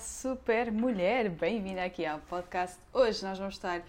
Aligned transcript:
Super 0.00 0.72
mulher! 0.72 1.28
Bem-vinda 1.28 1.84
aqui 1.84 2.06
ao 2.06 2.20
podcast. 2.20 2.78
Hoje 2.90 3.22
nós 3.22 3.38
vamos 3.38 3.56
estar 3.56 3.82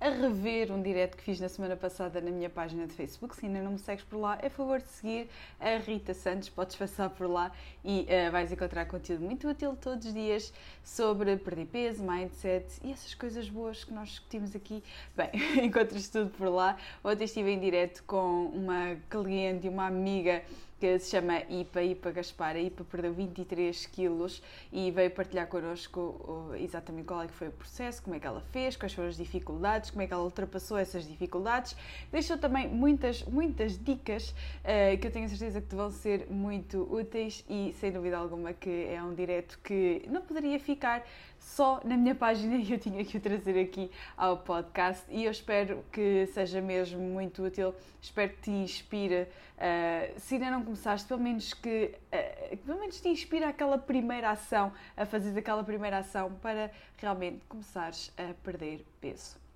a 0.00 0.08
rever 0.08 0.72
um 0.72 0.80
direto 0.80 1.14
que 1.14 1.22
fiz 1.22 1.38
na 1.40 1.48
semana 1.48 1.76
passada 1.76 2.22
na 2.22 2.30
minha 2.30 2.48
página 2.48 2.86
de 2.86 2.94
Facebook. 2.94 3.36
Se 3.36 3.44
ainda 3.44 3.60
não 3.60 3.72
me 3.72 3.78
segues 3.78 4.02
por 4.02 4.16
lá, 4.16 4.38
é 4.40 4.48
favor 4.48 4.80
de 4.80 4.88
seguir 4.88 5.28
a 5.60 5.76
Rita 5.76 6.14
Santos. 6.14 6.48
Podes 6.48 6.74
passar 6.74 7.10
por 7.10 7.28
lá 7.28 7.52
e 7.84 8.06
uh, 8.06 8.32
vais 8.32 8.50
encontrar 8.50 8.86
conteúdo 8.86 9.22
muito 9.22 9.46
útil 9.46 9.76
todos 9.76 10.06
os 10.06 10.14
dias 10.14 10.54
sobre 10.82 11.36
perder 11.36 11.66
peso, 11.66 12.02
mindset 12.02 12.66
e 12.82 12.90
essas 12.90 13.12
coisas 13.14 13.50
boas 13.50 13.84
que 13.84 13.92
nós 13.92 14.08
discutimos 14.08 14.56
aqui. 14.56 14.82
Bem, 15.14 15.30
encontras 15.62 16.08
tudo 16.08 16.30
por 16.30 16.48
lá. 16.48 16.78
Ontem 17.04 17.24
estive 17.24 17.50
em 17.50 17.60
direto 17.60 18.02
com 18.04 18.46
uma 18.46 18.96
cliente 19.10 19.66
e 19.66 19.68
uma 19.68 19.86
amiga 19.86 20.42
que 20.78 20.98
se 20.98 21.10
chama 21.10 21.42
IPA, 21.48 21.82
IPA 21.82 22.10
Gaspar. 22.12 22.56
A 22.56 22.60
IPA 22.60 22.84
perdeu 22.84 23.12
23 23.12 23.86
quilos 23.86 24.42
e 24.72 24.90
veio 24.90 25.10
partilhar 25.10 25.46
connosco 25.48 26.52
exatamente 26.58 27.06
qual 27.06 27.22
é 27.22 27.26
que 27.26 27.32
foi 27.34 27.48
o 27.48 27.52
processo, 27.52 28.02
como 28.02 28.16
é 28.16 28.20
que 28.20 28.26
ela 28.26 28.40
fez, 28.52 28.76
quais 28.76 28.92
foram 28.92 29.08
as 29.08 29.16
dificuldades, 29.16 29.90
como 29.90 30.02
é 30.02 30.06
que 30.06 30.12
ela 30.12 30.22
ultrapassou 30.22 30.78
essas 30.78 31.06
dificuldades. 31.06 31.76
Deixou 32.12 32.38
também 32.38 32.68
muitas, 32.68 33.24
muitas 33.24 33.76
dicas 33.78 34.30
uh, 34.30 34.98
que 35.00 35.06
eu 35.06 35.10
tenho 35.10 35.28
certeza 35.28 35.60
que 35.60 35.66
te 35.66 35.76
vão 35.76 35.90
ser 35.90 36.26
muito 36.30 36.82
úteis 36.92 37.44
e 37.48 37.74
sem 37.80 37.90
dúvida 37.90 38.16
alguma 38.16 38.52
que 38.52 38.86
é 38.86 39.02
um 39.02 39.14
direto 39.14 39.58
que 39.62 40.02
não 40.08 40.22
poderia 40.22 40.58
ficar 40.60 41.04
só 41.38 41.80
na 41.84 41.96
minha 41.96 42.14
página 42.14 42.56
e 42.56 42.70
eu 42.72 42.78
tinha 42.78 43.04
que 43.04 43.16
o 43.16 43.20
trazer 43.20 43.58
aqui 43.60 43.90
ao 44.16 44.38
podcast 44.38 45.04
e 45.08 45.24
eu 45.24 45.30
espero 45.30 45.84
que 45.92 46.26
seja 46.26 46.60
mesmo 46.60 47.00
muito 47.00 47.42
útil, 47.42 47.74
espero 48.00 48.30
que 48.32 48.42
te 48.42 48.50
inspire. 48.50 49.28
Uh, 49.56 50.20
se 50.20 50.34
ainda 50.34 50.50
não 50.50 50.64
começaste, 50.64 51.08
pelo 51.08 51.20
menos 51.20 51.52
que 51.52 51.94
uh, 52.12 52.56
pelo 52.58 52.78
menos 52.78 53.00
te 53.00 53.08
inspire 53.08 53.44
aquela 53.44 53.76
primeira 53.76 54.30
ação, 54.30 54.72
a 54.96 55.04
fazer 55.04 55.36
aquela 55.38 55.64
primeira 55.64 55.98
ação 55.98 56.32
para 56.40 56.70
realmente 56.96 57.44
começares 57.48 58.12
a 58.16 58.34
perder 58.42 58.84
peso. 59.00 59.47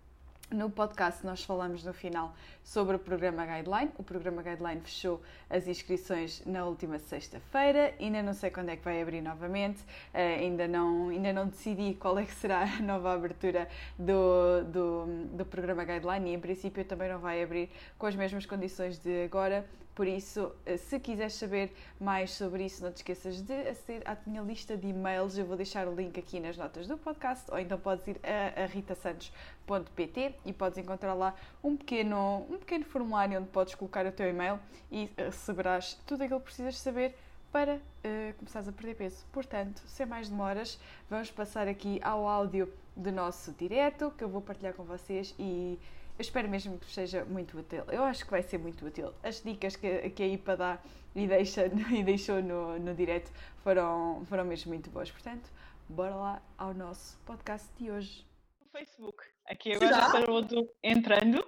No 0.52 0.68
podcast 0.68 1.24
nós 1.24 1.42
falamos 1.42 1.82
no 1.82 1.94
final 1.94 2.34
sobre 2.62 2.96
o 2.96 2.98
programa 2.98 3.46
Guideline. 3.46 3.90
O 3.96 4.02
programa 4.02 4.42
Guideline 4.42 4.82
fechou 4.82 5.22
as 5.48 5.66
inscrições 5.66 6.42
na 6.44 6.66
última 6.66 6.98
sexta-feira. 6.98 7.94
Ainda 7.98 8.22
não 8.22 8.34
sei 8.34 8.50
quando 8.50 8.68
é 8.68 8.76
que 8.76 8.84
vai 8.84 9.00
abrir 9.00 9.22
novamente. 9.22 9.80
Uh, 10.12 10.40
ainda, 10.40 10.68
não, 10.68 11.08
ainda 11.08 11.32
não 11.32 11.48
decidi 11.48 11.94
qual 11.94 12.18
é 12.18 12.26
que 12.26 12.34
será 12.34 12.64
a 12.64 12.82
nova 12.82 13.14
abertura 13.14 13.66
do, 13.98 14.62
do, 14.64 15.06
do 15.38 15.46
programa 15.46 15.84
Guideline 15.84 16.30
e 16.30 16.34
em 16.34 16.40
princípio 16.40 16.84
também 16.84 17.08
não 17.08 17.18
vai 17.18 17.42
abrir 17.42 17.70
com 17.96 18.04
as 18.04 18.14
mesmas 18.14 18.44
condições 18.44 18.98
de 18.98 19.24
agora. 19.24 19.64
Por 19.94 20.06
isso, 20.06 20.52
eh, 20.64 20.78
se 20.78 20.98
quiseres 20.98 21.34
saber 21.34 21.70
mais 22.00 22.30
sobre 22.30 22.64
isso, 22.64 22.82
não 22.82 22.90
te 22.90 22.96
esqueças 22.96 23.42
de 23.42 23.52
aceder 23.68 24.02
à 24.06 24.16
minha 24.26 24.40
lista 24.40 24.76
de 24.76 24.86
e-mails. 24.86 25.36
Eu 25.36 25.44
vou 25.44 25.56
deixar 25.56 25.86
o 25.86 25.94
link 25.94 26.18
aqui 26.18 26.40
nas 26.40 26.56
notas 26.56 26.86
do 26.86 26.96
podcast, 26.96 27.50
ou 27.50 27.58
então 27.58 27.78
podes 27.78 28.06
ir 28.06 28.18
a, 28.22 28.62
a 28.62 28.66
ritasantos.pt 28.66 30.34
e 30.46 30.52
podes 30.52 30.78
encontrar 30.78 31.12
lá 31.12 31.34
um 31.62 31.76
pequeno, 31.76 32.46
um 32.48 32.58
pequeno 32.58 32.84
formulário 32.84 33.38
onde 33.38 33.48
podes 33.48 33.74
colocar 33.74 34.06
o 34.06 34.12
teu 34.12 34.28
e-mail 34.28 34.58
e 34.90 35.10
receberás 35.16 36.00
tudo 36.06 36.22
aquilo 36.22 36.40
que 36.40 36.46
precisas 36.46 36.78
saber 36.78 37.14
para 37.52 37.76
uh, 37.76 38.34
começares 38.38 38.66
a 38.66 38.72
perder 38.72 38.94
peso. 38.94 39.26
Portanto, 39.30 39.82
sem 39.86 40.06
mais 40.06 40.28
demoras, 40.28 40.80
vamos 41.10 41.30
passar 41.30 41.68
aqui 41.68 42.00
ao 42.02 42.26
áudio 42.26 42.72
do 42.96 43.12
nosso 43.12 43.52
direto 43.52 44.10
que 44.16 44.24
eu 44.24 44.28
vou 44.28 44.40
partilhar 44.40 44.72
com 44.72 44.84
vocês 44.84 45.34
e 45.38 45.78
eu 46.18 46.22
espero 46.22 46.48
mesmo 46.48 46.78
que 46.78 46.90
seja 46.90 47.24
muito 47.24 47.58
útil. 47.58 47.84
Eu 47.88 48.04
acho 48.04 48.24
que 48.24 48.30
vai 48.30 48.42
ser 48.42 48.58
muito 48.58 48.84
útil. 48.84 49.12
As 49.22 49.42
dicas 49.42 49.76
que, 49.76 50.10
que 50.10 50.22
a 50.22 50.26
IPA 50.26 50.56
dá 50.56 50.78
e, 51.14 51.26
deixa, 51.26 51.66
e 51.90 52.02
deixou 52.02 52.42
no, 52.42 52.78
no 52.78 52.94
direto 52.94 53.30
foram, 53.62 54.24
foram 54.26 54.44
mesmo 54.44 54.70
muito 54.70 54.90
boas. 54.90 55.10
Portanto, 55.10 55.50
bora 55.88 56.14
lá 56.14 56.42
ao 56.58 56.74
nosso 56.74 57.18
podcast 57.24 57.68
de 57.78 57.90
hoje. 57.90 58.26
No 58.60 58.68
Facebook. 58.68 59.24
Aqui 59.46 59.72
agora 59.72 59.94
já 59.94 60.06
estamos 60.06 60.68
entrando. 60.82 61.46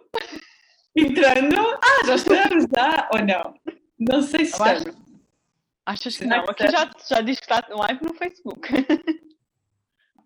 Entrando? 0.97 1.57
Ah, 1.83 2.07
já 2.07 2.15
estamos, 2.15 2.67
já? 2.75 3.09
Ou 3.13 3.25
não? 3.25 3.55
Não 3.99 4.23
sei 4.23 4.45
se 4.45 4.53
estamos. 4.53 4.97
Achas 5.87 6.17
que 6.17 6.25
não? 6.25 6.45
Aqui 6.45 6.71
já, 6.71 6.91
já 7.09 7.21
diz 7.21 7.39
que 7.39 7.45
está 7.45 7.63
live 7.69 8.01
no 8.03 8.15
Facebook. 8.15 8.69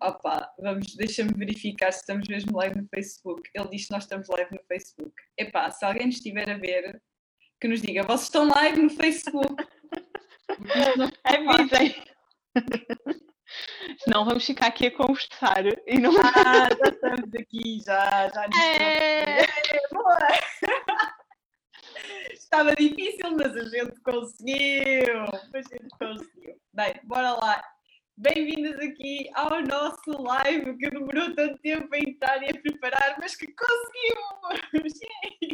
opa, 0.01 0.51
vamos, 0.59 0.95
deixa-me 0.95 1.33
verificar 1.33 1.91
se 1.91 1.99
estamos 1.99 2.27
mesmo 2.27 2.57
live 2.57 2.81
no 2.81 2.87
Facebook. 2.93 3.49
Ele 3.53 3.69
diz 3.69 3.87
que 3.87 3.93
nós 3.93 4.03
estamos 4.03 4.27
live 4.27 4.51
no 4.51 4.63
Facebook. 4.67 5.13
Epá, 5.37 5.69
se 5.71 5.85
alguém 5.85 6.07
nos 6.07 6.15
estiver 6.15 6.49
a 6.49 6.57
ver, 6.57 7.01
que 7.59 7.67
nos 7.67 7.81
diga, 7.81 8.03
vocês 8.03 8.23
estão 8.23 8.47
live 8.47 8.81
no 8.81 8.89
Facebook. 8.89 9.67
Avisem. 11.23 11.95
Senão 13.99 14.25
vamos 14.25 14.45
ficar 14.45 14.67
aqui 14.67 14.87
a 14.87 14.95
conversar 14.95 15.65
e 15.87 15.99
não. 15.99 16.11
Ah, 16.19 16.69
já 16.69 16.91
estamos 16.91 17.33
aqui, 17.33 17.79
já, 17.83 18.29
já 18.29 18.45
é... 18.61 19.41
é, 19.41 19.87
boa! 19.91 20.17
Estava 22.31 22.75
difícil, 22.75 23.31
mas 23.31 23.55
a 23.55 23.63
gente 23.65 23.99
conseguiu! 24.01 25.21
A 25.23 25.61
gente 25.61 25.89
conseguiu. 25.97 26.55
Bem, 26.73 26.99
bora 27.03 27.31
lá. 27.33 27.63
Bem-vindas 28.21 28.77
aqui 28.79 29.29
ao 29.33 29.61
nosso 29.61 30.11
live 30.11 30.77
que 30.77 30.89
demorou 30.89 31.33
tanto 31.35 31.57
tempo 31.59 31.87
a 31.95 31.97
entrar 31.97 32.43
e 32.43 32.49
a 32.49 32.61
preparar, 32.61 33.15
mas 33.17 33.33
que 33.33 33.47
conseguimos! 33.47 34.99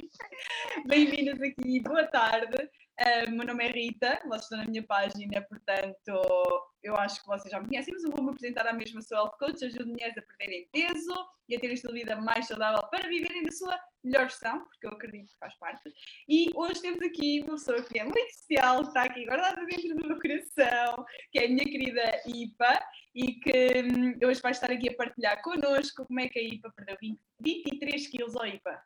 Bem-vindas 0.88 1.40
aqui, 1.44 1.80
boa 1.82 2.08
tarde. 2.08 2.56
Uh, 3.00 3.30
meu 3.30 3.46
nome 3.46 3.66
é 3.66 3.72
Rita, 3.72 4.20
vocês 4.24 4.42
estão 4.42 4.58
na 4.58 4.66
minha 4.66 4.82
página, 4.82 5.42
portanto, 5.44 6.68
eu 6.82 6.96
acho 6.96 7.22
que 7.22 7.28
vocês 7.28 7.52
já 7.52 7.60
me 7.60 7.68
conhecem, 7.68 7.94
mas 7.94 8.04
eu 8.04 8.10
vou-me 8.10 8.32
apresentar 8.32 8.66
à 8.66 8.74
mesma. 8.74 9.00
Sou 9.04 9.16
health 9.16 9.38
coach, 9.38 9.64
ajudo 9.64 9.86
mulheres 9.86 10.18
a 10.18 10.22
perderem 10.24 10.68
peso 10.72 11.16
e 11.48 11.56
a 11.56 11.60
terem 11.60 11.76
um 11.78 11.88
de 11.88 11.94
vida 11.94 12.16
mais 12.16 12.48
saudável 12.48 12.82
para 12.90 13.08
viverem 13.08 13.44
na 13.44 13.52
sua 13.52 13.80
melhor 14.04 14.22
versão, 14.22 14.64
porque 14.66 14.86
eu 14.86 14.92
acredito 14.92 15.32
que 15.32 15.38
faz 15.40 15.58
parte. 15.58 15.82
E 16.30 16.52
hoje 16.56 16.82
temos 16.82 17.02
aqui 17.02 17.42
uma 17.42 17.54
pessoa 17.54 17.82
que 17.82 18.00
é 18.00 18.04
muito 18.04 18.20
especial, 18.20 18.82
está 18.82 19.04
aqui 19.04 19.26
guardada 19.26 19.66
dentro 19.66 19.96
do 19.96 20.08
meu 20.08 20.20
coração, 20.20 21.06
que 21.36 21.40
é 21.40 21.46
a 21.48 21.50
minha 21.50 21.66
querida 21.66 22.22
Ipa, 22.26 22.80
e 23.14 23.34
que 23.34 23.84
hum, 23.84 24.18
hoje 24.26 24.42
vai 24.42 24.54
estar 24.54 24.72
aqui 24.72 24.90
a 24.90 24.96
partilhar 24.96 25.42
connosco 25.42 26.06
como 26.06 26.22
é 26.22 26.30
que 26.30 26.40
a 26.40 26.42
Ipa 26.42 26.72
perdeu 26.74 26.96
20, 27.02 27.20
23 27.42 28.08
quilos, 28.08 28.36
oh 28.38 28.46
Ipa. 28.46 28.82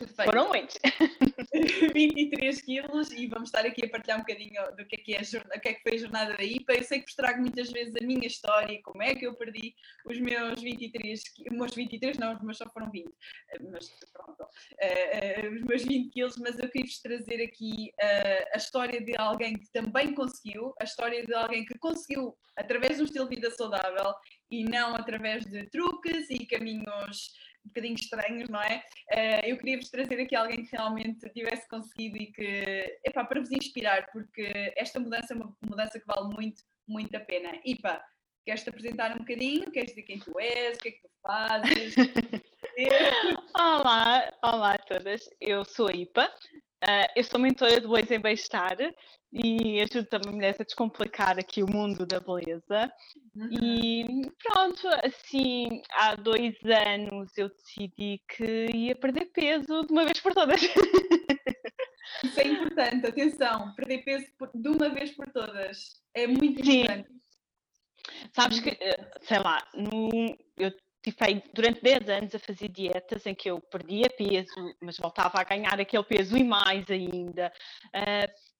Perfeito. 0.00 0.30
Foram 0.30 0.48
muitos. 0.48 0.78
23 1.92 2.62
quilos 2.62 3.10
e 3.12 3.26
vamos 3.26 3.48
estar 3.48 3.66
aqui 3.66 3.84
a 3.84 3.90
partilhar 3.90 4.16
um 4.16 4.22
bocadinho 4.22 4.76
do 4.76 4.86
que 4.86 4.96
é 4.96 4.98
que, 4.98 5.14
é 5.14 5.18
a, 5.18 5.56
o 5.56 5.60
que, 5.60 5.68
é 5.68 5.74
que 5.74 5.82
foi 5.82 5.94
a 5.94 5.98
jornada 5.98 6.36
da 6.38 6.42
IPA. 6.42 6.72
Eu 6.72 6.84
sei 6.84 7.00
que 7.00 7.04
vos 7.04 7.14
trago 7.14 7.40
muitas 7.40 7.70
vezes 7.70 7.94
a 7.94 8.06
minha 8.06 8.26
história 8.26 8.72
e 8.72 8.80
como 8.80 9.02
é 9.02 9.14
que 9.14 9.26
eu 9.26 9.34
perdi 9.34 9.74
os 10.06 10.18
meus 10.18 10.62
23, 10.62 11.20
os 11.50 11.56
meus 11.56 11.74
23 11.74 12.16
não, 12.16 12.34
os 12.34 12.40
meus 12.40 12.56
só 12.56 12.66
foram 12.70 12.90
20, 12.90 13.10
mas 13.70 13.92
pronto, 14.10 14.42
uh, 14.42 14.46
uh, 14.46 15.54
os 15.54 15.62
meus 15.64 15.84
20 15.84 16.10
quilos, 16.10 16.36
mas 16.38 16.58
eu 16.58 16.70
queria-vos 16.70 17.02
trazer 17.02 17.42
aqui 17.44 17.92
uh, 18.02 18.54
a 18.54 18.56
história 18.56 19.04
de 19.04 19.14
alguém 19.18 19.52
que 19.52 19.70
também 19.70 20.14
conseguiu, 20.14 20.72
a 20.80 20.84
história 20.84 21.26
de 21.26 21.34
alguém 21.34 21.66
que 21.66 21.78
conseguiu 21.78 22.34
através 22.56 22.96
de 22.96 23.02
um 23.02 23.04
estilo 23.04 23.28
de 23.28 23.36
vida 23.36 23.50
saudável 23.50 24.14
e 24.50 24.64
não 24.64 24.94
através 24.94 25.44
de 25.44 25.68
truques 25.70 26.28
e 26.30 26.46
caminhos 26.46 27.32
um 27.64 27.68
bocadinho 27.68 27.94
estranhos, 27.94 28.48
não 28.48 28.60
é? 28.60 28.84
Uh, 29.12 29.46
eu 29.46 29.58
queria 29.58 29.76
vos 29.76 29.90
trazer 29.90 30.20
aqui 30.20 30.34
alguém 30.34 30.64
que 30.64 30.76
realmente 30.76 31.28
tivesse 31.30 31.68
conseguido 31.68 32.16
e 32.16 32.32
que, 32.32 32.98
epá, 33.04 33.24
para 33.24 33.40
vos 33.40 33.50
inspirar, 33.50 34.06
porque 34.12 34.72
esta 34.76 34.98
mudança 34.98 35.34
é 35.34 35.36
uma 35.36 35.56
mudança 35.62 35.98
que 35.98 36.06
vale 36.06 36.34
muito, 36.34 36.62
muito 36.88 37.14
a 37.16 37.20
pena. 37.20 37.52
Ipa, 37.64 38.02
queres-te 38.44 38.70
apresentar 38.70 39.14
um 39.14 39.18
bocadinho? 39.18 39.70
Queres 39.70 39.90
dizer 39.90 40.02
quem 40.02 40.18
tu 40.18 40.38
és? 40.38 40.76
O 40.76 40.80
que 40.80 40.88
é 40.88 40.92
que 40.92 41.02
tu 41.02 41.10
fazes? 41.22 41.94
olá, 43.58 44.32
olá 44.42 44.74
a 44.74 44.78
todas. 44.78 45.22
Eu 45.40 45.64
sou 45.64 45.88
a 45.88 45.92
Ipa. 45.92 46.32
Uh, 46.82 47.06
eu 47.14 47.24
sou 47.24 47.38
mentora 47.38 47.80
do 47.80 47.88
Bois 47.88 48.10
em 48.10 48.18
Bem-Estar 48.18 48.76
e 49.32 49.80
ajudo 49.80 50.06
também 50.06 50.32
mulheres 50.34 50.60
a 50.60 50.64
descomplicar 50.64 51.38
aqui 51.38 51.62
o 51.62 51.70
mundo 51.70 52.06
da 52.06 52.20
beleza. 52.20 52.92
Uhum. 53.36 53.48
E 53.52 54.32
pronto, 54.42 54.88
assim, 55.04 55.82
há 55.92 56.14
dois 56.16 56.54
anos 56.64 57.36
eu 57.36 57.48
decidi 57.50 58.20
que 58.28 58.66
ia 58.74 58.96
perder 58.96 59.26
peso 59.26 59.84
de 59.84 59.92
uma 59.92 60.04
vez 60.04 60.20
por 60.20 60.32
todas. 60.32 60.60
Isso 62.24 62.40
é 62.40 62.46
importante 62.48 62.70
importante, 62.70 63.06
atenção, 63.06 63.74
perder 63.74 64.04
peso 64.04 64.26
de 64.54 64.68
uma 64.68 64.88
vez 64.88 65.10
por 65.12 65.30
todas. 65.30 66.00
É 66.14 66.26
muito 66.26 66.60
importante. 66.60 67.08
Sim. 67.08 67.20
Sabes 68.32 68.60
que, 68.60 68.70
eh, 68.70 69.10
sei 69.22 69.38
lá, 69.38 69.58
no, 69.74 70.36
eu 70.56 70.72
tive 71.02 71.42
durante 71.54 71.80
10 71.80 72.08
anos 72.08 72.34
a 72.34 72.38
fazer 72.38 72.68
dietas 72.68 73.26
em 73.26 73.34
que 73.34 73.50
eu 73.50 73.60
perdia 73.60 74.08
peso, 74.10 74.74
mas 74.80 74.98
voltava 74.98 75.40
a 75.40 75.44
ganhar 75.44 75.80
aquele 75.80 76.04
peso 76.04 76.36
e 76.36 76.44
mais 76.44 76.90
ainda. 76.90 77.52
Uh, 77.94 78.50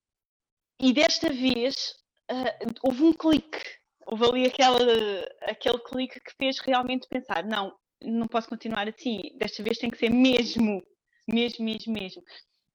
e 0.80 0.92
desta 0.92 1.28
vez 1.28 1.74
uh, 2.30 2.72
houve 2.82 3.02
um 3.02 3.12
clique, 3.12 3.60
houve 4.06 4.24
ali 4.24 4.46
aquela, 4.46 4.78
aquele 5.42 5.78
clique 5.80 6.20
que 6.20 6.32
fez 6.38 6.58
realmente 6.60 7.06
pensar: 7.08 7.44
não, 7.44 7.74
não 8.02 8.26
posso 8.26 8.48
continuar 8.48 8.88
assim, 8.88 9.20
desta 9.36 9.62
vez 9.62 9.78
tem 9.78 9.90
que 9.90 9.98
ser 9.98 10.10
mesmo, 10.10 10.82
mesmo, 11.28 11.64
mesmo, 11.64 11.92
mesmo. 11.92 12.22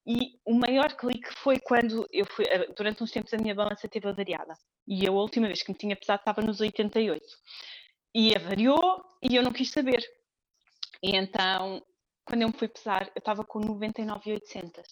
E 0.06 0.38
o 0.44 0.54
maior 0.54 0.94
clique 0.94 1.28
foi 1.34 1.58
quando 1.58 2.06
eu 2.12 2.24
fui, 2.26 2.44
eh, 2.48 2.72
durante 2.76 3.02
uns 3.02 3.10
tempos 3.10 3.34
a 3.34 3.38
minha 3.38 3.56
balança 3.56 3.88
teve 3.88 4.08
avariada. 4.08 4.54
E 4.86 5.04
eu, 5.04 5.18
a 5.18 5.20
última 5.20 5.48
vez 5.48 5.64
que 5.64 5.72
me 5.72 5.76
tinha 5.76 5.96
pesado 5.96 6.20
estava 6.20 6.40
nos 6.42 6.60
88. 6.60 7.26
E 8.18 8.34
avariou 8.34 9.04
e 9.22 9.36
eu 9.36 9.42
não 9.42 9.52
quis 9.52 9.70
saber. 9.70 10.02
E 11.02 11.14
então, 11.14 11.84
quando 12.24 12.40
eu 12.40 12.48
me 12.48 12.54
fui 12.54 12.66
pesar, 12.66 13.12
eu 13.14 13.18
estava 13.18 13.44
com 13.44 13.60
99,800. 13.60 14.82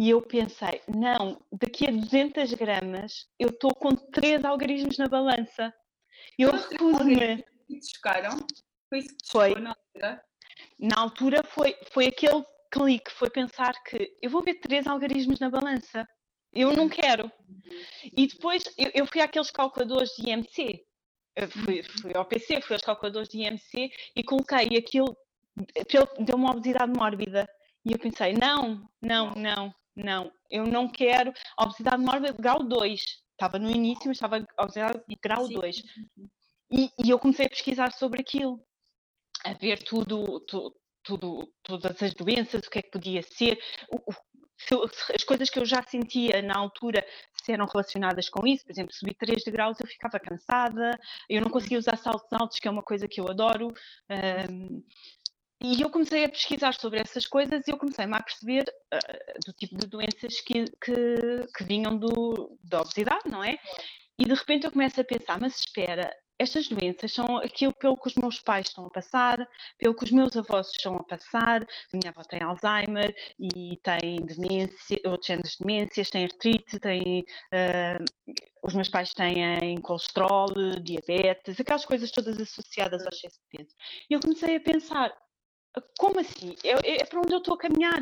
E 0.00 0.08
eu 0.08 0.22
pensei, 0.22 0.80
não, 0.86 1.44
daqui 1.50 1.88
a 1.88 1.90
200 1.90 2.54
gramas 2.54 3.26
eu 3.40 3.48
estou 3.48 3.74
com 3.74 3.96
3 3.96 4.44
algarismos 4.44 4.96
na 4.98 5.08
balança. 5.08 5.74
Eu 6.38 6.52
recuso-me. 6.52 7.44
Foi 8.88 8.98
isso 9.00 9.16
que 9.16 9.28
foi. 9.32 9.54
na 9.56 9.70
altura? 9.70 10.24
Na 10.78 11.00
altura 11.00 11.42
foi, 11.42 11.76
foi 11.90 12.06
aquele 12.06 12.44
clique, 12.70 13.10
foi 13.10 13.30
pensar 13.30 13.72
que 13.82 14.16
eu 14.22 14.30
vou 14.30 14.44
ver 14.44 14.60
três 14.60 14.86
algarismos 14.86 15.40
na 15.40 15.50
balança. 15.50 16.06
Eu 16.52 16.72
não 16.72 16.88
quero. 16.88 17.32
E 18.16 18.28
depois 18.28 18.62
eu, 18.78 18.92
eu 18.94 19.06
fui 19.06 19.20
àqueles 19.20 19.50
calculadores 19.50 20.10
de 20.10 20.30
IMC. 20.30 20.87
Eu 21.40 21.48
fui, 21.48 21.82
fui 21.84 22.12
ao 22.16 22.24
PC, 22.24 22.60
fui 22.60 22.74
aos 22.74 22.82
calculadores 22.82 23.28
de 23.28 23.38
IMC 23.38 23.92
e 24.16 24.24
coloquei 24.24 24.76
aquilo, 24.76 25.16
deu 26.18 26.34
uma 26.34 26.50
obesidade 26.50 26.92
mórbida. 26.92 27.48
E 27.84 27.92
eu 27.92 27.98
pensei, 27.98 28.32
não, 28.32 28.90
não, 29.00 29.30
não, 29.36 29.72
não, 29.94 30.32
eu 30.50 30.66
não 30.66 30.88
quero 30.88 31.32
obesidade 31.56 32.02
mórbida 32.02 32.32
grau 32.32 32.64
2. 32.64 33.00
Estava 33.32 33.56
no 33.56 33.70
início, 33.70 34.08
mas 34.08 34.16
estava 34.16 34.44
obesidade 34.58 35.00
grau 35.22 35.48
2. 35.48 35.82
E, 36.72 36.90
e 37.04 37.08
eu 37.08 37.20
comecei 37.20 37.46
a 37.46 37.50
pesquisar 37.50 37.92
sobre 37.92 38.20
aquilo 38.20 38.60
a 39.44 39.52
ver 39.52 39.80
tudo, 39.84 40.40
tudo, 40.40 40.74
tudo, 41.04 41.52
todas 41.62 42.02
as 42.02 42.12
doenças, 42.14 42.66
o 42.66 42.70
que 42.70 42.80
é 42.80 42.82
que 42.82 42.90
podia 42.90 43.22
ser, 43.22 43.60
o, 43.92 44.12
as 45.14 45.24
coisas 45.24 45.48
que 45.48 45.58
eu 45.58 45.64
já 45.64 45.82
sentia 45.82 46.42
na 46.42 46.56
altura 46.56 47.04
se 47.42 47.52
eram 47.52 47.66
relacionadas 47.66 48.28
com 48.28 48.46
isso, 48.46 48.64
por 48.64 48.72
exemplo, 48.72 48.92
subir 48.92 49.14
3 49.14 49.42
degraus 49.44 49.78
eu 49.80 49.86
ficava 49.86 50.18
cansada, 50.18 50.98
eu 51.28 51.40
não 51.40 51.50
conseguia 51.50 51.78
usar 51.78 51.96
saltos 51.96 52.32
altos, 52.32 52.58
que 52.58 52.68
é 52.68 52.70
uma 52.70 52.82
coisa 52.82 53.08
que 53.08 53.20
eu 53.20 53.28
adoro. 53.28 53.72
Um, 54.50 54.82
e 55.60 55.82
eu 55.82 55.90
comecei 55.90 56.24
a 56.24 56.28
pesquisar 56.28 56.72
sobre 56.74 57.00
essas 57.00 57.26
coisas 57.26 57.66
e 57.66 57.70
eu 57.70 57.76
comecei-me 57.76 58.14
a 58.14 58.22
perceber 58.22 58.64
uh, 58.94 59.40
do 59.44 59.52
tipo 59.52 59.76
de 59.76 59.86
doenças 59.88 60.40
que, 60.40 60.64
que, 60.80 60.94
que 61.56 61.64
vinham 61.64 61.96
do, 61.96 62.56
da 62.62 62.80
obesidade, 62.80 63.28
não 63.28 63.42
é? 63.42 63.58
E 64.18 64.24
de 64.24 64.34
repente 64.34 64.66
eu 64.66 64.72
começo 64.72 65.00
a 65.00 65.04
pensar, 65.04 65.40
mas 65.40 65.58
espera, 65.58 66.14
estas 66.38 66.68
doenças 66.68 67.12
são 67.12 67.38
aquilo 67.38 67.72
pelo 67.74 67.96
que 67.96 68.08
os 68.08 68.14
meus 68.14 68.40
pais 68.40 68.68
estão 68.68 68.86
a 68.86 68.90
passar, 68.90 69.48
pelo 69.76 69.94
que 69.94 70.04
os 70.04 70.10
meus 70.10 70.36
avós 70.36 70.68
estão 70.68 70.96
a 70.96 71.04
passar. 71.04 71.66
Minha 71.92 72.10
avó 72.10 72.22
tem 72.22 72.40
Alzheimer 72.42 73.14
e 73.38 73.76
tem 73.82 74.16
demência, 74.24 75.00
outros 75.06 75.26
géneros 75.26 75.52
de 75.52 75.58
demências, 75.58 76.10
tem 76.10 76.24
artrite, 76.24 76.78
tem, 76.78 77.20
uh, 77.52 78.04
os 78.62 78.74
meus 78.74 78.88
pais 78.88 79.12
têm 79.12 79.80
colesterol, 79.80 80.48
diabetes, 80.82 81.58
aquelas 81.58 81.84
coisas 81.84 82.10
todas 82.10 82.40
associadas 82.40 83.02
ao 83.02 83.12
excesso 83.12 83.38
de 83.40 83.58
peso. 83.58 83.74
E 84.08 84.14
eu 84.14 84.20
comecei 84.20 84.56
a 84.56 84.60
pensar, 84.60 85.12
como 85.98 86.20
assim? 86.20 86.54
É, 86.64 87.02
é 87.02 87.04
para 87.04 87.20
onde 87.20 87.32
eu 87.32 87.38
estou 87.38 87.54
a 87.54 87.58
caminhar? 87.58 88.00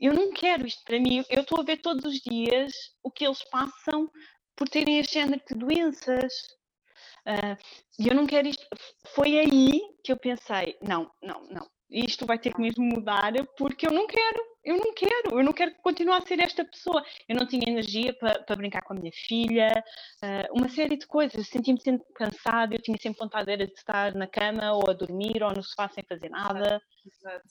Eu 0.00 0.14
não 0.14 0.32
quero 0.32 0.66
isto 0.66 0.82
para 0.84 0.98
mim. 0.98 1.24
Eu 1.28 1.42
estou 1.42 1.60
a 1.60 1.64
ver 1.64 1.78
todos 1.78 2.04
os 2.04 2.20
dias 2.20 2.72
o 3.02 3.10
que 3.10 3.24
eles 3.24 3.42
passam 3.44 4.10
por 4.56 4.68
terem 4.68 4.98
este 4.98 5.14
género 5.14 5.40
de 5.48 5.54
doenças. 5.54 6.32
Uh, 7.26 7.56
e 7.98 8.08
eu 8.08 8.14
não 8.14 8.26
quero 8.26 8.48
isto. 8.48 8.66
Foi 9.14 9.38
aí 9.38 9.80
que 10.02 10.12
eu 10.12 10.16
pensei: 10.16 10.76
não, 10.82 11.10
não, 11.22 11.46
não, 11.48 11.66
isto 11.92 12.26
vai 12.26 12.38
ter 12.38 12.52
que 12.52 12.60
mesmo 12.60 12.84
mudar 12.84 13.32
porque 13.56 13.86
eu 13.86 13.92
não 13.92 14.06
quero, 14.06 14.40
eu 14.64 14.76
não 14.78 14.94
quero, 14.94 15.38
eu 15.38 15.44
não 15.44 15.52
quero 15.52 15.74
continuar 15.82 16.18
a 16.18 16.26
ser 16.26 16.40
esta 16.40 16.64
pessoa. 16.64 17.04
Eu 17.28 17.36
não 17.36 17.46
tinha 17.46 17.68
energia 17.68 18.14
para, 18.14 18.42
para 18.42 18.56
brincar 18.56 18.82
com 18.82 18.94
a 18.94 18.96
minha 18.96 19.12
filha, 19.12 19.72
uh, 20.24 20.58
uma 20.58 20.68
série 20.68 20.96
de 20.96 21.06
coisas. 21.06 21.46
Sentia-me 21.48 21.80
sempre 21.80 22.06
cansada, 22.14 22.74
eu 22.74 22.82
tinha 22.82 22.96
sempre 22.98 23.18
vontade 23.20 23.56
de 23.56 23.64
estar 23.64 24.14
na 24.14 24.26
cama 24.26 24.72
ou 24.72 24.88
a 24.88 24.94
dormir 24.94 25.42
ou 25.42 25.52
no 25.52 25.62
sofá 25.62 25.88
sem 25.88 26.04
fazer 26.04 26.30
nada. 26.30 26.80
Exato. 27.06 27.48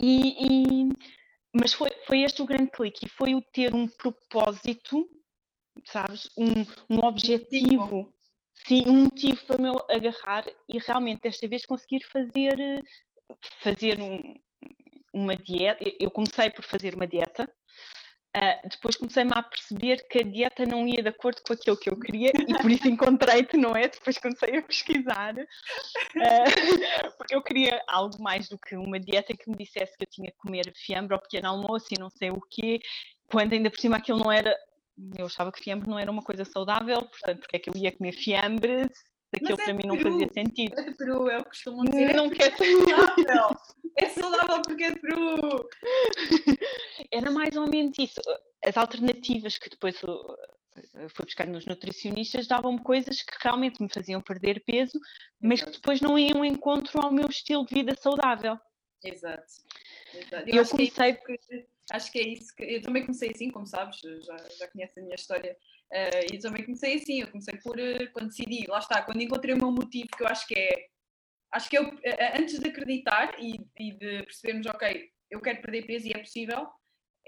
E, 0.00 0.84
e, 0.84 0.88
mas 1.54 1.72
foi, 1.72 1.90
foi 2.06 2.22
este 2.22 2.42
o 2.42 2.46
grande 2.46 2.70
clique 2.70 3.06
e 3.06 3.08
foi 3.08 3.34
o 3.34 3.42
ter 3.42 3.74
um 3.74 3.88
propósito, 3.88 5.08
sabes? 5.84 6.28
Um, 6.36 6.96
um 6.96 7.04
objetivo 7.04 8.12
sim, 8.66 8.84
um 8.86 9.04
motivo 9.04 9.44
para 9.44 9.58
me 9.58 9.68
agarrar 9.90 10.44
e 10.68 10.78
realmente 10.78 11.22
desta 11.22 11.46
vez 11.48 11.64
conseguir 11.66 12.04
fazer, 12.04 12.82
fazer 13.60 14.00
um, 14.00 14.34
uma 15.12 15.36
dieta. 15.36 15.84
Eu 15.98 16.10
comecei 16.10 16.50
por 16.50 16.64
fazer 16.64 16.94
uma 16.94 17.06
dieta, 17.06 17.44
uh, 18.36 18.68
depois 18.68 18.96
comecei-me 18.96 19.32
a 19.34 19.42
perceber 19.42 20.06
que 20.08 20.18
a 20.18 20.22
dieta 20.22 20.66
não 20.66 20.86
ia 20.86 21.02
de 21.02 21.08
acordo 21.08 21.40
com 21.42 21.52
aquilo 21.52 21.76
que 21.76 21.90
eu 21.90 21.98
queria 21.98 22.30
e 22.46 22.54
por 22.60 22.70
isso 22.70 22.88
encontrei-te, 22.88 23.56
não 23.56 23.74
é? 23.74 23.88
Depois 23.88 24.18
comecei 24.18 24.56
a 24.56 24.62
pesquisar, 24.62 25.34
uh, 25.34 27.16
porque 27.16 27.34
eu 27.34 27.42
queria 27.42 27.82
algo 27.88 28.22
mais 28.22 28.48
do 28.48 28.58
que 28.58 28.76
uma 28.76 29.00
dieta 29.00 29.36
que 29.36 29.48
me 29.48 29.56
dissesse 29.56 29.96
que 29.96 30.04
eu 30.04 30.10
tinha 30.10 30.30
que 30.30 30.38
comer 30.38 30.72
fiambre 30.74 31.14
ao 31.14 31.22
pequeno 31.22 31.48
almoço 31.48 31.86
e 31.90 32.00
não 32.00 32.10
sei 32.10 32.30
o 32.30 32.40
quê, 32.50 32.78
quando 33.30 33.52
ainda 33.52 33.70
por 33.70 33.80
cima 33.80 33.96
aquilo 33.96 34.18
não 34.18 34.30
era 34.30 34.56
eu 35.18 35.26
achava 35.26 35.52
que 35.52 35.62
fiambre 35.62 35.88
não 35.88 35.98
era 35.98 36.10
uma 36.10 36.22
coisa 36.22 36.44
saudável, 36.44 37.02
portanto, 37.02 37.40
porque 37.40 37.56
é 37.56 37.58
que 37.58 37.70
eu 37.70 37.76
ia 37.76 37.92
comer 37.92 38.12
fiambre 38.12 38.90
Aquilo 39.34 39.60
é 39.60 39.64
para 39.64 39.74
mim 39.74 39.86
não 39.86 39.98
fazia 39.98 40.28
sentido. 40.32 40.78
É 40.78 40.92
Peru, 40.94 41.28
é 41.28 41.38
o 41.38 41.42
que 41.42 41.50
costumam 41.50 41.84
dizer. 41.84 42.14
Não 42.14 42.26
é 42.26 42.30
quer 42.30 42.56
saudável. 42.56 43.56
é 43.96 44.08
saudável 44.08 44.62
porque 44.62 44.84
é 44.84 44.94
Peru. 44.94 45.68
Era 47.12 47.30
mais 47.30 47.56
ou 47.56 47.68
menos 47.68 47.98
isso. 47.98 48.20
As 48.64 48.76
alternativas 48.76 49.58
que 49.58 49.68
depois 49.68 49.96
fui 49.98 51.24
buscar 51.24 51.46
nos 51.46 51.66
nutricionistas 51.66 52.46
davam-me 52.46 52.82
coisas 52.82 53.22
que 53.22 53.36
realmente 53.40 53.82
me 53.82 53.92
faziam 53.92 54.20
perder 54.20 54.62
peso, 54.64 54.98
mas 55.40 55.62
que 55.62 55.70
depois 55.70 56.00
não 56.00 56.18
iam 56.18 56.44
em 56.44 56.52
encontro 56.52 57.00
ao 57.00 57.12
meu 57.12 57.28
estilo 57.28 57.66
de 57.66 57.74
vida 57.74 57.94
saudável. 57.96 58.58
Exato. 59.02 59.44
Exato. 60.14 60.48
Eu, 60.48 60.62
eu 60.62 60.68
comecei. 60.68 61.14
Que 61.14 61.66
acho 61.92 62.10
que 62.10 62.18
é 62.18 62.28
isso 62.28 62.54
que 62.54 62.64
eu 62.64 62.82
também 62.82 63.02
comecei 63.02 63.30
assim, 63.30 63.50
como 63.50 63.66
sabes, 63.66 63.98
já, 64.00 64.36
já 64.58 64.68
conheces 64.68 64.98
a 64.98 65.00
minha 65.02 65.14
história. 65.14 65.56
Uh, 65.92 66.34
e 66.34 66.38
também 66.38 66.64
comecei 66.64 66.94
assim, 66.94 67.20
eu 67.20 67.28
comecei 67.28 67.56
por 67.58 67.78
uh, 67.78 68.12
quando 68.12 68.28
decidi, 68.28 68.66
lá 68.68 68.78
está, 68.78 69.02
quando 69.02 69.20
encontrei 69.20 69.54
o 69.54 69.58
meu 69.58 69.70
motivo, 69.70 70.08
que 70.16 70.22
eu 70.22 70.26
acho 70.26 70.46
que 70.46 70.58
é, 70.58 70.86
acho 71.52 71.70
que 71.70 71.78
eu, 71.78 71.88
uh, 71.88 72.00
antes 72.38 72.58
de 72.58 72.68
acreditar 72.68 73.36
e, 73.38 73.60
e, 73.78 73.92
de 73.92 74.22
percebermos, 74.24 74.66
ok, 74.66 75.08
eu 75.30 75.40
quero 75.40 75.62
perder 75.62 75.86
peso 75.86 76.08
e 76.08 76.12
é 76.12 76.18
possível, 76.18 76.68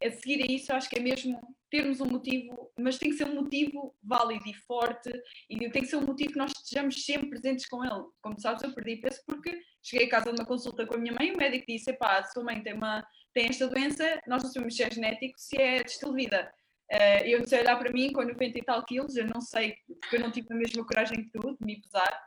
a 0.01 0.11
seguir 0.11 0.43
a 0.43 0.47
isso, 0.47 0.73
acho 0.73 0.89
que 0.89 0.99
é 0.99 1.03
mesmo 1.03 1.41
termos 1.71 2.01
um 2.01 2.07
motivo, 2.07 2.73
mas 2.79 2.99
tem 2.99 3.11
que 3.11 3.17
ser 3.17 3.27
um 3.27 3.35
motivo 3.35 3.95
válido 4.03 4.49
e 4.49 4.55
forte 4.55 5.11
e 5.51 5.59
tem 5.71 5.83
que 5.83 5.89
ser 5.89 5.97
um 5.97 6.07
motivo 6.07 6.33
que 6.33 6.39
nós 6.39 6.53
estejamos 6.53 7.05
sempre 7.05 7.29
presentes 7.29 7.67
com 7.69 7.85
ele. 7.85 8.05
Como 8.23 8.41
sabes, 8.41 8.63
eu 8.63 8.75
perdi 8.75 8.97
peso 8.97 9.21
porque 9.27 9.61
cheguei 9.83 10.07
a 10.07 10.11
casa 10.11 10.33
de 10.33 10.41
uma 10.41 10.47
consulta 10.47 10.87
com 10.87 10.95
a 10.95 10.99
minha 10.99 11.13
mãe 11.13 11.33
o 11.33 11.37
médico 11.37 11.67
disse: 11.69 11.93
pá, 11.95 12.23
sua 12.25 12.45
mãe 12.45 12.63
tem 12.63 12.75
uma 12.75 13.07
tem 13.39 13.47
esta 13.47 13.69
doença, 13.69 14.21
nós 14.27 14.43
não 14.43 14.51
sabemos 14.51 14.75
se 14.75 14.83
é 14.83 14.91
genético, 14.91 15.39
se 15.39 15.57
é 15.57 15.81
de 15.85 15.97
de 15.97 16.13
vida. 16.13 16.53
Uh, 16.93 17.25
eu 17.25 17.47
sei 17.47 17.61
olhar 17.61 17.79
para 17.79 17.93
mim 17.93 18.13
com 18.13 18.25
90 18.25 18.59
e 18.59 18.63
tal 18.65 18.85
quilos, 18.85 19.15
eu 19.15 19.27
não 19.29 19.41
sei, 19.41 19.77
porque 20.01 20.17
eu 20.17 20.21
não 20.21 20.33
tive 20.33 20.49
a 20.51 20.57
mesma 20.57 20.85
coragem 20.85 21.23
que 21.23 21.31
tu 21.31 21.57
de 21.57 21.65
me 21.65 21.81
pesar. 21.81 22.27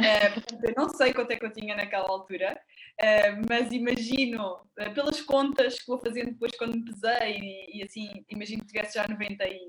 Uh, 0.00 0.32
portanto, 0.32 0.64
eu 0.64 0.74
não 0.74 0.88
sei 0.88 1.12
quanto 1.12 1.32
é 1.32 1.36
que 1.36 1.44
eu 1.44 1.52
tinha 1.52 1.76
naquela 1.76 2.08
altura, 2.08 2.58
uh, 2.98 3.46
mas 3.46 3.70
imagino, 3.72 4.66
pelas 4.94 5.20
contas 5.20 5.78
que 5.78 5.86
vou 5.86 5.98
fazendo 5.98 6.30
depois 6.30 6.56
quando 6.56 6.76
me 6.76 6.84
pesei, 6.84 7.38
e, 7.38 7.78
e 7.78 7.82
assim, 7.82 8.24
imagino 8.30 8.62
que 8.62 8.68
tivesse 8.68 8.94
já 8.94 9.06
90 9.06 9.46
e, 9.46 9.60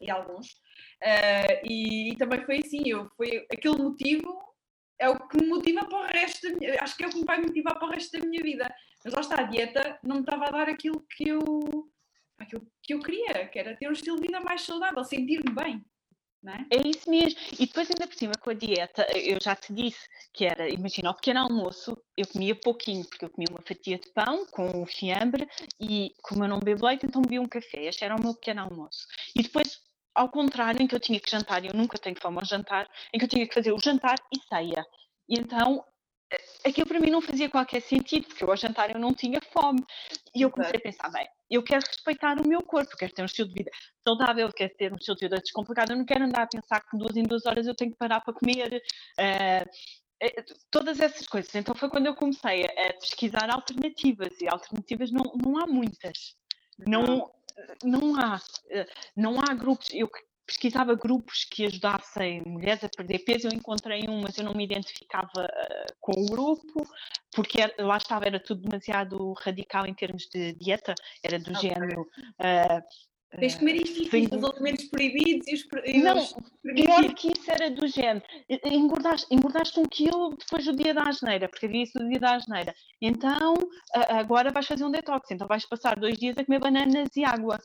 e 0.00 0.10
alguns. 0.10 0.56
E, 1.62 2.12
e, 2.12 2.16
também 2.16 2.42
foi 2.46 2.60
assim, 2.60 2.82
eu, 2.86 3.06
foi 3.18 3.46
aquele 3.52 3.76
motivo 3.76 4.46
é 4.98 5.08
o 5.08 5.28
que 5.28 5.40
me 5.40 5.48
motiva 5.48 5.84
para 5.84 5.98
o 5.98 6.06
resto 6.06 6.48
da 6.48 6.56
minha, 6.56 6.76
acho 6.80 6.96
que 6.96 7.04
é 7.04 7.06
o 7.06 7.10
que 7.10 7.18
me 7.18 7.24
vai 7.24 7.40
motivar 7.40 7.78
para 7.78 7.88
o 7.88 7.90
resto 7.90 8.18
da 8.18 8.26
minha 8.26 8.42
vida. 8.42 8.74
Mas 9.04 9.14
lá 9.14 9.20
está, 9.20 9.40
a 9.40 9.44
dieta 9.44 9.98
não 10.02 10.16
me 10.16 10.22
estava 10.22 10.46
a 10.46 10.50
dar 10.50 10.68
aquilo 10.68 11.04
que 11.10 11.28
eu, 11.28 11.40
aquilo 12.38 12.66
que 12.82 12.94
eu 12.94 13.00
queria, 13.00 13.46
que 13.48 13.58
era 13.58 13.76
ter 13.76 13.88
um 13.88 13.92
estilo 13.92 14.16
de 14.16 14.22
vida 14.22 14.40
mais 14.40 14.62
saudável, 14.62 15.04
sentir-me 15.04 15.54
bem. 15.54 15.84
É? 16.44 16.76
é 16.76 16.88
isso 16.88 17.10
mesmo. 17.10 17.38
E 17.58 17.66
depois, 17.66 17.90
ainda 17.90 18.06
por 18.06 18.16
cima, 18.16 18.32
com 18.40 18.50
a 18.50 18.54
dieta, 18.54 19.06
eu 19.16 19.38
já 19.42 19.56
te 19.56 19.72
disse 19.72 20.06
que 20.32 20.44
era, 20.44 20.68
imagina, 20.68 21.08
ao 21.08 21.14
pequeno 21.14 21.40
almoço, 21.40 21.96
eu 22.16 22.26
comia 22.26 22.54
pouquinho, 22.54 23.04
porque 23.04 23.24
eu 23.24 23.30
comia 23.30 23.48
uma 23.50 23.62
fatia 23.62 23.98
de 23.98 24.08
pão 24.12 24.46
com 24.46 24.82
o 24.82 24.86
fiambre 24.86 25.48
e, 25.80 26.12
como 26.22 26.44
eu 26.44 26.48
não 26.48 26.60
bebo 26.60 26.86
leite, 26.86 27.06
então 27.06 27.22
bebia 27.22 27.40
um 27.40 27.48
café. 27.48 27.86
Este 27.86 28.04
era 28.04 28.14
o 28.14 28.22
meu 28.22 28.34
pequeno 28.34 28.62
almoço. 28.62 29.06
E 29.34 29.42
depois, 29.42 29.80
ao 30.16 30.30
contrário, 30.30 30.82
em 30.82 30.86
que 30.86 30.94
eu 30.94 31.00
tinha 31.00 31.20
que 31.20 31.30
jantar, 31.30 31.62
e 31.62 31.68
eu 31.68 31.74
nunca 31.74 31.98
tenho 31.98 32.16
fome 32.20 32.38
ao 32.38 32.44
jantar, 32.44 32.88
em 33.12 33.18
que 33.18 33.24
eu 33.24 33.28
tinha 33.28 33.46
que 33.46 33.54
fazer 33.54 33.72
o 33.72 33.78
jantar 33.78 34.16
e 34.34 34.40
ceia. 34.48 34.84
E 35.28 35.38
então, 35.38 35.84
aquilo 36.64 36.86
para 36.86 36.98
mim 36.98 37.10
não 37.10 37.20
fazia 37.20 37.50
qualquer 37.50 37.82
sentido, 37.82 38.26
porque 38.26 38.42
eu 38.42 38.50
ao 38.50 38.56
jantar 38.56 38.90
eu 38.90 38.98
não 38.98 39.12
tinha 39.12 39.40
fome. 39.52 39.84
E 40.34 40.42
eu 40.42 40.50
comecei 40.50 40.76
a 40.78 40.80
pensar, 40.80 41.10
bem, 41.10 41.28
eu 41.50 41.62
quero 41.62 41.84
respeitar 41.86 42.40
o 42.40 42.48
meu 42.48 42.62
corpo, 42.62 42.96
quero 42.96 43.12
ter 43.12 43.22
um 43.22 43.26
estilo 43.26 43.48
de 43.48 43.54
vida 43.54 43.70
saudável, 44.02 44.50
quero 44.52 44.74
ter 44.76 44.92
um 44.92 44.96
estilo 44.96 45.16
de 45.16 45.26
vida 45.26 45.36
descomplicado, 45.36 45.92
eu 45.92 45.98
não 45.98 46.06
quero 46.06 46.24
andar 46.24 46.42
a 46.42 46.48
pensar 46.48 46.80
que 46.80 46.96
duas 46.96 47.14
em 47.14 47.22
duas 47.22 47.44
horas 47.44 47.66
eu 47.66 47.74
tenho 47.74 47.92
que 47.92 47.98
parar 47.98 48.20
para 48.20 48.34
comer. 48.34 48.82
Uh, 49.20 49.70
todas 50.70 50.98
essas 50.98 51.26
coisas. 51.26 51.54
Então 51.54 51.74
foi 51.74 51.90
quando 51.90 52.06
eu 52.06 52.14
comecei 52.14 52.64
a, 52.64 52.94
pesquisar 52.94 53.50
alternativas, 53.50 54.32
e 54.40 54.48
alternativas 54.48 55.10
não, 55.10 55.24
não 55.44 55.58
há 55.58 55.66
muitas. 55.66 56.34
Não, 56.78 57.30
não 57.82 58.18
há, 58.18 58.40
eh, 58.70 58.86
não 59.14 59.40
há 59.40 59.54
grupos. 59.54 59.88
Eu 59.92 60.10
pesquisava 60.46 60.94
grupos 60.94 61.44
que 61.44 61.66
ajudassem 61.66 62.42
mulheres 62.46 62.84
a 62.84 62.88
perder 62.88 63.18
peso. 63.20 63.48
Eu 63.48 63.52
encontrei 63.52 64.08
um, 64.08 64.20
mas 64.22 64.38
eu 64.38 64.44
não 64.44 64.54
me 64.54 64.64
identificava 64.64 65.44
uh, 65.44 65.94
com 66.00 66.12
o 66.12 66.26
grupo, 66.26 66.86
porque 67.34 67.60
era, 67.60 67.74
lá 67.78 67.96
estava, 67.96 68.26
era 68.26 68.38
tudo 68.38 68.62
demasiado 68.62 69.32
radical 69.32 69.86
em 69.86 69.94
termos 69.94 70.28
de 70.32 70.52
dieta, 70.54 70.94
era 71.22 71.38
do 71.38 71.50
okay. 71.50 71.70
género. 71.70 72.02
Uh, 72.02 72.82
Tens 73.30 73.52
de 73.52 73.58
comer 73.58 73.76
isto, 73.76 74.36
os 74.36 74.44
alimentos 74.44 74.84
proibidos 74.84 75.48
e 75.48 75.54
os, 75.54 75.66
e 75.84 75.98
Não, 75.98 76.16
os 76.16 76.34
pior 76.62 77.14
que 77.14 77.28
isso 77.28 77.50
era 77.50 77.70
do 77.70 77.86
género. 77.86 78.24
Engordaste, 78.64 79.26
engordaste 79.30 79.80
um 79.80 79.84
quilo 79.84 80.36
depois 80.36 80.64
do 80.64 80.74
dia 80.74 80.94
da 80.94 81.02
asneira, 81.02 81.48
porque 81.48 81.66
havia 81.66 81.82
isso 81.82 81.98
do 81.98 82.08
dia 82.08 82.20
da 82.20 82.36
asneira. 82.36 82.74
Então, 83.00 83.54
agora 83.92 84.52
vais 84.52 84.66
fazer 84.66 84.84
um 84.84 84.90
detox. 84.90 85.30
Então 85.30 85.46
vais 85.46 85.66
passar 85.66 85.98
dois 85.98 86.16
dias 86.16 86.38
a 86.38 86.44
comer 86.44 86.60
bananas 86.60 87.08
e 87.16 87.24
água. 87.24 87.58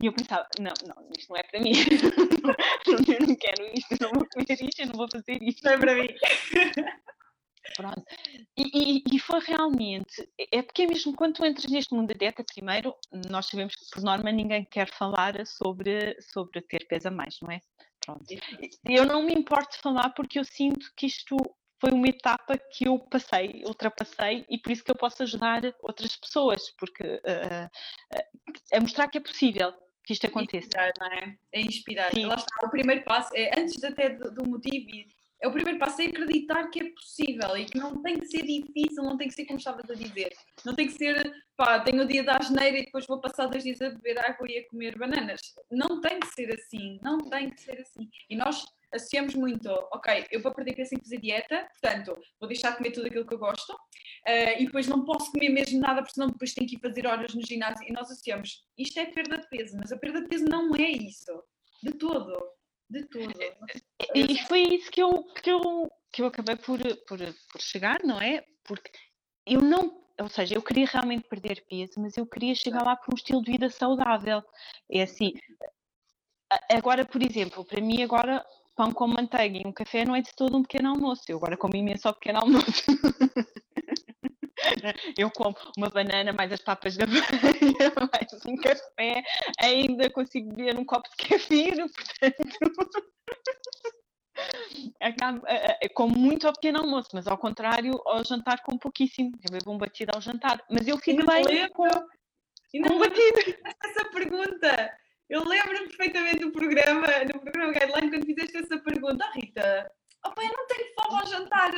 E 0.00 0.06
eu 0.06 0.12
pensava, 0.12 0.46
não, 0.58 0.72
não, 0.86 1.08
isto 1.16 1.30
não 1.30 1.36
é 1.36 1.42
para 1.42 1.60
mim. 1.60 1.72
eu 2.86 3.26
não 3.26 3.36
quero 3.36 3.70
isto, 3.74 3.92
eu 3.92 3.98
não 4.00 4.10
vou 4.12 4.28
comer 4.32 4.62
isto, 4.62 4.80
eu 4.80 4.86
não 4.86 4.94
vou 4.94 5.08
fazer 5.10 5.42
isto. 5.42 5.64
Não 5.64 5.72
é 5.72 5.78
para 5.78 5.94
mim. 5.94 6.08
Pronto. 7.76 8.02
E, 8.56 8.98
e, 8.98 9.02
e, 9.12 9.18
foi 9.18 9.40
realmente, 9.40 10.28
é 10.50 10.62
porque 10.62 10.82
é 10.82 10.86
mesmo 10.86 11.14
quando 11.14 11.34
tu 11.34 11.44
entras 11.44 11.70
neste 11.70 11.94
mundo 11.94 12.08
da 12.08 12.14
dieta, 12.14 12.44
primeiro, 12.44 12.94
nós 13.30 13.46
sabemos 13.46 13.74
que 13.74 13.88
por 13.90 14.02
norma 14.02 14.32
ninguém 14.32 14.64
quer 14.64 14.90
falar 14.90 15.46
sobre, 15.46 16.20
sobre 16.20 16.60
ter 16.62 16.86
peso 16.86 17.08
a 17.08 17.10
mais, 17.10 17.38
não 17.40 17.50
é? 17.50 17.60
Pronto. 18.04 18.24
Eu 18.84 19.06
não 19.06 19.22
me 19.22 19.32
importo 19.32 19.76
de 19.76 19.82
falar 19.82 20.10
porque 20.10 20.38
eu 20.38 20.44
sinto 20.44 20.92
que 20.96 21.06
isto 21.06 21.36
foi 21.80 21.90
uma 21.90 22.08
etapa 22.08 22.58
que 22.58 22.86
eu 22.86 22.98
passei, 22.98 23.62
ultrapassei 23.64 24.44
e 24.48 24.58
por 24.58 24.72
isso 24.72 24.84
que 24.84 24.90
eu 24.90 24.96
posso 24.96 25.22
ajudar 25.22 25.62
outras 25.82 26.16
pessoas, 26.16 26.70
porque 26.78 27.02
uh, 27.02 27.66
uh, 27.66 28.76
a 28.76 28.80
mostrar 28.80 29.08
que 29.08 29.18
é 29.18 29.20
possível 29.20 29.72
que 30.04 30.12
isto 30.12 30.26
aconteça. 30.26 30.66
Inspirar, 30.66 30.92
não 30.98 31.06
é? 31.06 31.38
É 31.52 31.60
inspirar. 31.60 32.10
Sim. 32.12 32.26
Lá 32.26 32.34
está, 32.34 32.66
o 32.66 32.70
primeiro 32.70 33.04
passo 33.04 33.30
é 33.36 33.58
antes 33.58 33.82
até 33.82 34.10
do, 34.10 34.32
do 34.32 34.48
motivo 34.48 34.90
é 35.42 35.48
o 35.48 35.52
primeiro 35.52 35.78
passo 35.78 36.00
é 36.00 36.06
acreditar 36.06 36.68
que 36.68 36.80
é 36.80 36.90
possível 36.90 37.56
e 37.56 37.64
que 37.64 37.76
não 37.76 38.00
tem 38.00 38.16
que 38.16 38.26
ser 38.26 38.42
difícil, 38.42 39.02
não 39.02 39.16
tem 39.16 39.26
que 39.26 39.34
ser 39.34 39.44
como 39.44 39.58
estavas 39.58 39.90
a 39.90 39.94
dizer. 39.94 40.32
Não 40.64 40.72
tem 40.72 40.86
que 40.86 40.92
ser, 40.92 41.34
pá, 41.56 41.80
tenho 41.80 42.02
o 42.02 42.06
dia 42.06 42.22
da 42.22 42.36
asneira 42.36 42.78
e 42.78 42.84
depois 42.84 43.06
vou 43.06 43.20
passar 43.20 43.46
dois 43.46 43.64
dias 43.64 43.82
a 43.82 43.90
beber 43.90 44.20
água 44.20 44.46
e 44.48 44.58
a 44.58 44.68
comer 44.68 44.96
bananas. 44.96 45.40
Não 45.68 46.00
tem 46.00 46.20
que 46.20 46.28
ser 46.28 46.54
assim, 46.54 47.00
não 47.02 47.18
tem 47.18 47.50
que 47.50 47.60
ser 47.60 47.80
assim. 47.80 48.08
E 48.30 48.36
nós 48.36 48.64
associamos 48.94 49.34
muito, 49.34 49.68
ok, 49.92 50.26
eu 50.30 50.40
vou 50.40 50.54
perder 50.54 50.76
peso 50.76 50.90
sem 50.90 50.98
fazer 50.98 51.18
dieta, 51.18 51.66
portanto, 51.80 52.16
vou 52.38 52.48
deixar 52.48 52.70
de 52.70 52.76
comer 52.76 52.92
tudo 52.92 53.06
aquilo 53.08 53.26
que 53.26 53.34
eu 53.34 53.38
gosto 53.38 53.72
uh, 53.72 54.60
e 54.60 54.66
depois 54.66 54.86
não 54.86 55.04
posso 55.04 55.32
comer 55.32 55.48
mesmo 55.48 55.80
nada, 55.80 56.02
porque 56.02 56.14
senão 56.14 56.28
depois 56.28 56.54
tenho 56.54 56.68
que 56.68 56.76
ir 56.76 56.80
fazer 56.80 57.04
horas 57.04 57.34
no 57.34 57.44
ginásio. 57.44 57.84
E 57.88 57.92
nós 57.92 58.08
associamos, 58.10 58.64
isto 58.78 59.00
é 59.00 59.06
perda 59.06 59.38
de 59.38 59.48
peso, 59.48 59.76
mas 59.76 59.90
a 59.90 59.98
perda 59.98 60.20
de 60.20 60.28
peso 60.28 60.44
não 60.44 60.72
é 60.76 60.90
isso, 60.90 61.42
de 61.82 61.92
todo. 61.94 62.32
De 62.92 63.04
tudo. 63.06 63.32
E 64.14 64.38
foi 64.46 64.62
isso 64.74 64.90
que 64.90 65.02
eu, 65.02 65.24
que 65.24 65.50
eu, 65.50 65.90
que 66.12 66.22
eu 66.22 66.26
acabei 66.26 66.56
por, 66.56 66.78
por, 67.06 67.18
por 67.50 67.60
chegar, 67.60 68.00
não 68.04 68.20
é? 68.20 68.44
Porque 68.64 68.90
eu 69.46 69.60
não 69.60 70.02
ou 70.20 70.28
seja, 70.28 70.54
eu 70.54 70.62
queria 70.62 70.86
realmente 70.86 71.26
perder 71.26 71.64
peso, 71.68 71.94
mas 71.96 72.16
eu 72.16 72.26
queria 72.26 72.54
chegar 72.54 72.84
lá 72.84 72.96
com 72.96 73.12
um 73.12 73.16
estilo 73.16 73.42
de 73.42 73.52
vida 73.52 73.70
saudável. 73.70 74.42
É 74.90 75.02
assim, 75.02 75.32
agora, 76.70 77.04
por 77.04 77.22
exemplo, 77.22 77.64
para 77.64 77.80
mim 77.80 78.02
agora 78.02 78.44
pão 78.76 78.92
com 78.92 79.06
manteiga 79.06 79.58
e 79.58 79.66
um 79.66 79.72
café 79.72 80.04
não 80.04 80.14
é 80.14 80.20
de 80.20 80.34
todo 80.34 80.56
um 80.56 80.62
pequeno 80.62 80.90
almoço. 80.90 81.24
Eu 81.28 81.38
agora 81.38 81.56
como 81.56 81.74
imenso 81.76 82.08
ao 82.08 82.14
pequeno 82.14 82.40
almoço. 82.40 82.84
Eu 85.18 85.30
como 85.30 85.56
uma 85.76 85.88
banana, 85.88 86.32
mais 86.32 86.52
as 86.52 86.60
papas 86.60 86.96
da 86.96 87.06
banha, 87.06 87.92
mais 87.96 88.46
um 88.46 88.56
café, 88.56 89.22
ainda 89.60 90.10
consigo 90.10 90.54
beber 90.54 90.78
um 90.78 90.84
copo 90.84 91.08
de 91.10 91.28
café, 91.28 91.70
portanto. 91.94 93.12
Acabo, 95.00 95.42
como 95.94 96.16
muito 96.16 96.46
ao 96.46 96.54
pequeno 96.54 96.78
almoço, 96.80 97.10
mas 97.12 97.26
ao 97.26 97.36
contrário, 97.36 97.92
ao 98.06 98.24
jantar 98.24 98.62
com 98.62 98.78
pouquíssimo. 98.78 99.30
Eu 99.42 99.58
bebo 99.58 99.72
um 99.72 99.78
batido 99.78 100.12
ao 100.14 100.22
jantar, 100.22 100.58
mas 100.70 100.88
eu 100.88 100.96
fico 100.96 101.24
bem 101.26 101.44
lembro. 101.44 101.72
com, 101.74 101.88
com 101.88 102.94
um 102.94 102.98
batido. 102.98 103.58
Essa 103.84 104.04
pergunta, 104.10 104.98
eu 105.28 105.44
lembro 105.44 105.86
perfeitamente 105.86 106.38
do 106.38 106.50
programa, 106.50 107.06
no 107.32 107.40
programa 107.40 107.72
Guideline, 107.72 108.10
quando 108.10 108.24
fizeste 108.24 108.56
essa 108.56 108.78
pergunta, 108.78 109.28
oh, 109.28 109.38
Rita, 109.38 109.92
oh, 110.26 110.30
pai, 110.30 110.46
eu 110.46 110.56
não 110.56 110.66
tenho 110.66 110.94
fome 110.94 111.20
ao 111.20 111.26
jantar. 111.26 111.72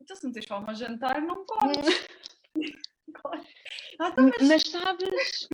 Então, 0.00 0.16
se 0.16 0.24
não 0.24 0.32
tens 0.32 0.46
fome 0.46 0.66
a 0.68 0.74
jantar, 0.74 1.20
não 1.22 1.44
comes. 1.44 2.06
ah, 4.00 4.08
então, 4.10 4.30
mas... 4.38 4.48
mas 4.48 4.62
sabes, 4.62 5.48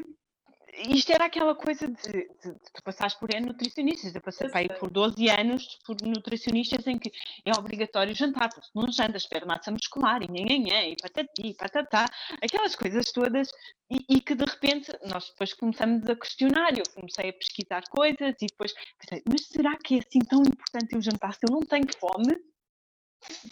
isto 0.74 1.12
era 1.12 1.26
aquela 1.26 1.54
coisa 1.54 1.86
de, 1.86 2.12
de, 2.12 2.22
de 2.22 2.54
tu 2.72 2.82
passares 2.82 3.14
por 3.14 3.28
nutricionistas. 3.40 4.14
Eu 4.14 4.20
passei 4.22 4.48
aí 4.54 4.68
por 4.68 4.90
12 4.90 5.28
anos 5.28 5.78
por 5.84 5.96
nutricionistas 6.02 6.86
em 6.86 6.98
que 6.98 7.12
é 7.44 7.52
obrigatório 7.58 8.14
jantar, 8.14 8.48
porque 8.48 8.68
não 8.74 8.90
jantas, 8.90 9.26
perde 9.26 9.46
massa 9.46 9.70
muscular, 9.70 10.22
e 10.22 10.28
nhanhanhã, 10.28 10.88
e 10.88 10.96
patati, 10.96 11.42
e 11.44 11.54
patatá, 11.54 12.06
aquelas 12.42 12.74
coisas 12.74 13.12
todas, 13.12 13.48
e, 13.90 14.16
e, 14.16 14.20
que 14.20 14.34
de 14.34 14.44
repente 14.44 14.90
nós 15.04 15.28
depois 15.28 15.52
começamos 15.52 16.08
a 16.08 16.16
questionar. 16.16 16.72
Eu 16.76 16.84
comecei 16.94 17.28
a 17.28 17.32
pesquisar 17.34 17.82
coisas 17.90 18.34
e 18.40 18.46
depois 18.46 18.72
pensei, 18.98 19.22
mas 19.30 19.46
será 19.46 19.76
que 19.76 19.96
é 19.96 19.98
assim 19.98 20.20
tão 20.20 20.40
importante 20.40 20.94
eu 20.94 21.02
jantar 21.02 21.34
se 21.34 21.40
eu 21.46 21.52
não 21.52 21.60
tenho 21.60 21.86
fome? 21.98 22.51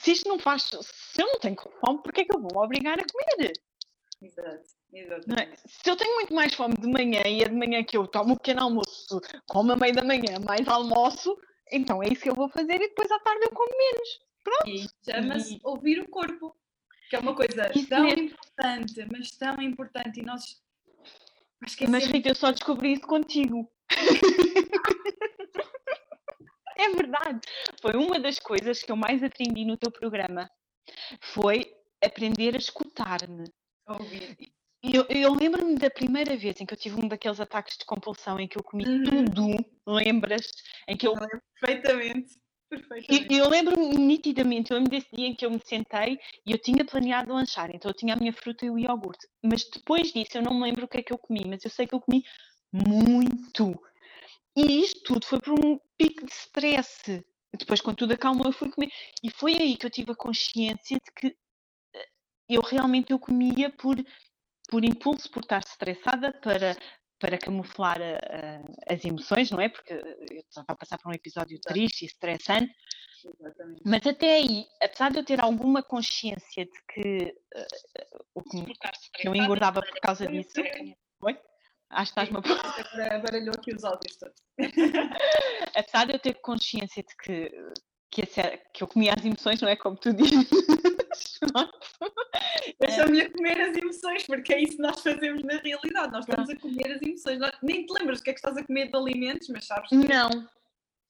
Se 0.01 0.13
isto 0.13 0.29
não 0.29 0.39
faz, 0.39 0.63
se 0.63 1.23
eu 1.23 1.27
não 1.27 1.39
tenho 1.39 1.57
fome, 1.57 2.03
porquê 2.03 2.23
é 2.23 2.25
que 2.25 2.35
eu 2.35 2.41
vou 2.41 2.63
obrigar 2.63 2.99
a 2.99 3.05
comer? 3.05 3.53
Exato, 4.23 4.63
exato. 4.93 5.33
É? 5.33 5.57
Se 5.67 5.91
eu 5.91 5.97
tenho 5.97 6.15
muito 6.17 6.35
mais 6.35 6.55
fome 6.55 6.75
de 6.75 6.87
manhã 6.87 7.23
e 7.27 7.43
é 7.43 7.49
de 7.49 7.55
manhã 7.55 7.83
que 7.83 7.97
eu 7.97 8.07
tomo 8.07 8.35
um 8.35 8.37
pequeno 8.37 8.63
almoço, 8.63 9.21
como 9.49 9.73
a 9.73 9.77
meio 9.77 9.95
da 9.95 10.05
manhã, 10.05 10.39
mais 10.47 10.67
almoço, 10.69 11.37
então 11.73 12.03
é 12.03 12.09
isso 12.09 12.23
que 12.23 12.31
eu 12.31 12.35
vou 12.35 12.49
fazer 12.49 12.75
e 12.75 12.89
depois 12.89 13.11
à 13.11 13.19
tarde 13.21 13.45
eu 13.45 13.51
como 13.51 13.71
menos. 13.77 14.21
Pronto. 14.43 14.69
E 14.69 14.89
chama-se 15.05 15.55
e... 15.55 15.61
ouvir 15.63 16.01
o 16.01 16.09
corpo, 16.09 16.55
que 17.09 17.17
é 17.17 17.19
uma 17.19 17.35
coisa 17.35 17.71
isso 17.75 17.89
tão 17.89 18.05
mesmo. 18.05 18.25
importante, 18.25 19.07
mas 19.11 19.31
tão 19.33 19.63
importante 19.63 20.21
e 20.21 20.23
nós. 20.23 20.61
Mas 21.89 22.07
Rita, 22.07 22.31
eu 22.31 22.35
só 22.35 22.51
descobri 22.51 22.95
isso 22.95 23.07
contigo. 23.07 23.71
É 26.81 26.89
verdade. 26.89 27.41
Foi 27.83 27.93
uma 27.93 28.19
das 28.19 28.39
coisas 28.39 28.83
que 28.83 28.91
eu 28.91 28.97
mais 28.97 29.23
aprendi 29.23 29.67
no 29.67 29.77
teu 29.77 29.93
programa. 29.93 30.51
Foi 31.21 31.71
aprender 32.03 32.55
a 32.55 32.59
escutar-me. 32.59 33.45
Eu, 34.83 35.05
eu 35.11 35.35
lembro-me 35.35 35.77
da 35.77 35.91
primeira 35.91 36.35
vez 36.39 36.59
em 36.59 36.65
que 36.65 36.73
eu 36.73 36.79
tive 36.79 36.97
um 36.99 37.07
daqueles 37.07 37.39
ataques 37.39 37.77
de 37.77 37.85
compulsão 37.85 38.41
em 38.41 38.49
que 38.49 38.57
eu 38.57 38.63
comi 38.63 38.85
uhum. 38.87 39.05
tudo, 39.05 39.65
lembras? 39.87 40.51
Em 40.89 40.97
que 40.97 41.07
eu. 41.07 41.13
eu 41.13 41.21
lembro 41.21 41.43
perfeitamente. 41.61 42.41
Perfeitamente. 42.71 43.35
Eu, 43.35 43.45
eu 43.45 43.51
lembro-me 43.51 43.95
nitidamente, 43.99 44.71
eu 44.71 44.79
lembro 44.79 44.91
desse 44.91 45.15
dia 45.15 45.27
em 45.27 45.35
que 45.35 45.45
eu 45.45 45.51
me 45.51 45.61
sentei 45.63 46.19
e 46.47 46.53
eu 46.53 46.59
tinha 46.59 46.85
planeado 46.85 47.35
lanchar, 47.35 47.69
então 47.75 47.91
eu 47.91 47.95
tinha 47.95 48.15
a 48.15 48.17
minha 48.17 48.33
fruta 48.33 48.65
e 48.65 48.71
o 48.71 48.79
iogurte. 48.79 49.27
Mas 49.43 49.69
depois 49.69 50.13
disso 50.13 50.39
eu 50.39 50.43
não 50.43 50.55
me 50.55 50.63
lembro 50.63 50.85
o 50.87 50.89
que 50.89 50.99
é 50.99 51.03
que 51.03 51.13
eu 51.13 51.19
comi, 51.19 51.43
mas 51.47 51.63
eu 51.63 51.71
sei 51.71 51.87
que 51.87 51.95
eu 51.95 52.01
comi 52.01 52.25
muito. 52.73 53.79
E 54.57 54.83
isto 54.83 55.03
tudo 55.03 55.27
foi 55.27 55.41
por 55.41 55.53
um 55.53 55.79
pico 56.01 56.25
de 56.25 56.33
stress. 56.33 57.23
Depois, 57.53 57.83
quando 57.83 57.99
tudo 57.99 58.15
acalmou, 58.15 58.47
eu 58.47 58.53
fui 58.53 58.71
comer. 58.71 58.91
E 59.23 59.31
foi 59.31 59.55
aí 59.57 59.77
que 59.77 59.85
eu 59.85 59.91
tive 59.91 60.13
a 60.13 60.17
consciência 60.17 60.97
de 60.97 61.13
que 61.15 61.37
eh, 61.95 62.09
eu 62.49 62.63
realmente 62.63 63.13
eu 63.13 63.19
comia 63.19 63.69
por, 63.71 63.97
por 64.71 64.83
impulso, 64.83 65.31
por 65.31 65.43
estar 65.43 65.59
estressada, 65.59 66.33
para, 66.33 66.75
para 67.19 67.37
camuflar 67.37 68.01
a, 68.01 68.93
a, 68.93 68.95
as 68.95 69.05
emoções, 69.05 69.51
não 69.51 69.61
é? 69.61 69.69
Porque 69.69 69.93
eu 69.93 70.41
estava 70.41 70.67
a 70.69 70.77
passar 70.77 70.97
por 70.97 71.11
um 71.11 71.15
episódio 71.15 71.61
triste 71.61 72.03
e 72.03 72.07
estressante. 72.07 72.73
Exatamente. 73.23 73.83
Mas 73.85 74.07
até 74.07 74.37
aí, 74.37 74.65
apesar 74.81 75.11
de 75.11 75.19
eu 75.19 75.25
ter 75.25 75.41
alguma 75.41 75.83
consciência 75.83 76.65
de 76.65 76.83
que 76.95 77.37
uh, 77.55 78.25
o 78.35 78.43
que 78.43 79.29
eu 79.29 79.35
engordava 79.35 79.83
por 79.83 80.01
causa 80.01 80.27
disso, 80.27 80.59
Oi? 80.63 80.97
Acho 81.91 82.15
que 82.15 82.21
estás-me 82.21 82.37
a 82.37 82.41
Agora 82.41 83.19
baralhou 83.19 83.55
aqui 83.57 83.75
os 83.75 83.85
áudios 83.85 84.17
todos. 84.17 84.35
Apesar 85.77 86.07
de 86.07 86.13
eu 86.15 86.19
ter 86.19 86.35
consciência 86.41 87.03
de 87.03 87.17
que, 87.17 87.51
que, 88.11 88.23
esse- 88.23 88.61
que 88.73 88.83
eu 88.83 88.89
comia 88.89 89.13
as 89.17 89.25
emoções, 89.25 89.61
não 89.61 89.69
é 89.69 89.77
como 89.77 89.97
tu 89.97 90.13
dizes. 90.13 90.49
Eu 92.79 92.91
chamo-lhe 92.91 93.23
a 93.23 93.31
comer 93.33 93.61
as 93.61 93.77
emoções, 93.77 94.27
porque 94.27 94.55
é 94.55 94.63
isso 94.63 94.77
que 94.77 94.83
nós 94.83 95.01
fazemos 95.03 95.43
na 95.43 95.59
realidade. 95.59 96.13
Nós 96.13 96.27
estamos 96.27 96.49
a 96.51 96.57
comer 96.57 96.93
as 96.93 97.03
emoções. 97.03 97.39
Nem 97.63 97.85
te 97.85 97.93
lembras 97.93 98.19
do 98.19 98.25
que 98.25 98.31
é 98.31 98.33
que 98.33 98.39
estás 98.39 98.57
a 98.57 98.65
comer 98.65 98.91
de 98.91 98.97
alimentos, 98.97 99.49
mas 99.49 99.67
sabes 99.67 99.89
que 99.89 99.97
Não. 99.97 100.49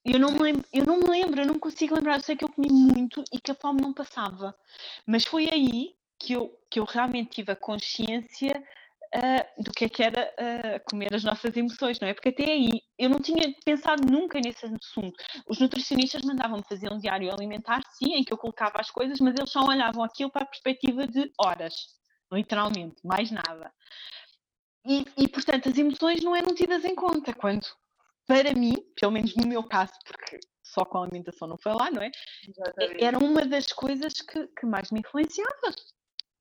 Eu 0.02 0.18
não, 0.18 0.32
me 0.32 0.38
lembro, 0.38 0.64
eu 0.72 0.84
não 0.86 0.96
me 0.98 1.08
lembro, 1.10 1.40
eu 1.42 1.46
não 1.46 1.58
consigo 1.58 1.94
lembrar. 1.94 2.16
Eu 2.16 2.22
sei 2.22 2.34
que 2.36 2.44
eu 2.44 2.48
comi 2.48 2.68
muito 2.72 3.22
e 3.32 3.38
que 3.38 3.50
a 3.50 3.54
fome 3.54 3.82
não 3.82 3.92
passava. 3.92 4.56
Mas 5.06 5.24
foi 5.24 5.48
aí 5.52 5.94
que 6.18 6.32
eu, 6.32 6.58
que 6.70 6.80
eu 6.80 6.84
realmente 6.84 7.30
tive 7.30 7.52
a 7.52 7.56
consciência 7.56 8.62
ah, 9.14 9.46
do 9.58 9.72
que 9.72 9.84
é 9.84 9.88
que 9.88 10.02
era 10.02 10.32
ah, 10.38 10.80
comer 10.88 11.14
as 11.14 11.24
nossas 11.24 11.56
emoções, 11.56 11.98
não 12.00 12.08
é? 12.08 12.14
Porque 12.14 12.28
até 12.28 12.44
aí 12.44 12.80
eu 12.98 13.08
não 13.08 13.18
tinha 13.18 13.54
pensado 13.64 14.02
nunca 14.10 14.38
nesse 14.38 14.66
assunto. 14.66 15.14
Os 15.48 15.58
nutricionistas 15.58 16.22
mandavam-me 16.22 16.64
fazer 16.68 16.92
um 16.92 16.98
diário 16.98 17.32
alimentar, 17.32 17.82
sim, 17.98 18.14
em 18.14 18.24
que 18.24 18.32
eu 18.32 18.38
colocava 18.38 18.80
as 18.80 18.90
coisas, 18.90 19.18
mas 19.20 19.34
eles 19.36 19.50
só 19.50 19.64
olhavam 19.64 20.02
aquilo 20.04 20.30
para 20.30 20.42
a 20.42 20.46
perspectiva 20.46 21.06
de 21.06 21.32
horas, 21.38 21.74
literalmente, 22.32 22.96
mais 23.04 23.30
nada. 23.30 23.72
E, 24.86 25.04
e, 25.16 25.28
portanto, 25.28 25.68
as 25.68 25.76
emoções 25.76 26.22
não 26.22 26.34
eram 26.34 26.54
tidas 26.54 26.84
em 26.84 26.94
conta 26.94 27.34
quando, 27.34 27.66
para 28.26 28.54
mim, 28.54 28.74
pelo 28.98 29.12
menos 29.12 29.34
no 29.34 29.46
meu 29.46 29.62
caso, 29.64 29.92
porque 30.06 30.40
só 30.62 30.84
com 30.84 30.98
a 30.98 31.02
alimentação 31.02 31.48
não 31.48 31.58
foi 31.58 31.72
lá, 31.74 31.90
não 31.90 32.00
é? 32.00 32.10
Exatamente. 32.48 33.04
Era 33.04 33.18
uma 33.18 33.44
das 33.44 33.66
coisas 33.72 34.14
que, 34.14 34.46
que 34.48 34.66
mais 34.66 34.90
me 34.90 35.00
influenciava. 35.00 35.74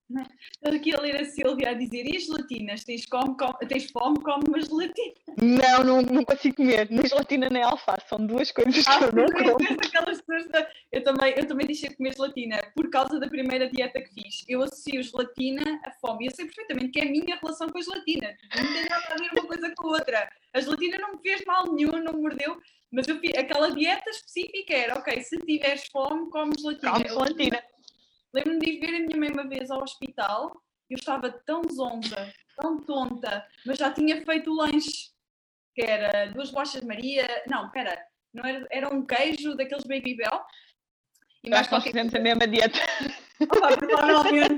Estou 0.51 0.74
aqui 0.75 0.94
a 0.96 1.00
ler 1.01 1.22
a 1.22 1.25
Silvia 1.25 1.70
a 1.70 1.74
dizer: 1.74 2.06
e 2.06 2.18
as 2.18 2.25
gelatinas? 2.25 2.84
Tens, 2.84 3.06
come, 3.06 3.38
come- 3.38 3.68
tens 3.68 3.89
fome, 3.92 4.18
come 4.22 4.44
uma 4.48 4.60
gelatina. 4.62 5.13
Não, 5.42 5.84
não, 5.84 6.01
não 6.01 6.25
consigo 6.25 6.56
comer, 6.58 6.89
nem 6.89 7.06
gelatina 7.06 7.48
nem 7.50 7.63
alface, 7.63 8.08
são 8.10 8.25
duas 8.25 8.51
coisas 8.51 8.84
que 8.86 8.92
Ah, 8.92 9.00
eu 9.04 9.12
não 9.13 9.25
como. 9.28 9.58
és 9.70 9.78
daquelas 9.78 10.22
pessoas 10.22 10.51
da- 10.51 10.68
eu, 10.92 11.04
também, 11.04 11.34
eu 11.38 11.48
também 11.48 11.68
deixei 11.68 11.89
de 11.89 11.96
comer 11.96 12.13
gelatina 12.16 12.58
por 12.75 12.89
causa 12.89 13.20
da 13.20 13.28
primeira 13.28 13.70
dieta 13.70 14.01
que 14.01 14.13
fiz. 14.13 14.44
Eu 14.48 14.63
associo 14.63 15.01
gelatina 15.04 15.80
à 15.86 15.92
fome. 15.92 16.25
Eu 16.25 16.32
sei 16.36 16.46
perfeitamente 16.46 16.89
que 16.92 17.00
é 17.00 17.04
a 17.04 17.12
minha 17.12 17.36
relação 17.38 17.70
com 17.70 17.78
a 17.78 17.82
gelatina. 17.82 18.36
Não 18.56 18.74
tem 18.74 18.89
nada 18.89 19.06
a 19.12 19.16
ver 19.16 19.30
uma 19.34 19.48
coisa 19.48 19.74
com 19.78 19.88
a 19.88 19.92
outra. 19.92 20.30
A 20.54 20.60
gelatina 20.60 20.98
não 20.98 21.13
me 21.13 21.20
fez 21.22 21.44
mal 21.46 21.72
nenhum, 21.72 21.92
não 22.04 22.13
me 22.13 22.22
mordeu. 22.22 22.58
Mas 22.92 23.08
eu 23.08 23.20
aquela 23.38 23.70
dieta 23.72 24.10
específica 24.10 24.74
era: 24.74 24.96
ok, 24.98 25.22
se 25.22 25.38
tiveres 25.46 25.86
fome, 25.92 26.30
come 26.32 26.54
gelatina. 26.60 26.92
Como 26.92 27.06
Eu 27.06 27.13
gelatina. 27.13 27.63
Lembro-me 28.33 28.59
de 28.59 28.71
ir 28.71 28.79
ver 28.79 28.95
a 28.95 29.00
minha 29.00 29.17
mãe 29.17 29.31
uma 29.31 29.48
vez 29.48 29.71
ao 29.71 29.81
hospital. 29.81 30.51
Eu 30.89 30.95
estava 30.95 31.31
tão 31.31 31.62
zonza, 31.71 32.33
tão 32.59 32.77
tonta, 32.83 33.45
mas 33.65 33.77
já 33.77 33.91
tinha 33.91 34.25
feito 34.25 34.51
o 34.51 34.55
lanche, 34.55 35.12
que 35.75 35.83
era 35.83 36.31
duas 36.31 36.50
bolachas 36.51 36.81
de 36.81 36.88
Maria. 36.88 37.27
Não, 37.48 37.67
espera, 37.67 38.03
não 38.33 38.43
era, 38.43 38.67
era 38.71 38.93
um 38.93 39.05
queijo 39.05 39.55
daqueles 39.55 39.83
Baby 39.83 40.15
Bell. 40.15 40.41
E 41.43 41.50
mais 41.50 41.67
qualquer 41.67 41.91
fizemos 41.91 42.13
a 42.13 42.19
mesma 42.19 42.48
dieta. 42.48 42.79
Opa, 43.41 43.77
provavelmente. 43.77 44.55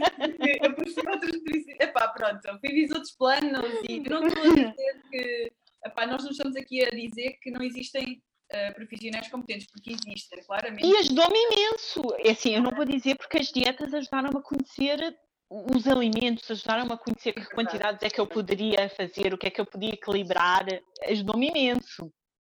Eu 0.61 0.73
prefiro 0.73 1.11
outros. 1.11 1.31
Epá, 1.79 2.07
pronto, 2.07 2.45
eu 2.45 2.59
fiz 2.59 2.91
outros 2.91 3.11
planos 3.11 3.69
e 3.87 3.99
não 3.99 4.25
estou 4.25 4.51
a 4.51 4.55
dizer 4.55 5.01
que. 5.09 5.51
Epá, 5.85 6.07
nós 6.07 6.23
não 6.23 6.31
estamos 6.31 6.55
aqui 6.55 6.83
a 6.83 6.89
dizer 6.89 7.37
que 7.41 7.51
não 7.51 7.61
existem 7.61 8.21
eh, 8.51 8.71
profissionais 8.71 9.27
competentes, 9.29 9.67
porque 9.71 9.91
existem, 9.91 10.43
claramente. 10.43 10.85
E 10.85 10.97
ajudou-me 10.97 11.37
imenso. 11.37 12.01
É 12.19 12.31
assim, 12.31 12.55
eu 12.55 12.61
não 12.61 12.71
vou 12.71 12.85
dizer 12.85 13.15
porque 13.15 13.37
as 13.37 13.47
dietas 13.47 13.93
ajudaram-me 13.93 14.37
a 14.37 14.41
conhecer 14.41 15.15
os 15.49 15.87
alimentos, 15.87 16.49
ajudaram-me 16.49 16.93
a 16.93 16.97
conhecer 16.97 17.33
que 17.33 17.39
verdade. 17.39 17.55
quantidades 17.55 18.03
é 18.03 18.09
que 18.09 18.19
eu 18.19 18.27
poderia 18.27 18.89
fazer, 18.89 19.33
o 19.33 19.37
que 19.37 19.47
é 19.47 19.49
que 19.49 19.59
eu 19.59 19.65
podia 19.65 19.93
equilibrar. 19.93 20.65
Ajudou-me 21.03 21.49
imenso. 21.49 22.11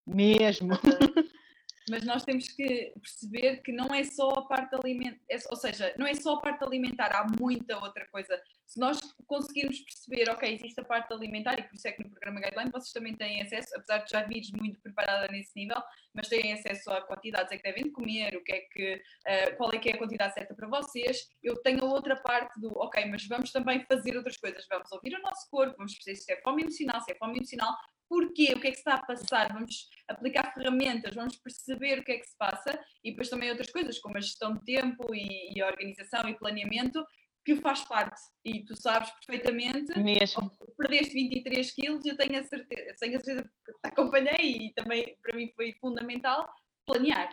Mesmo. 0.07 0.69
mas 1.89 2.03
nós 2.03 2.23
temos 2.23 2.47
que 2.47 2.93
perceber 2.99 3.57
que 3.57 3.71
não 3.71 3.93
é 3.93 4.03
só 4.03 4.29
a 4.29 4.45
parte 4.45 4.75
alimentar, 4.75 5.19
ou 5.49 5.55
seja, 5.55 5.93
não 5.97 6.07
é 6.07 6.13
só 6.13 6.35
a 6.35 6.41
parte 6.41 6.63
alimentar, 6.63 7.11
há 7.15 7.25
muita 7.39 7.77
outra 7.77 8.07
coisa. 8.07 8.41
Se 8.65 8.79
nós 8.79 8.99
conseguirmos 9.27 9.79
perceber, 9.79 10.29
ok, 10.31 10.53
existe 10.53 10.79
a 10.81 10.83
parte 10.83 11.13
alimentar, 11.13 11.59
e 11.59 11.63
por 11.63 11.75
isso 11.75 11.87
é 11.87 11.91
que 11.91 12.03
no 12.03 12.09
programa 12.09 12.41
Guideline 12.41 12.71
vocês 12.71 12.91
também 12.91 13.15
têm 13.15 13.41
acesso, 13.41 13.69
apesar 13.75 13.99
de 13.99 14.11
já 14.11 14.23
vires 14.23 14.51
muito 14.51 14.79
preparada 14.81 15.27
nesse 15.31 15.51
nível, 15.55 15.81
mas 16.13 16.27
têm 16.27 16.53
acesso 16.53 16.89
a 16.91 17.01
quantidades 17.01 17.51
é 17.51 17.57
que 17.57 17.63
devem 17.63 17.83
de 17.83 17.91
comer, 17.91 18.35
o 18.35 18.43
que 18.43 18.53
é 18.53 18.59
que, 18.61 19.01
eh, 19.27 19.51
qual 19.51 19.71
é 19.71 19.77
que 19.77 19.89
é 19.89 19.93
a 19.93 19.97
quantidade 19.97 20.33
certa 20.33 20.55
para 20.55 20.67
vocês. 20.67 21.27
Eu 21.43 21.61
tenho 21.61 21.81
a 21.83 21.85
outra 21.85 22.15
parte 22.15 22.59
do, 22.59 22.71
ok, 22.79 23.05
mas 23.05 23.27
vamos 23.27 23.51
também 23.51 23.85
fazer 23.85 24.17
outras 24.17 24.37
coisas, 24.37 24.65
vamos 24.69 24.91
ouvir 24.91 25.13
o 25.15 25.21
nosso 25.21 25.47
corpo, 25.49 25.75
vamos 25.77 25.93
perceber 25.93 26.15
se 26.15 26.31
é 26.31 26.41
fome 26.41 26.63
emocional, 26.63 27.01
se 27.01 27.11
é 27.11 27.15
fome 27.15 27.37
emocional, 27.37 27.75
porquê, 28.09 28.53
o 28.55 28.59
que 28.59 28.67
é 28.67 28.71
que 28.71 28.77
se 28.77 28.81
está 28.81 28.95
a 28.95 29.05
passar, 29.05 29.51
vamos 29.53 29.89
aplicar 30.07 30.53
ferramentas, 30.53 31.13
vamos 31.15 31.35
perceber 31.37 31.99
o 31.99 32.03
que 32.03 32.11
é 32.13 32.17
que 32.19 32.27
se 32.27 32.37
passa 32.37 32.79
e 33.03 33.11
depois 33.11 33.29
também 33.29 33.49
outras 33.49 33.69
coisas, 33.71 33.99
como 33.99 34.17
a 34.17 34.21
gestão 34.21 34.53
de 34.53 34.63
tempo 34.63 35.13
e, 35.13 35.53
e 35.57 35.61
a 35.61 35.67
organização 35.67 36.27
e 36.29 36.37
planeamento, 36.37 37.05
que 37.43 37.55
faz 37.57 37.83
parte. 37.83 38.19
E 38.43 38.63
tu 38.65 38.75
sabes 38.75 39.09
perfeitamente, 39.11 39.97
Mesmo. 39.99 40.51
perdeste 40.77 41.13
23 41.13 41.71
quilos, 41.73 42.05
eu 42.05 42.17
tenho 42.17 42.39
a 42.39 42.43
certeza, 42.43 42.95
tenho 42.99 43.17
a 43.17 43.19
certeza 43.21 43.43
que 43.65 43.71
te 43.73 43.87
acompanhei 43.87 44.57
e 44.67 44.73
também 44.73 45.15
para 45.21 45.35
mim 45.35 45.51
foi 45.55 45.73
fundamental 45.79 46.51
planear. 46.87 47.29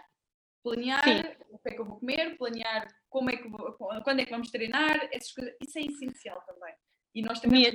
Planear 0.62 1.02
Sim. 1.02 1.20
o 1.50 1.58
que 1.58 1.68
é 1.70 1.74
que 1.74 1.80
eu 1.80 1.84
vou 1.86 1.98
comer, 1.98 2.36
planear 2.36 2.86
como 3.08 3.30
é 3.30 3.36
que 3.36 3.48
vou- 3.48 3.72
quando 4.04 4.20
é 4.20 4.24
que 4.24 4.30
vamos 4.30 4.50
treinar, 4.50 5.08
essas 5.10 5.32
coisas, 5.32 5.54
isso 5.60 5.78
é 5.78 5.82
essencial 5.82 6.40
também. 6.46 6.74
E 7.14 7.22
nós 7.22 7.40
também 7.40 7.72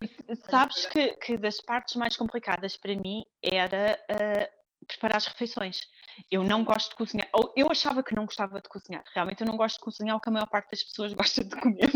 Sabes 0.50 0.86
que, 0.88 1.14
que 1.18 1.38
das 1.38 1.62
partes 1.62 1.96
mais 1.96 2.18
complicadas 2.18 2.76
para 2.76 2.96
mim 2.96 3.24
era 3.42 4.00
ah, 4.10 4.50
preparar 4.88 5.18
as 5.18 5.28
refeições. 5.28 5.82
Eu 6.32 6.44
não 6.44 6.64
gosto 6.64 6.90
de 6.92 6.96
cozinhar. 6.96 7.30
Ou 7.34 7.54
eu 7.56 7.70
achava 7.70 8.02
que 8.02 8.16
não 8.16 8.26
gostava 8.26 8.60
de 8.60 8.68
cozinhar. 8.68 9.04
Realmente 9.14 9.42
eu 9.42 9.48
não 9.48 9.58
gosto 9.58 9.76
de 9.76 9.82
cozinhar 9.82 10.16
o 10.16 10.20
que 10.20 10.30
a 10.30 10.32
maior 10.32 10.48
parte 10.48 10.72
das 10.72 10.84
pessoas 10.84 11.14
gosta 11.16 11.44
de 11.44 11.56
comer. 11.56 11.90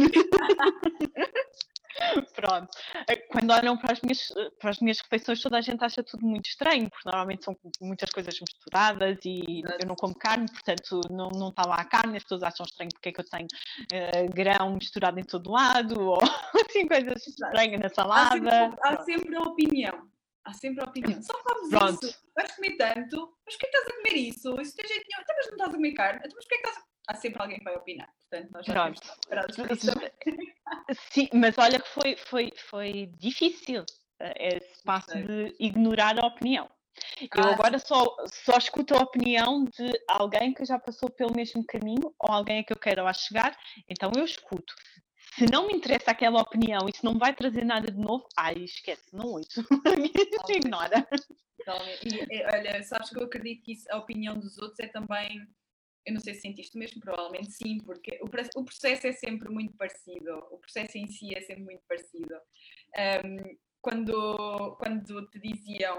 Pronto. 2.36 2.70
Eh, 3.08 3.16
Quando 3.28 3.52
olham 3.52 3.78
para 3.78 3.94
as, 3.94 4.02
minhas, 4.02 4.34
para 4.60 4.70
as 4.70 4.80
minhas 4.80 5.00
refeições, 5.00 5.42
toda 5.42 5.58
a 5.58 5.62
gente 5.62 5.84
acha 5.84 6.04
tudo 6.04 6.26
muito 6.26 6.46
estranho, 6.46 6.90
porque 6.90 7.10
normalmente 7.10 7.46
são 7.46 7.56
muitas 7.82 8.10
coisas 8.10 8.34
misturadas 8.40 9.18
e 9.26 9.62
eu 9.80 9.88
não 9.88 9.96
como 9.96 10.16
carne, 10.16 10.48
portanto 10.52 11.02
não, 11.10 11.30
não 11.30 11.50
está 11.50 11.64
lá 11.66 11.76
a 11.76 11.86
carne, 11.86 12.18
as 12.18 12.24
pessoas 12.24 12.44
acham 12.44 12.66
estranho 12.66 12.90
porque 12.94 13.10
é 13.10 13.12
que 13.12 13.22
eu 13.22 13.30
tenho 13.30 13.48
eh, 13.92 14.28
grão 14.28 14.74
misturado 14.74 15.20
em 15.20 15.24
todo 15.24 15.52
lado, 15.52 16.00
ou 16.02 16.20
assim, 16.66 16.88
coisas 16.88 17.28
estranhas 17.28 17.80
na 17.80 17.88
há 17.88 17.90
salada. 17.90 18.32
sempre, 18.32 18.80
há 18.84 19.04
sempre 19.04 19.36
a 19.36 19.42
opinião. 19.42 20.12
Há 20.46 20.54
sempre 20.54 20.84
a 20.84 20.88
opinião. 20.88 21.22
Só 21.24 21.34
comes 21.44 21.70
Pronto. 21.70 22.06
isso, 22.06 22.20
vais 22.36 22.52
comer 22.56 22.78
tanto, 22.78 23.38
mas 23.46 23.56
porquê 23.56 23.68
que 23.72 23.78
estás 23.78 23.88
a 23.88 23.98
comer 23.98 24.18
isso? 24.18 24.62
Isso 24.62 24.76
tem 24.76 24.88
jeito 24.88 25.06
nenhum. 25.08 25.22
Então, 25.22 25.36
mas 25.38 25.46
não 25.48 25.54
estás 25.54 25.70
a 25.70 25.74
comer 25.76 25.94
carne, 25.94 26.20
então, 26.20 26.32
mas 26.36 26.46
porquê 26.46 26.62
que 26.62 26.68
estás 26.68 26.78
a... 26.86 26.92
Há 27.08 27.16
sempre 27.16 27.42
alguém 27.42 27.58
que 27.58 27.64
vai 27.64 27.76
opinar. 27.76 28.10
Portanto, 28.30 28.52
nós 28.54 28.66
já 28.66 28.74
Pronto. 28.74 29.02
também. 29.58 30.12
Sim, 31.12 31.30
mas 31.34 31.58
olha 31.58 31.80
que 31.80 31.90
foi, 31.90 32.16
foi, 32.16 32.52
foi 32.70 33.08
difícil 33.18 33.84
eh, 34.20 34.58
esse 34.58 34.84
passo 34.84 35.12
de 35.12 35.56
ignorar 35.60 36.18
a 36.24 36.28
opinião. 36.28 36.70
Eu 37.22 37.44
Ah, 37.44 37.52
agora 37.54 37.80
só, 37.80 38.16
só 38.28 38.58
escuto 38.58 38.96
a 38.96 39.00
opinião 39.00 39.66
de 39.66 39.92
alguém 40.08 40.54
que 40.54 40.64
já 40.66 40.78
passou 40.78 41.10
pelo 41.10 41.34
mesmo 41.36 41.66
caminho 41.66 42.14
ou 42.20 42.32
alguém 42.34 42.60
a 42.60 42.64
que 42.64 42.74
eu 42.74 42.78
quero 42.78 43.04
lá 43.04 43.14
chegar, 43.14 43.58
então 43.90 44.12
eu 44.16 44.24
escuto. 44.26 44.74
Se 45.34 45.46
não 45.52 45.68
me 45.68 45.74
interessa 45.74 46.12
aquela 46.12 46.42
opinião 46.42 46.88
e 46.90 46.96
se 46.96 47.04
não 47.04 47.18
vai 47.18 47.34
trazer 47.34 47.64
nada 47.64 47.92
de 47.92 47.98
novo, 47.98 48.28
ai, 48.38 48.56
esquece, 48.64 49.16
não 49.16 49.26
ouço. 49.28 49.62
Ignora. 50.50 51.08
E, 52.30 52.44
olha, 52.54 52.84
sabes 52.84 53.10
que 53.10 53.18
eu 53.18 53.24
acredito 53.24 53.64
que 53.64 53.72
isso- 53.74 53.88
a 53.92 53.98
opinião 53.98 54.38
dos 54.38 54.58
outros 54.58 54.80
é 54.80 54.88
também. 54.88 55.42
Eu 56.06 56.16
não 56.16 56.20
sei 56.20 56.34
se 56.34 56.42
sentiste 56.42 56.76
mesmo, 56.78 57.00
provavelmente 57.00 57.52
sim, 57.52 57.78
porque 57.86 58.20
o, 58.22 58.26
o 58.60 58.64
processo 58.66 59.08
é 59.08 59.12
sempre 59.14 59.50
muito 59.50 59.74
parecido. 59.78 60.38
O 60.52 60.58
processo 60.58 60.98
em 60.98 61.08
si 61.08 61.34
é 61.36 61.42
sempre 61.42 61.64
muito 61.64 61.84
parecido. 61.88 62.36
Ahm, 62.98 63.56
quando, 63.82 64.76
quando 64.78 65.28
te 65.30 65.40
diziam 65.40 65.98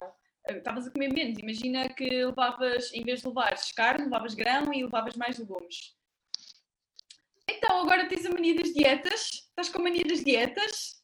ah, 0.48 0.52
estavas 0.52 0.88
a 0.88 0.90
comer 0.90 1.12
menos, 1.12 1.38
imagina 1.38 1.88
que 1.88 2.04
levavas, 2.24 2.92
em 2.92 3.02
vez 3.04 3.20
de 3.22 3.28
levares 3.28 3.70
carne, 3.72 4.04
levavas 4.04 4.34
grão 4.34 4.74
e 4.74 4.82
levavas 4.82 5.14
mais 5.16 5.38
legumes. 5.38 5.94
Então 7.56 7.82
agora 7.82 8.08
tens 8.08 8.24
a 8.24 8.30
mania 8.30 8.54
das 8.54 8.72
dietas, 8.72 9.30
estás 9.48 9.68
com 9.68 9.78
a 9.80 9.82
mania 9.82 10.04
das 10.04 10.24
dietas, 10.24 11.02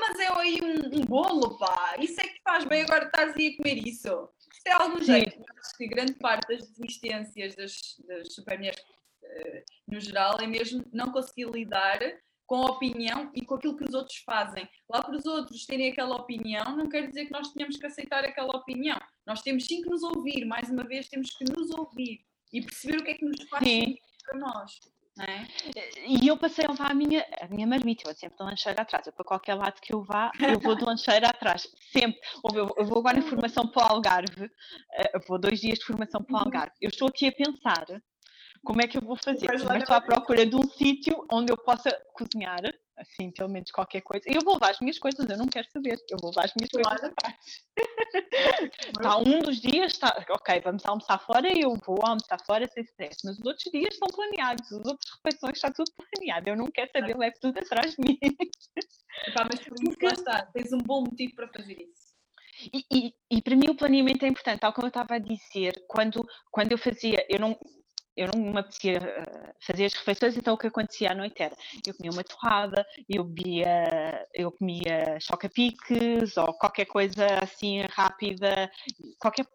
mas 0.00 0.18
é 0.18 0.28
aí 0.38 0.58
um, 0.62 0.98
um 0.98 1.04
bolo, 1.04 1.58
pá. 1.58 1.96
Isso 1.98 2.20
é 2.20 2.24
que 2.24 2.40
faz 2.42 2.64
bem 2.64 2.82
agora 2.82 3.06
estás 3.06 3.36
aí 3.36 3.48
a 3.48 3.56
comer 3.56 3.86
isso. 3.86 4.28
Isto 4.52 4.66
é 4.66 4.72
algum 4.72 4.98
Sim. 4.98 5.04
jeito. 5.04 5.44
Acho 5.58 5.76
que 5.76 5.86
grande 5.86 6.14
parte 6.14 6.48
das 6.48 6.68
desistências 6.70 7.54
das, 7.54 7.96
das 8.06 8.32
supermulheres, 8.32 8.82
eh, 9.22 9.64
no 9.86 10.00
geral, 10.00 10.38
é 10.40 10.46
mesmo 10.46 10.84
não 10.92 11.12
conseguir 11.12 11.50
lidar 11.50 11.98
com 12.46 12.66
a 12.66 12.70
opinião 12.72 13.30
e 13.34 13.44
com 13.44 13.54
aquilo 13.54 13.76
que 13.76 13.84
os 13.84 13.94
outros 13.94 14.18
fazem. 14.18 14.68
Lá 14.88 15.02
para 15.02 15.16
os 15.16 15.24
outros 15.24 15.64
terem 15.66 15.92
aquela 15.92 16.16
opinião, 16.16 16.76
não 16.76 16.88
quer 16.88 17.06
dizer 17.06 17.26
que 17.26 17.32
nós 17.32 17.52
tenhamos 17.52 17.76
que 17.76 17.86
aceitar 17.86 18.24
aquela 18.24 18.56
opinião. 18.56 18.98
Nós 19.24 19.40
temos 19.40 19.66
sim 19.66 19.82
que 19.82 19.88
nos 19.88 20.02
ouvir, 20.02 20.44
mais 20.44 20.68
uma 20.68 20.82
vez, 20.82 21.08
temos 21.08 21.30
que 21.30 21.44
nos 21.44 21.70
ouvir 21.70 22.24
e 22.52 22.60
perceber 22.60 22.98
o 22.98 23.04
que 23.04 23.10
é 23.12 23.14
que 23.14 23.24
nos 23.24 23.48
faz 23.48 23.64
Sim. 23.64 23.80
sentido 23.80 24.00
para 24.24 24.38
nós. 24.38 24.80
É? 25.22 25.46
E 26.06 26.28
eu 26.28 26.36
passei 26.36 26.64
a 26.64 26.70
levar 26.70 26.90
a 26.90 26.94
minha, 26.94 27.24
a 27.40 27.48
minha 27.48 27.66
marmita, 27.66 28.02
eu 28.02 28.12
vou 28.12 28.14
sempre 28.14 28.36
de 28.38 28.44
lancheira 28.44 28.82
atrás. 28.82 29.06
Eu, 29.06 29.12
para 29.12 29.24
qualquer 29.24 29.54
lado 29.54 29.80
que 29.80 29.94
eu 29.94 30.02
vá, 30.02 30.30
eu 30.40 30.58
vou 30.60 30.74
de 30.74 30.84
lancheira 30.84 31.28
atrás. 31.28 31.68
Sempre. 31.92 32.20
Eu, 32.54 32.74
eu 32.76 32.84
vou 32.84 32.98
agora 32.98 33.18
em 33.18 33.22
formação 33.22 33.66
para 33.66 33.86
o 33.86 33.92
Algarve, 33.92 34.44
uh, 34.44 35.20
vou 35.26 35.38
dois 35.38 35.60
dias 35.60 35.78
de 35.78 35.84
formação 35.84 36.22
para 36.22 36.34
o 36.34 36.38
uhum. 36.38 36.44
Algarve. 36.44 36.72
Eu 36.80 36.88
estou 36.88 37.08
aqui 37.08 37.26
a 37.26 37.32
pensar 37.32 37.86
como 38.64 38.82
é 38.82 38.86
que 38.86 38.98
eu 38.98 39.02
vou 39.02 39.16
fazer. 39.16 39.46
Primeiro 39.46 39.78
estou 39.78 39.96
à 39.96 40.00
procura 40.00 40.46
de 40.46 40.56
um 40.56 40.62
sítio 40.62 41.26
onde 41.32 41.52
eu 41.52 41.56
possa 41.56 41.90
cozinhar 42.14 42.60
assim, 43.00 43.30
pelo 43.30 43.48
menos 43.48 43.70
qualquer 43.70 44.02
coisa. 44.02 44.24
E 44.28 44.34
eu 44.34 44.42
vou 44.44 44.54
levar 44.54 44.70
as 44.70 44.80
minhas 44.80 44.98
coisas, 44.98 45.28
eu 45.28 45.38
não 45.38 45.46
quero 45.46 45.66
saber, 45.72 45.98
eu 46.10 46.18
vou 46.20 46.30
levar 46.30 46.44
as 46.44 46.52
minhas 46.54 46.70
coisas 46.70 47.04
atrás. 47.04 47.36
está 48.96 49.18
um 49.18 49.40
dos 49.40 49.60
dias, 49.60 49.92
está, 49.92 50.24
ok, 50.30 50.60
vamos 50.60 50.84
almoçar 50.84 51.18
fora, 51.18 51.48
eu 51.56 51.74
vou 51.84 51.98
almoçar 52.02 52.38
fora 52.46 52.68
sem 52.68 52.84
stress, 52.84 53.18
mas 53.24 53.38
os 53.38 53.44
outros 53.44 53.70
dias 53.72 53.94
estão 53.94 54.08
planeados, 54.08 54.70
os 54.70 54.86
outros 54.86 55.10
refeições 55.24 55.56
está 55.56 55.70
tudo 55.70 55.90
planeado, 55.96 56.48
eu 56.48 56.56
não 56.56 56.70
quero 56.70 56.90
saber, 56.92 57.16
levo 57.16 57.36
tudo 57.40 57.58
atrás 57.58 57.94
de 57.94 57.96
mim. 58.00 58.18
Epá, 59.26 59.46
mas 59.50 59.60
por 59.60 59.76
isso, 59.82 59.98
lá 60.02 60.12
está, 60.12 60.46
tens 60.52 60.72
um 60.72 60.78
bom 60.78 61.02
motivo 61.02 61.34
para 61.34 61.48
fazer 61.48 61.74
isso. 61.74 62.10
E, 62.72 62.84
e, 62.92 63.14
e, 63.30 63.42
para 63.42 63.56
mim 63.56 63.70
o 63.70 63.74
planeamento 63.74 64.24
é 64.24 64.28
importante, 64.28 64.60
tal 64.60 64.72
como 64.72 64.86
eu 64.86 64.90
estava 64.90 65.14
a 65.14 65.18
dizer, 65.18 65.82
quando, 65.88 66.26
quando 66.50 66.72
eu 66.72 66.78
fazia, 66.78 67.24
eu 67.30 67.40
não, 67.40 67.58
eu 68.20 68.28
não 68.34 68.52
me 68.52 68.58
apetecia 68.58 68.98
eh, 68.98 69.54
fazer 69.60 69.86
as 69.86 69.94
refeições, 69.94 70.36
então 70.36 70.52
o 70.52 70.58
que 70.58 70.66
acontecia 70.66 71.10
à 71.10 71.14
noite 71.14 71.42
era, 71.42 71.56
eu 71.86 71.94
comia 71.94 72.12
uma 72.12 72.22
torrada, 72.22 72.86
eu 73.08 73.24
bebia, 73.24 74.26
eu 74.34 74.52
comia 74.52 75.18
choca-piques, 75.18 76.36
ou 76.36 76.52
qualquer 76.52 76.84
coisa 76.84 77.26
assim 77.42 77.80
rápida, 77.90 78.70
qualquer 79.18 79.46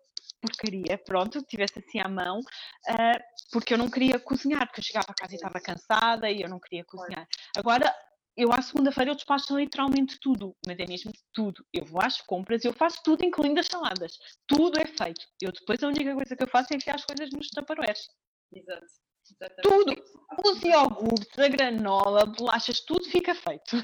porcaria, 0.42 0.98
pronto, 0.98 1.40
que 1.42 1.48
tivesse 1.48 1.78
assim 1.78 2.00
à 2.00 2.10
mão, 2.10 2.40
uh, 2.40 3.20
porque 3.52 3.74
eu 3.74 3.78
não 3.78 3.90
queria 3.90 4.18
cozinhar, 4.20 4.66
porque 4.66 4.80
eu 4.80 4.84
chegava 4.84 5.08
a 5.10 5.14
casa 5.14 5.34
e 5.34 5.36
estava 5.36 5.60
cansada 5.60 6.30
e 6.30 6.42
eu 6.42 6.50
não 6.50 6.60
queria 6.60 6.84
cozinhar. 6.86 7.28
Agora, 7.56 7.94
eu 8.36 8.52
à 8.52 8.62
segunda-feira 8.62 9.12
eu 9.12 9.16
despacho 9.16 9.58
literalmente 9.58 10.20
tudo, 10.20 10.56
mas 10.68 10.78
é 10.80 10.86
mesmo 10.86 11.12
tudo. 11.34 11.66
Eu 11.72 11.86
vou 11.86 12.02
às 12.02 12.20
compras, 12.22 12.66
eu 12.66 12.74
faço 12.74 13.02
tudo, 13.04 13.24
incluindo 13.24 13.60
as 13.60 13.68
saladas. 13.68 14.18
Tudo 14.48 14.80
é 14.80 14.86
feito. 14.86 15.26
Eu 15.42 15.52
depois 15.52 15.82
a 15.84 15.88
única 15.88 16.14
coisa 16.14 16.36
que 16.36 16.44
eu 16.44 16.48
faço 16.48 16.74
é 16.74 16.76
enfiar 16.76 16.96
as 16.96 17.06
coisas 17.06 17.30
nos 17.32 17.50
taparoeiros. 17.50 18.08
Exato. 18.52 18.86
Exatamente. 19.32 19.62
Tudo, 19.64 20.50
os 20.50 20.64
iogurtes, 20.64 21.40
a 21.40 21.48
granola, 21.48 22.26
bolachas, 22.26 22.80
tudo 22.82 23.06
fica 23.06 23.34
feito. 23.34 23.78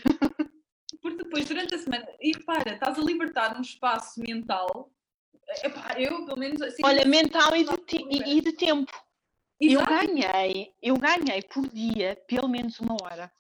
Porque 1.02 1.24
depois, 1.24 1.48
durante 1.48 1.74
a 1.74 1.80
semana, 1.80 2.08
e 2.20 2.38
para, 2.44 2.74
estás 2.74 3.00
a 3.00 3.02
libertar 3.02 3.58
um 3.58 3.62
espaço 3.62 4.20
mental. 4.20 4.92
Epá, 5.64 6.00
eu, 6.00 6.26
pelo 6.26 6.38
menos, 6.38 6.62
assim. 6.62 6.82
Olha, 6.86 7.06
mental 7.06 7.56
e 7.56 7.64
de, 7.64 7.72
e, 8.10 8.38
e 8.38 8.42
de 8.42 8.54
tempo. 8.54 8.92
Exato. 9.60 9.92
Eu 9.92 9.98
ganhei, 9.98 10.74
eu 10.82 10.98
ganhei 10.98 11.42
por 11.44 11.68
dia 11.70 12.16
pelo 12.28 12.48
menos 12.48 12.80
uma 12.80 12.96
hora. 13.02 13.32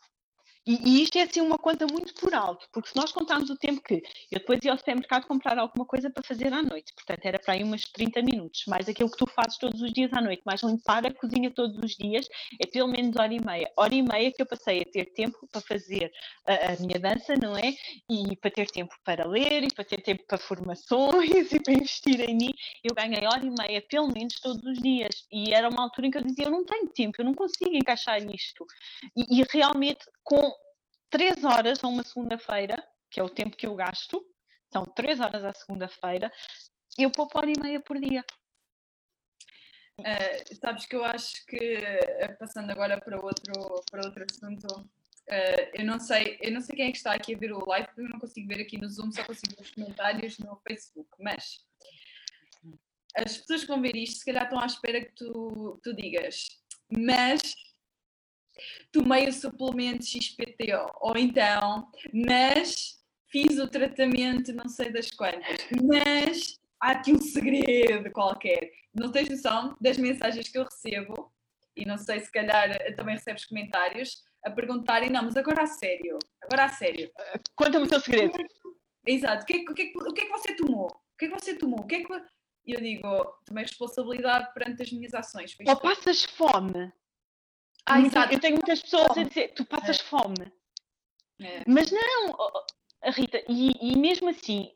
E, 0.65 0.76
e, 0.89 1.04
isto 1.04 1.17
é 1.17 1.24
assim 1.24 1.41
uma 1.41 1.58
conta 1.58 1.88
muito 1.88 2.13
por 2.15 2.34
alto, 2.34 2.67
porque 2.71 2.89
se 2.89 2.95
nós 2.95 3.12
contarmos 3.12 3.50
o 3.50 3.58
tempo 3.58 3.82
que 3.82 3.95
eu 4.32 4.39
depois 4.39 4.60
ia 4.63 4.71
ao 4.71 4.78
supermercado 4.78 5.26
comprar 5.26 5.58
alguma 5.58 5.86
coisa 5.86 6.10
para 6.10 6.24
fazer 6.24 6.54
à 6.54 6.62
noite, 6.62 6.93
portanto 6.93 7.26
era 7.26 7.39
para 7.39 7.56
aí 7.56 7.63
umas 7.63 7.84
30 7.86 8.21
minutos, 8.21 8.63
mais 8.67 8.88
aquilo 8.88 9.10
que 9.10 9.17
tu 9.17 9.26
fazes 9.26 9.58
todos 9.58 9.82
os 9.82 9.91
dias 9.91 10.12
à 10.13 10.21
noite, 10.21 10.43
mais 10.45 10.62
limpar 10.62 11.06
a 11.06 11.13
cozinha 11.13 11.50
todos 11.52 11.78
os 11.84 11.95
dias, 11.95 12.28
é 12.60 12.67
pelo 12.67 12.88
menos 12.88 13.15
hora 13.15 13.34
e 13.34 13.43
meia. 13.43 13.71
Hora 13.76 13.93
e 13.93 14.02
meia 14.02 14.32
que 14.32 14.41
eu 14.41 14.45
passei 14.45 14.82
a 14.82 14.86
ter 14.86 15.06
tempo 15.13 15.47
para 15.52 15.62
fazer 15.62 16.12
a, 16.45 16.74
a 16.74 16.76
minha 16.80 17.00
dança, 17.00 17.34
não 17.36 17.58
é? 17.58 17.74
E 18.10 18.36
para 18.38 18.52
ter 18.52 18.67
tempo 18.67 18.93
para 19.04 19.28
ler, 19.28 19.63
e 19.63 19.74
para 19.74 19.84
ter 19.84 20.02
tempo 20.02 20.24
para 20.28 20.38
formações, 20.38 21.52
e 21.52 21.60
para 21.60 21.74
investir 21.74 22.19
em 22.21 22.36
mim. 22.36 22.54
Eu 22.84 22.93
ganhei 22.93 23.26
hora 23.26 23.43
e 23.45 23.50
meia, 23.50 23.82
pelo 23.82 24.12
menos 24.12 24.39
todos 24.39 24.63
os 24.63 24.78
dias. 24.80 25.26
E 25.32 25.54
era 25.54 25.69
uma 25.69 25.84
altura 25.84 26.08
em 26.08 26.12
que 26.12 26.17
eu 26.17 26.24
dizia: 26.24 26.45
eu 26.45 26.52
não 26.52 26.65
tenho 26.65 26.88
tempo, 26.89 27.15
eu 27.19 27.26
não 27.26 27.34
consigo 27.34 27.76
encaixar 27.76 28.21
isto. 28.24 28.65
E, 29.15 29.41
e 29.41 29.43
realmente, 29.50 30.06
com 30.23 30.53
três 31.10 31.43
horas 31.43 31.84
a 31.84 31.88
uma 31.88 32.03
segunda-feira, 32.03 32.81
que 33.10 33.19
é 33.19 33.23
o 33.23 33.29
tempo 33.29 33.57
que 33.57 33.67
eu 33.67 33.75
gasto, 33.75 34.25
são 34.71 34.86
três 34.86 35.19
horas 35.19 35.43
à 35.43 35.53
segunda-feira, 35.53 36.31
eu 36.97 37.12
poupo 37.12 37.38
hora 37.38 37.51
e 37.51 37.60
meia 37.60 37.79
por 37.81 37.99
dia. 37.99 38.23
Uh, 39.99 40.55
sabes 40.55 40.86
que 40.86 40.95
eu 40.95 41.03
acho 41.03 41.45
que, 41.45 41.57
eh, 41.57 42.36
passando 42.39 42.71
agora 42.71 42.99
para 42.99 43.23
outro, 43.23 43.84
para 43.91 44.05
outro 44.05 44.25
assunto, 44.29 44.65
uh, 44.79 45.69
eu, 45.73 45.86
não 45.86 45.99
sei, 45.99 46.39
eu 46.41 46.51
não 46.51 46.62
sei 46.62 46.75
quem 46.75 46.88
é 46.88 46.91
que 46.91 46.97
está 46.97 47.13
aqui 47.13 47.36
a 47.36 47.38
ver 47.38 47.51
o 47.51 47.65
live, 47.65 47.88
porque 47.88 48.01
eu 48.01 48.10
não 48.10 48.19
consigo 48.19 48.47
ver 48.47 48.62
aqui 48.62 48.77
no 48.77 48.89
Zoom, 48.89 49.12
só 49.12 49.23
consigo 49.23 49.55
ver 49.55 49.62
os 49.62 49.71
comentários 49.71 50.39
no 50.39 50.60
Facebook, 50.67 51.10
mas 51.19 51.60
as 53.15 53.38
pessoas 53.38 53.62
que 53.62 53.67
vão 53.67 53.81
ver 53.81 53.95
isto, 53.95 54.19
se 54.19 54.25
calhar 54.25 54.45
estão 54.45 54.60
à 54.60 54.65
espera 54.65 55.03
que 55.03 55.12
tu, 55.13 55.79
tu 55.84 55.93
digas, 55.93 56.47
mas 56.89 57.53
tomei 58.91 59.28
o 59.28 59.34
suplemento 59.34 60.06
XPTO, 60.06 60.91
ou 61.00 61.17
então, 61.17 61.89
mas 62.13 63.00
fiz 63.30 63.58
o 63.58 63.67
tratamento 63.67 64.54
não 64.54 64.67
sei 64.67 64.91
das 64.91 65.10
quantas, 65.12 65.58
mas 65.84 66.60
há 66.82 66.91
aqui 66.91 67.13
um 67.13 67.21
segredo 67.21 68.12
qualquer. 68.12 68.71
Não 68.93 69.12
tens 69.12 69.30
noção 69.30 69.76
das 69.80 69.97
mensagens 69.97 70.50
que 70.50 70.58
eu 70.58 70.63
recebo, 70.63 71.32
e 71.76 71.86
não 71.86 71.97
sei 71.97 72.19
se 72.19 72.32
calhar 72.32 72.69
também 72.95 73.15
recebes 73.15 73.45
comentários, 73.45 74.24
a 74.43 74.52
perguntarem, 74.52 75.10
não, 75.10 75.24
mas 75.24 75.38
agora 75.38 75.63
a 75.63 75.67
sério, 75.67 76.17
agora 76.41 76.65
a 76.65 76.69
sério. 76.69 77.12
Conta-me 77.56 77.86
o 77.86 77.89
teu 77.89 78.00
segredo. 78.00 78.38
Exato, 79.06 79.43
o 79.43 79.45
que, 79.45 79.54
é, 79.54 79.58
o, 79.58 79.74
que 79.74 79.82
é, 79.82 79.91
o 79.95 80.13
que 80.13 80.21
é 80.21 80.26
que 80.26 80.32
você 80.32 80.56
tomou? 80.56 80.88
O 80.88 81.17
que 81.17 81.26
é 81.26 81.30
que 81.30 81.39
você 81.39 81.56
tomou? 81.56 81.80
O 81.80 81.88
que 81.88 81.95
é 81.95 82.04
que... 82.04 82.13
E 82.65 82.74
eu 82.74 82.82
digo, 82.82 83.08
tomei 83.45 83.63
responsabilidade 83.63 84.54
perante 84.54 84.84
as 84.84 84.91
minhas 84.91 85.13
ações. 85.13 85.56
Ou 85.65 85.80
passas 85.80 86.24
fome. 86.24 86.93
Ah, 87.86 88.00
exato. 88.00 88.34
Eu 88.34 88.39
tenho 88.39 88.56
muitas 88.56 88.82
pessoas 88.82 89.17
a 89.17 89.24
dizer, 89.24 89.54
tu 89.54 89.65
passas 89.65 90.00
é. 90.00 90.04
fome. 90.04 90.52
É. 91.39 91.63
Mas 91.67 91.91
não, 91.91 92.38
Rita, 93.12 93.44
e, 93.50 93.72
e, 93.82 93.98
mesmo 93.98 94.30
assim, 94.30 94.72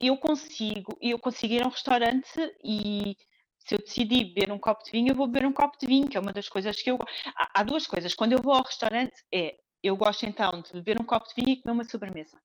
eu 0.00 0.16
consigo, 0.16 0.96
eu 1.00 1.18
consigo 1.18 1.54
ir 1.54 1.62
a 1.62 1.66
um 1.66 1.70
restaurante 1.70 2.28
e 2.64 3.16
se 3.58 3.74
eu 3.74 3.78
decidir 3.78 4.24
beber 4.32 4.52
um 4.52 4.58
copo 4.58 4.84
de 4.84 4.90
vinho, 4.90 5.10
eu 5.10 5.14
vou 5.14 5.26
beber 5.26 5.46
um 5.46 5.52
copo 5.52 5.78
de 5.78 5.86
vinho, 5.86 6.08
que 6.08 6.16
é 6.16 6.20
uma 6.20 6.32
das 6.32 6.48
coisas 6.48 6.80
que 6.80 6.90
eu. 6.90 6.98
Há, 7.36 7.60
há 7.60 7.62
duas 7.62 7.86
coisas. 7.86 8.14
Quando 8.14 8.32
eu 8.32 8.42
vou 8.42 8.54
ao 8.54 8.64
restaurante, 8.64 9.14
é 9.32 9.56
eu 9.82 9.96
gosto 9.96 10.26
então 10.26 10.62
de 10.62 10.72
beber 10.72 11.00
um 11.00 11.04
copo 11.04 11.28
de 11.28 11.34
vinho 11.34 11.50
e 11.50 11.62
comer 11.62 11.74
uma 11.74 11.84
sobremesa. 11.84 12.40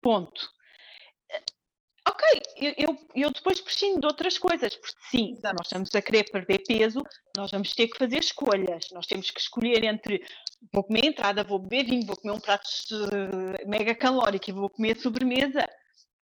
Ponto 0.00 0.48
ok, 2.22 2.42
eu, 2.56 2.74
eu, 2.76 2.98
eu, 3.14 3.30
depois 3.30 3.60
prescindo 3.60 4.00
de 4.00 4.06
outras 4.06 4.38
coisas, 4.38 4.76
porque 4.76 4.96
sim, 5.10 5.38
nós 5.42 5.66
estamos 5.66 5.94
a 5.94 6.02
querer 6.02 6.24
perder 6.30 6.62
peso, 6.66 7.02
nós 7.36 7.50
vamos 7.50 7.74
ter 7.74 7.88
que 7.88 7.98
fazer 7.98 8.18
escolhas, 8.18 8.86
nós 8.92 9.06
temos 9.06 9.30
que 9.30 9.40
escolher 9.40 9.84
entre 9.84 10.24
vou 10.72 10.84
comer 10.84 11.06
entrada, 11.06 11.42
vou 11.42 11.58
beber 11.58 11.84
vinho, 11.84 12.06
vou 12.06 12.16
comer 12.16 12.34
um 12.34 12.40
prato 12.40 12.64
uh, 12.64 13.68
mega 13.68 13.94
calórico 13.94 14.48
e 14.48 14.52
vou 14.52 14.70
comer 14.70 14.96
sobremesa. 14.96 15.68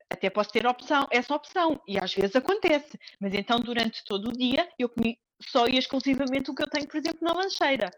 Até 0.08 0.28
posso 0.28 0.50
ter 0.50 0.66
opção, 0.66 1.06
essa 1.10 1.34
opção, 1.34 1.80
e 1.86 1.96
às 1.96 2.12
vezes 2.12 2.34
acontece, 2.34 2.98
mas 3.20 3.32
então 3.32 3.60
durante 3.60 4.02
todo 4.04 4.30
o 4.30 4.32
dia 4.32 4.68
eu 4.76 4.88
comi 4.88 5.16
só 5.40 5.66
e 5.68 5.78
exclusivamente 5.78 6.50
o 6.50 6.54
que 6.54 6.62
eu 6.62 6.70
tenho, 6.70 6.88
por 6.88 6.96
exemplo, 6.96 7.20
na 7.22 7.32
lancheira. 7.32 7.90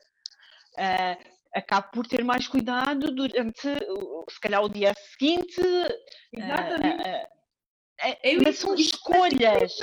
Uh, 0.75 1.33
acabo 1.55 1.91
por 1.91 2.07
ter 2.07 2.23
mais 2.23 2.47
cuidado 2.49 3.15
durante, 3.15 3.69
se 4.31 4.41
calhar, 4.41 4.63
o 4.63 4.69
dia 4.69 4.93
seguinte. 4.95 5.61
Exatamente. 6.33 7.03
Uh, 7.03 7.42
é, 8.03 8.33
é 8.33 8.37
mas 8.37 8.59
são 8.59 8.75
escolhas. 8.75 9.79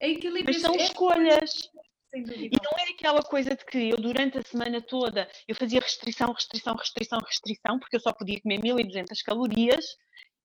É 0.00 0.08
mas 0.44 0.60
são 0.60 0.74
é 0.74 0.82
escolhas. 0.84 1.70
E 2.14 2.50
não 2.62 2.78
é 2.78 2.90
aquela 2.90 3.22
coisa 3.22 3.54
de 3.54 3.64
que 3.66 3.90
eu 3.90 3.96
durante 3.96 4.38
a 4.38 4.42
semana 4.42 4.80
toda 4.80 5.28
eu 5.46 5.54
fazia 5.54 5.80
restrição, 5.80 6.32
restrição, 6.32 6.74
restrição, 6.74 7.18
restrição, 7.18 7.78
porque 7.78 7.96
eu 7.96 8.00
só 8.00 8.12
podia 8.12 8.40
comer 8.40 8.60
1200 8.62 9.20
calorias 9.22 9.84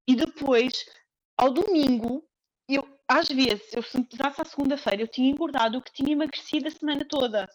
e 0.07 0.15
depois, 0.15 0.85
ao 1.37 1.51
domingo, 1.51 2.27
eu, 2.67 2.85
às 3.07 3.29
vezes, 3.29 3.73
eu, 3.73 3.81
se 3.81 3.97
me 3.97 4.05
pesasse 4.05 4.41
à 4.41 4.45
segunda-feira, 4.45 5.01
eu 5.01 5.07
tinha 5.07 5.29
engordado 5.29 5.77
o 5.77 5.81
que 5.81 5.93
tinha 5.93 6.11
emagrecido 6.11 6.67
a 6.67 6.71
semana 6.71 7.05
toda. 7.07 7.47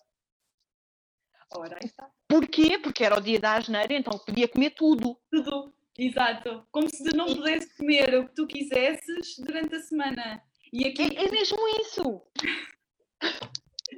Ora, 1.50 1.78
está. 1.82 2.10
Porquê? 2.26 2.78
Porque 2.78 3.04
era 3.04 3.18
o 3.18 3.20
dia 3.20 3.40
da 3.40 3.56
asneira, 3.56 3.94
então 3.94 4.18
podia 4.18 4.48
comer 4.48 4.70
tudo. 4.70 5.18
Tudo. 5.30 5.74
Exato. 5.98 6.64
Como 6.70 6.88
se 6.88 7.02
não 7.14 7.26
pudesse 7.26 7.76
comer 7.76 8.14
o 8.14 8.28
que 8.28 8.34
tu 8.34 8.46
quisesses 8.46 9.36
durante 9.38 9.74
a 9.74 9.80
semana. 9.80 10.42
E 10.72 10.86
aqui... 10.86 11.02
é, 11.02 11.26
é 11.26 11.30
mesmo 11.30 11.58
isso. 11.80 12.22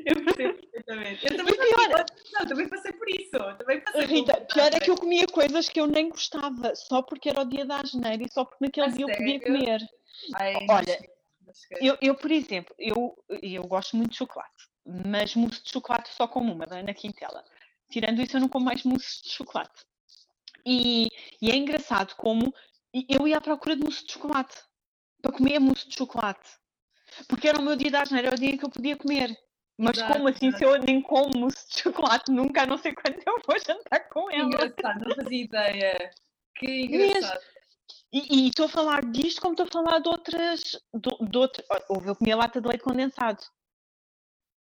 Eu 0.06 0.24
percebo 0.24 0.54
perfeitamente. 0.54 1.26
Eu 1.26 1.36
também, 1.36 1.54
pior... 1.54 2.04
não, 2.32 2.46
também 2.46 2.68
passei 2.68 2.92
por 2.92 3.08
isso. 3.08 3.58
Também 3.58 3.80
passei 3.80 4.06
Rita, 4.06 4.34
por... 4.34 4.54
pior 4.54 4.74
é 4.74 4.80
que 4.80 4.90
eu 4.90 4.96
comia 4.96 5.26
coisas 5.26 5.68
que 5.68 5.80
eu 5.80 5.86
nem 5.86 6.08
gostava, 6.08 6.74
só 6.74 7.02
porque 7.02 7.28
era 7.28 7.42
o 7.42 7.44
dia 7.44 7.66
da 7.66 7.80
asneira 7.80 8.22
e 8.22 8.32
só 8.32 8.44
porque 8.44 8.64
naquele 8.64 8.86
a 8.86 8.90
dia 8.90 9.06
sério? 9.06 9.12
eu 9.12 9.18
podia 9.18 9.40
comer. 9.40 9.88
Ai, 10.36 10.54
Olha, 10.68 11.10
eu, 11.80 11.98
eu, 12.00 12.14
por 12.14 12.30
exemplo, 12.30 12.74
eu, 12.78 13.14
eu 13.42 13.66
gosto 13.66 13.96
muito 13.96 14.12
de 14.12 14.18
chocolate, 14.18 14.68
mas 14.86 15.34
mousse 15.34 15.62
de 15.62 15.70
chocolate 15.70 16.08
só 16.14 16.26
como 16.26 16.52
uma, 16.52 16.66
da 16.66 16.78
Ana 16.78 16.94
Quintela. 16.94 17.44
Tirando 17.90 18.22
isso, 18.22 18.36
eu 18.36 18.40
não 18.40 18.48
como 18.48 18.66
mais 18.66 18.84
mousse 18.84 19.22
de 19.22 19.30
chocolate. 19.30 19.84
E, 20.64 21.08
e 21.40 21.50
é 21.50 21.56
engraçado 21.56 22.14
como 22.16 22.54
eu 23.08 23.26
ia 23.26 23.38
à 23.38 23.40
procura 23.40 23.76
de 23.76 23.82
mousse 23.82 24.04
de 24.04 24.12
chocolate 24.12 24.56
para 25.22 25.32
comer 25.32 25.58
mousse 25.58 25.88
de 25.88 25.96
chocolate 25.96 26.60
porque 27.28 27.48
era 27.48 27.58
o 27.58 27.62
meu 27.62 27.76
dia 27.76 27.90
de 27.90 27.96
asneira, 27.96 28.28
era 28.28 28.36
o 28.36 28.38
dia 28.38 28.56
que 28.56 28.64
eu 28.64 28.70
podia 28.70 28.96
comer. 28.96 29.36
Mas 29.78 29.96
Exato, 29.96 30.12
como 30.12 30.28
assim, 30.28 30.52
se 30.52 30.64
eu 30.64 30.78
nem 30.78 31.00
como 31.00 31.38
mousse 31.38 31.68
de 31.70 31.80
chocolate 31.82 32.30
nunca, 32.30 32.62
a 32.62 32.66
não 32.66 32.76
sei 32.76 32.94
quando 32.94 33.16
eu 33.26 33.40
vou 33.46 33.58
jantar 33.58 34.08
com 34.08 34.30
ela. 34.30 34.44
engraçado, 34.44 35.08
não 35.08 35.16
fazia 35.16 35.44
ideia. 35.44 36.10
Que 36.56 36.82
engraçado. 36.82 37.40
E 38.12 38.44
e 38.44 38.48
estou 38.48 38.66
a 38.66 38.68
falar 38.68 39.04
disto 39.10 39.40
como 39.40 39.54
estou 39.54 39.66
a 39.66 39.70
falar 39.84 39.98
de 40.00 40.08
outras. 40.08 40.60
De, 40.94 41.28
de 41.30 41.38
outra- 41.38 41.64
houve 41.88 42.08
eu 42.08 42.16
comi 42.16 42.32
a 42.32 42.36
lata 42.36 42.60
de 42.60 42.68
leite 42.68 42.84
condensado. 42.84 43.42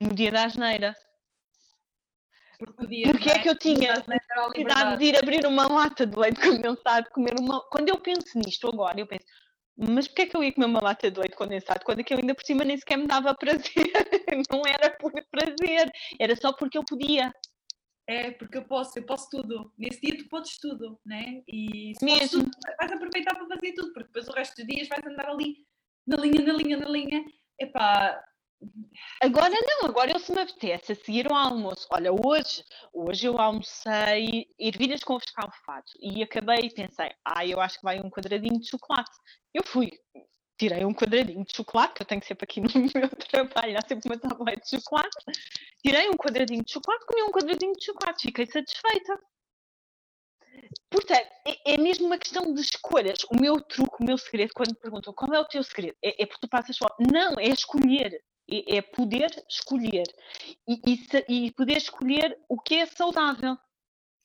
No 0.00 0.14
dia 0.14 0.30
da 0.30 0.44
asneira. 0.44 0.94
Porque. 2.58 3.02
Porque 3.02 3.30
é 3.30 3.38
que 3.38 3.48
eu 3.48 3.56
tinha 3.56 3.92
a 3.92 4.04
necessidade 4.06 4.98
de 4.98 5.04
ir 5.04 5.16
abrir 5.16 5.46
uma 5.46 5.66
lata 5.66 6.04
de 6.04 6.18
leite 6.18 6.40
condensado, 6.40 7.08
comer 7.10 7.34
uma. 7.38 7.60
Quando 7.70 7.88
eu 7.88 8.00
penso 8.00 8.38
nisto 8.38 8.68
agora, 8.68 8.98
eu 8.98 9.06
penso, 9.06 9.24
mas 9.76 10.08
porquê 10.08 10.22
é 10.22 10.26
que 10.26 10.36
eu 10.36 10.42
ia 10.42 10.52
comer 10.52 10.66
uma 10.66 10.82
lata 10.82 11.08
de 11.08 11.20
leite 11.20 11.36
condensado 11.36 11.84
quando 11.84 12.00
aquilo 12.00 12.20
ainda 12.20 12.34
por 12.34 12.44
cima 12.44 12.64
nem 12.64 12.76
sequer 12.76 12.98
me 12.98 13.06
dava 13.06 13.34
prazer? 13.34 13.62
Não 14.50 14.62
era 14.66 14.90
por 14.90 15.12
prazer, 15.30 15.88
era 16.18 16.34
só 16.34 16.52
porque 16.52 16.76
eu 16.76 16.84
podia. 16.84 17.32
É, 18.08 18.32
porque 18.32 18.58
eu 18.58 18.64
posso, 18.64 18.98
eu 18.98 19.04
posso 19.04 19.28
tudo. 19.30 19.72
Nesse 19.78 20.00
dia 20.00 20.16
tu 20.16 20.28
podes 20.28 20.58
tudo, 20.58 20.98
né? 21.06 21.42
E 21.46 21.92
se 21.96 22.04
Mesmo. 22.04 22.42
tudo, 22.42 22.50
vais 22.80 22.90
aproveitar 22.90 23.36
para 23.36 23.46
fazer 23.46 23.72
tudo, 23.74 23.92
porque 23.92 24.08
depois 24.08 24.26
o 24.26 24.32
resto 24.32 24.56
dos 24.56 24.66
dias 24.66 24.88
vais 24.88 25.06
andar 25.06 25.28
ali 25.28 25.58
na 26.06 26.16
linha, 26.16 26.42
na 26.42 26.52
linha, 26.54 26.76
na 26.78 26.88
linha. 26.88 27.24
Epá, 27.60 28.20
Agora 29.20 29.50
não, 29.50 29.88
agora 29.88 30.12
eu 30.12 30.18
se 30.18 30.32
me 30.32 30.40
apetece 30.40 30.92
a 30.92 30.94
seguir 30.94 31.30
ao 31.30 31.36
almoço. 31.36 31.86
Olha, 31.90 32.12
hoje, 32.12 32.64
hoje 32.92 33.26
eu 33.26 33.38
almocei 33.38 34.46
ervilhas 34.58 35.02
com 35.02 35.16
escalfado 35.16 35.86
e 36.00 36.22
acabei 36.22 36.66
e 36.66 36.74
pensei, 36.74 37.12
ah, 37.24 37.46
eu 37.46 37.60
acho 37.60 37.78
que 37.78 37.84
vai 37.84 38.00
um 38.00 38.10
quadradinho 38.10 38.60
de 38.60 38.68
chocolate. 38.68 39.10
Eu 39.52 39.62
fui, 39.64 39.90
tirei 40.58 40.84
um 40.84 40.92
quadradinho 40.92 41.44
de 41.44 41.54
chocolate, 41.54 41.94
que 41.94 42.02
eu 42.02 42.06
tenho 42.06 42.22
sempre 42.22 42.44
aqui 42.44 42.60
no 42.62 42.68
meu 42.72 43.08
trabalho, 43.08 43.78
há 43.78 43.86
sempre 43.86 44.08
uma 44.08 44.18
tablete 44.18 44.70
de 44.70 44.82
chocolate. 44.82 45.16
Tirei 45.84 46.08
um 46.08 46.16
quadradinho 46.16 46.64
de 46.64 46.72
chocolate, 46.72 47.06
comi 47.06 47.22
um 47.22 47.30
quadradinho 47.30 47.72
de 47.72 47.84
chocolate, 47.84 48.26
fiquei 48.26 48.46
satisfeita. 48.46 49.20
Portanto, 50.90 51.28
é, 51.46 51.74
é 51.74 51.76
mesmo 51.76 52.06
uma 52.06 52.18
questão 52.18 52.52
de 52.52 52.60
escolhas. 52.60 53.24
O 53.30 53.40
meu 53.40 53.60
truque, 53.60 54.02
o 54.02 54.04
meu 54.04 54.18
segredo, 54.18 54.52
quando 54.54 54.70
me 54.70 54.80
perguntam 54.80 55.12
qual 55.12 55.32
é 55.32 55.40
o 55.40 55.44
teu 55.44 55.62
segredo, 55.62 55.96
é, 56.02 56.22
é 56.22 56.26
porque 56.26 56.40
tu 56.40 56.48
passas 56.48 56.76
só. 56.76 56.86
Não, 56.98 57.34
é 57.38 57.48
escolher. 57.48 58.20
É, 58.50 58.76
é 58.78 58.82
poder 58.82 59.30
escolher. 59.48 60.06
E, 60.66 60.80
e 60.86 61.46
e 61.46 61.52
poder 61.52 61.76
escolher 61.76 62.38
o 62.48 62.58
que 62.60 62.76
é 62.76 62.86
saudável. 62.86 63.56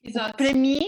Exato. 0.02 0.36
para 0.36 0.52
mim, 0.52 0.80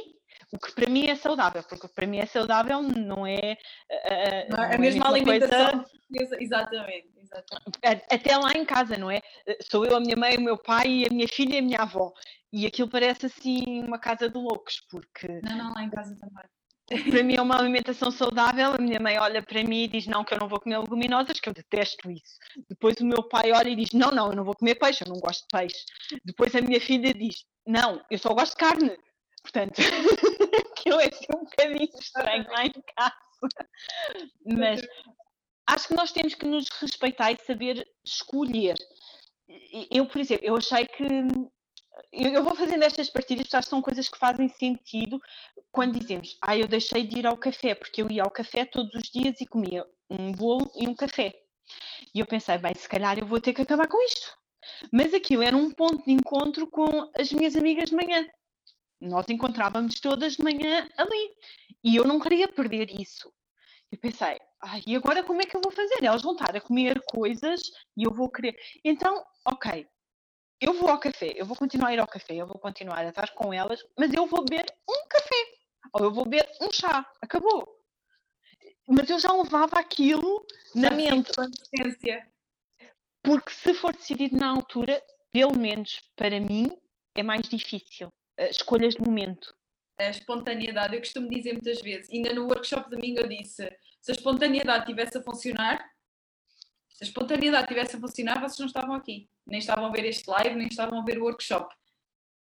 o 0.53 0.59
que 0.59 0.73
para 0.75 0.91
mim 0.91 1.07
é 1.07 1.15
saudável, 1.17 1.63
porque 1.65 1.89
para 1.89 2.07
mim 2.07 2.19
é 2.19 2.27
saudável 2.27 2.83
não 2.83 3.27
é, 3.27 3.57
ah, 3.91 4.47
Não 4.51 4.63
é 4.65 4.69
não 4.69 4.75
a 4.75 4.79
mesma 4.79 5.05
coisa- 5.07 5.17
alimentação 5.17 5.85
portuguesa. 5.85 6.37
Exatamente, 6.41 7.09
exatamente. 7.19 8.05
até 8.11 8.37
lá 8.37 8.53
em 8.53 8.65
casa, 8.65 8.97
não 8.97 9.11
é? 9.11 9.21
Eh, 9.47 9.59
Sou 9.63 9.85
eu, 9.87 9.97
a 9.97 10.01
minha 10.01 10.17
mãe, 10.17 10.37
o 10.37 10.41
meu 10.43 10.59
pai, 10.59 11.05
a 11.09 11.13
minha 11.13 11.27
filha 11.29 11.55
e 11.55 11.59
a 11.59 11.63
minha 11.63 11.79
avó. 11.81 12.13
E 12.53 12.65
aquilo 12.67 12.89
parece 12.89 13.27
assim 13.27 13.83
uma 13.83 13.99
casa 13.99 14.29
de 14.31 14.37
loucos, 14.39 14.81
porque 14.91 15.29
Não, 15.43 15.57
não, 15.57 15.75
lá 15.75 15.83
em 15.83 15.91
casa 15.91 16.17
também. 16.19 16.45
Para 16.87 17.23
mim 17.23 17.35
é 17.37 17.43
uma 17.43 17.59
alimentação 17.59 18.11
saudável. 18.11 18.73
A 18.73 18.79
minha 18.79 19.01
mãe 19.01 19.19
olha 19.19 19.43
para 19.43 19.63
mim 19.65 19.85
e 19.85 19.89
diz: 19.89 20.07
Não, 20.07 20.25
que 20.25 20.35
eu 20.35 20.39
não 20.39 20.49
vou 20.49 20.61
comer 20.61 20.79
leguminosas, 20.79 21.41
que 21.41 21.49
eu 21.49 21.55
detesto 21.55 22.11
isso. 22.11 22.39
Depois 22.69 22.97
o 23.01 23.05
meu 23.05 23.23
pai 23.29 23.53
olha 23.53 23.69
e 23.69 23.77
diz: 23.77 23.93
Não, 23.93 24.11
não, 24.11 24.29
eu 24.29 24.37
não 24.37 24.45
vou 24.45 24.55
comer 24.55 24.77
peixe, 24.77 25.05
eu 25.05 25.13
não 25.13 25.21
gosto 25.21 25.43
de 25.43 25.49
peixe. 25.59 25.85
Depois 26.25 26.55
a 26.55 26.61
minha 26.61 26.81
filha 26.81 27.13
diz: 27.13 27.45
Não, 27.67 28.01
eu 28.11 28.19
só 28.19 28.33
gosto 28.33 28.53
de 28.53 28.59
carne. 28.59 28.97
Portanto, 29.43 29.75
aquilo 30.73 31.01
é 31.01 31.09
assim 31.09 31.27
um 31.35 31.45
bocadinho 31.45 31.89
estranho 31.99 32.47
lá 32.49 32.65
em 32.65 32.73
casa. 32.97 33.15
Mas 34.45 34.81
acho 35.67 35.89
que 35.89 35.95
nós 35.95 36.13
temos 36.13 36.35
que 36.35 36.47
nos 36.47 36.69
respeitar 36.81 37.33
e 37.33 37.39
saber 37.45 37.87
escolher. 38.05 38.77
Eu, 39.91 40.07
por 40.07 40.21
exemplo, 40.21 40.47
eu 40.47 40.57
achei 40.57 40.87
que. 40.87 41.05
Eu 42.13 42.45
vou 42.45 42.55
fazendo 42.55 42.83
estas 42.83 43.09
partilhas, 43.09 43.49
porque 43.49 43.67
são 43.67 43.81
coisas 43.81 44.09
que 44.09 44.19
fazem 44.19 44.49
sentido 44.49 45.21
quando 45.73 45.99
dizemos, 45.99 46.37
ah, 46.43 46.57
eu 46.57 46.67
deixei 46.67 47.07
de 47.07 47.19
ir 47.19 47.27
ao 47.27 47.37
café, 47.37 47.75
porque 47.75 48.03
eu 48.03 48.11
ia 48.11 48.23
ao 48.23 48.31
café 48.31 48.65
todos 48.65 48.95
os 48.95 49.09
dias 49.11 49.41
e 49.41 49.47
comia 49.47 49.85
um 50.11 50.33
bolo 50.33 50.71
e 50.75 50.87
um 50.87 50.95
café. 50.95 51.35
E 52.15 52.21
eu 52.21 52.27
pensei, 52.27 52.59
bem, 52.59 52.75
se 52.75 52.89
calhar 52.89 53.19
eu 53.19 53.27
vou 53.27 53.41
ter 53.41 53.53
que 53.53 53.63
acabar 53.63 53.89
com 53.89 54.03
isto. 54.05 54.37
Mas 54.93 55.15
aquilo 55.15 55.43
era 55.43 55.57
um 55.57 55.71
ponto 55.71 56.05
de 56.05 56.13
encontro 56.13 56.67
com 56.67 57.11
as 57.19 57.33
minhas 57.33 57.57
amigas 57.57 57.91
de 57.91 57.97
manhã. 57.97 58.27
Nós 59.01 59.27
encontrávamos 59.29 60.01
todas 60.01 60.37
de 60.37 60.43
manhã 60.43 60.89
ali. 60.97 61.31
E 61.85 61.97
eu 61.97 62.05
não 62.05 62.19
queria 62.19 62.49
perder 62.49 62.91
isso. 63.01 63.33
Eu 63.91 63.99
pensei, 63.99 64.39
ai, 64.63 64.83
e 64.87 64.97
agora 64.97 65.23
como 65.23 65.41
é 65.41 65.45
que 65.45 65.57
eu 65.57 65.61
vou 65.61 65.71
fazer? 65.73 66.03
Elas 66.03 66.23
vão 66.23 66.33
estar 66.33 66.57
a 66.57 66.61
comer 66.61 67.01
coisas 67.03 67.61
e 67.97 68.05
eu 68.05 68.13
vou 68.13 68.29
querer. 68.29 68.57
Então, 68.85 69.25
ok, 69.45 69.87
eu 70.61 70.73
vou 70.75 70.89
ao 70.89 70.99
café, 70.99 71.33
eu 71.37 71.45
vou 71.45 71.57
continuar 71.57 71.89
a 71.89 71.95
ir 71.95 71.99
ao 71.99 72.07
café, 72.07 72.35
eu 72.35 72.47
vou 72.47 72.59
continuar 72.59 72.99
a 72.99 73.09
estar 73.09 73.31
com 73.35 73.53
elas, 73.53 73.85
mas 73.99 74.13
eu 74.13 74.27
vou 74.27 74.45
beber 74.45 74.65
um 74.89 75.09
café. 75.09 75.57
Ou 75.93 76.05
eu 76.05 76.13
vou 76.13 76.25
beber 76.25 76.49
um 76.61 76.73
chá. 76.73 77.09
Acabou. 77.21 77.81
Mas 78.89 79.11
eu 79.11 79.19
já 79.19 79.33
levava 79.33 79.79
aquilo 79.79 80.47
na 80.75 80.91
Já 80.91 80.95
mente. 80.95 81.31
Porque 83.23 83.51
se 83.51 83.75
for 83.75 83.95
decidido 83.95 84.37
na 84.37 84.49
altura, 84.49 85.03
pelo 85.33 85.59
menos 85.59 86.01
para 86.15 86.41
mim, 86.41 86.71
é 87.15 87.23
mais 87.23 87.49
difícil. 87.49 88.09
Eh, 88.39 88.51
Escolhas 88.51 88.95
de 88.95 89.03
momento. 89.03 89.55
A 89.99 90.11
espontaneidade, 90.11 90.95
eu 90.95 91.01
costumo 91.01 91.29
dizer 91.29 91.53
muitas 91.55 91.81
vezes, 91.81 92.11
ainda 92.13 92.33
no 92.33 92.45
workshop 92.45 92.91
de 92.91 92.97
domingo 92.97 93.21
eu 93.21 93.29
disse, 93.29 93.69
se 94.01 94.11
a 94.13 94.15
espontaneidade 94.15 94.87
tivesse 94.87 95.17
a 95.19 95.23
funcionar, 95.23 95.85
se 96.97 97.05
a 97.05 97.07
espontaneidade 97.09 97.69
tivesse 97.69 97.97
a 97.97 98.01
funcionar, 98.01 98.41
vocês 98.41 98.59
não 98.59 98.67
estavam 98.67 98.95
aqui, 98.95 99.29
nem 99.47 99.59
estavam 99.59 99.87
a 99.87 99.91
ver 99.91 100.05
este 100.07 100.29
live, 100.31 100.55
nem 100.55 100.67
estavam 100.69 100.99
a 100.99 101.05
ver 101.05 101.19
o 101.19 101.25
workshop. 101.25 101.75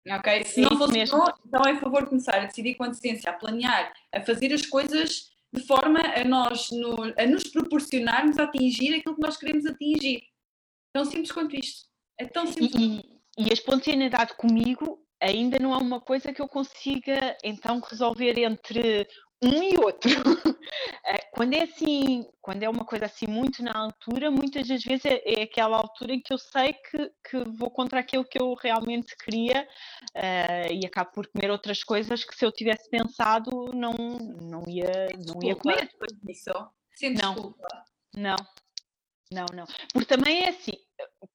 Ok? 0.08 0.44
Se 0.44 0.60
É 0.60 0.64
não 0.64 0.70
isso 0.72 0.78
funcionou, 0.86 1.34
então 1.46 1.62
é 1.66 1.78
favor 1.78 2.08
começar 2.08 2.36
a 2.36 2.46
decidir 2.46 2.74
com 2.74 2.84
antecedência, 2.84 3.30
a 3.30 3.34
planear, 3.34 3.92
a 4.14 4.20
fazer 4.22 4.52
as 4.54 4.64
coisas 4.64 5.30
de 5.52 5.62
forma 5.66 6.00
a 6.00 6.24
nós 6.24 6.70
no- 6.70 7.12
a 7.18 7.26
nos 7.26 7.44
proporcionarmos 7.44 8.38
a 8.38 8.44
atingir 8.44 8.94
aquilo 8.94 9.14
que 9.16 9.20
nós 9.20 9.36
queremos 9.36 9.66
atingir. 9.66 10.22
Tão 10.92 11.04
simples 11.04 11.32
quanto 11.32 11.54
isto. 11.56 11.86
É 12.18 12.24
tão 12.26 12.46
simples. 12.46 12.74
E- 12.74 13.20
e 13.36 13.50
a 13.50 13.52
espontaneidade 13.52 14.34
comigo 14.34 15.06
ainda 15.20 15.58
não 15.58 15.74
é 15.74 15.76
uma 15.76 16.00
coisa 16.00 16.32
que 16.32 16.40
eu 16.40 16.48
consiga 16.48 17.36
então 17.44 17.78
resolver 17.80 18.38
entre 18.38 19.06
um 19.42 19.62
e 19.62 19.78
outro. 19.78 20.10
Eh, 21.04 21.20
Quando 21.32 21.54
é 21.54 21.62
assim, 21.62 22.26
quando 22.42 22.62
é 22.62 22.68
uma 22.68 22.84
coisa 22.84 23.06
assim 23.06 23.26
muito 23.26 23.62
na 23.62 23.72
altura, 23.72 24.30
muitas 24.30 24.68
das 24.68 24.82
vezes 24.82 25.06
é, 25.06 25.22
é 25.24 25.42
aquela 25.42 25.78
altura 25.78 26.12
em 26.12 26.20
que 26.20 26.34
eu 26.34 26.38
sei 26.38 26.74
que, 26.74 27.10
que 27.28 27.38
vou 27.56 27.70
contra 27.70 28.00
aquilo 28.00 28.24
que 28.24 28.38
eu 28.40 28.52
realmente 28.54 29.16
queria 29.16 29.66
eh, 30.14 30.74
e 30.74 30.86
acabo 30.86 31.12
por 31.12 31.26
comer 31.28 31.50
outras 31.50 31.82
coisas 31.82 32.24
que 32.24 32.36
se 32.36 32.44
eu 32.44 32.52
tivesse 32.52 32.90
pensado 32.90 33.70
não, 33.72 33.92
não, 33.92 34.64
ia, 34.68 35.08
não 35.26 35.42
ia 35.42 35.54
Desculpa, 35.54 35.62
comer. 35.62 35.88
depois 35.90 36.12
disso. 36.22 36.50
Não. 37.22 37.34
culpa. 37.34 37.84
Não, 38.14 38.36
não, 39.32 39.46
não. 39.54 39.64
Porque 39.92 40.08
também 40.14 40.42
é 40.42 40.48
assim, 40.50 40.72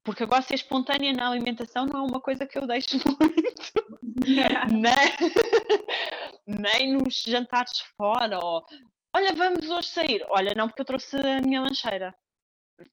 porque 0.03 0.23
agora 0.23 0.41
ser 0.41 0.55
espontânea 0.55 1.13
na 1.13 1.29
alimentação 1.29 1.85
não 1.85 2.01
é 2.01 2.03
uma 2.03 2.19
coisa 2.21 2.45
que 2.45 2.57
eu 2.57 2.67
deixo 2.67 2.97
muito, 3.07 3.71
nem, 4.71 4.93
nem 6.45 6.93
nos 6.93 7.23
jantares 7.23 7.79
fora, 7.97 8.39
ou 8.43 8.65
olha, 9.13 9.33
vamos 9.33 9.69
hoje 9.69 9.89
sair. 9.89 10.25
Olha, 10.29 10.53
não, 10.55 10.67
porque 10.67 10.81
eu 10.81 10.85
trouxe 10.85 11.17
a 11.17 11.41
minha 11.41 11.61
lancheira. 11.61 12.15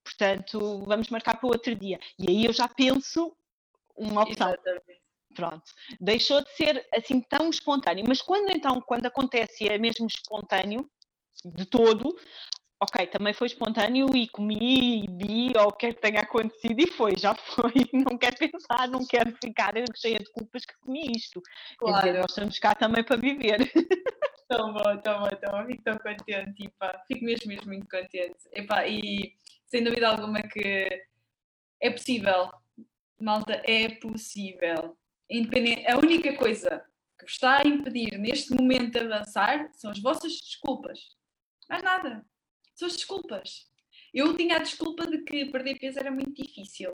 Portanto, 0.04 0.84
vamos 0.86 1.08
marcar 1.08 1.38
para 1.38 1.46
o 1.46 1.52
outro 1.52 1.74
dia. 1.74 1.98
E 2.18 2.30
aí 2.30 2.44
eu 2.44 2.52
já 2.52 2.68
penso 2.68 3.36
uma 3.96 4.22
opção. 4.22 4.48
Exatamente. 4.48 5.02
Pronto. 5.34 5.62
Deixou 6.00 6.42
de 6.42 6.50
ser 6.54 6.86
assim 6.94 7.20
tão 7.20 7.48
espontâneo. 7.48 8.04
Mas 8.06 8.20
quando 8.20 8.50
então, 8.50 8.80
quando 8.80 9.06
acontece 9.06 9.64
e 9.64 9.68
é 9.68 9.78
mesmo 9.78 10.06
espontâneo, 10.06 10.88
de 11.44 11.64
todo, 11.66 12.16
ok, 12.82 13.06
também 13.06 13.32
foi 13.32 13.46
espontâneo 13.46 14.08
e 14.16 14.26
comi 14.28 15.04
e 15.04 15.08
bi, 15.08 15.52
ou 15.56 15.68
o 15.68 15.72
que 15.72 15.86
é 15.86 15.92
que 15.94 16.00
tenha 16.00 16.20
acontecido, 16.20 16.80
e 16.80 16.86
foi, 16.88 17.14
já 17.16 17.32
foi. 17.34 17.72
Não 17.92 18.18
quero 18.18 18.36
pensar, 18.36 18.88
não 18.88 19.06
quero 19.06 19.32
ficar 19.42 19.72
cheia 19.96 20.18
de 20.18 20.30
culpas 20.32 20.64
que 20.64 20.74
comi 20.80 21.12
isto. 21.16 21.40
Quer 21.78 21.86
dizer, 21.86 22.00
Claro. 22.02 22.18
nós 22.18 22.30
estamos 22.30 22.58
cá 22.58 22.74
também 22.74 23.04
para 23.04 23.16
viver. 23.16 23.58
Tão 24.48 24.70
bom, 24.74 24.98
tão 24.98 25.20
bom, 25.20 25.28
tão 25.28 25.50
bom. 25.50 25.66
Fico 25.66 25.82
tão 25.82 25.96
contente, 25.96 26.66
epá. 26.66 27.02
Fico 27.08 27.24
mesmo, 27.24 27.48
mesmo 27.48 27.68
muito 27.68 27.88
contente. 27.88 28.36
Epá, 28.52 28.86
e 28.86 29.34
sem 29.66 29.82
dúvida 29.82 30.10
alguma 30.10 30.42
que 30.42 31.06
é 31.80 31.90
possível. 31.90 32.50
Malta, 33.18 33.62
é 33.64 33.88
possível. 33.94 34.94
Independente, 35.30 35.90
a 35.90 35.96
única 35.96 36.36
coisa 36.36 36.84
que 37.18 37.24
vos 37.24 37.32
está 37.32 37.62
a 37.62 37.66
impedir 37.66 38.18
neste 38.18 38.52
momento 38.52 38.90
de 38.92 38.98
avançar 38.98 39.70
são 39.72 39.90
as 39.90 39.98
vossas 39.98 40.32
desculpas. 40.32 40.98
Mais 41.66 41.82
nada. 41.82 42.22
São 42.82 42.88
as 42.88 42.96
desculpas. 42.96 43.66
Eu 44.12 44.36
tinha 44.36 44.56
a 44.56 44.58
desculpa 44.58 45.06
de 45.06 45.18
que 45.18 45.44
perder 45.52 45.78
peso 45.78 46.00
era 46.00 46.10
muito 46.10 46.34
difícil. 46.34 46.92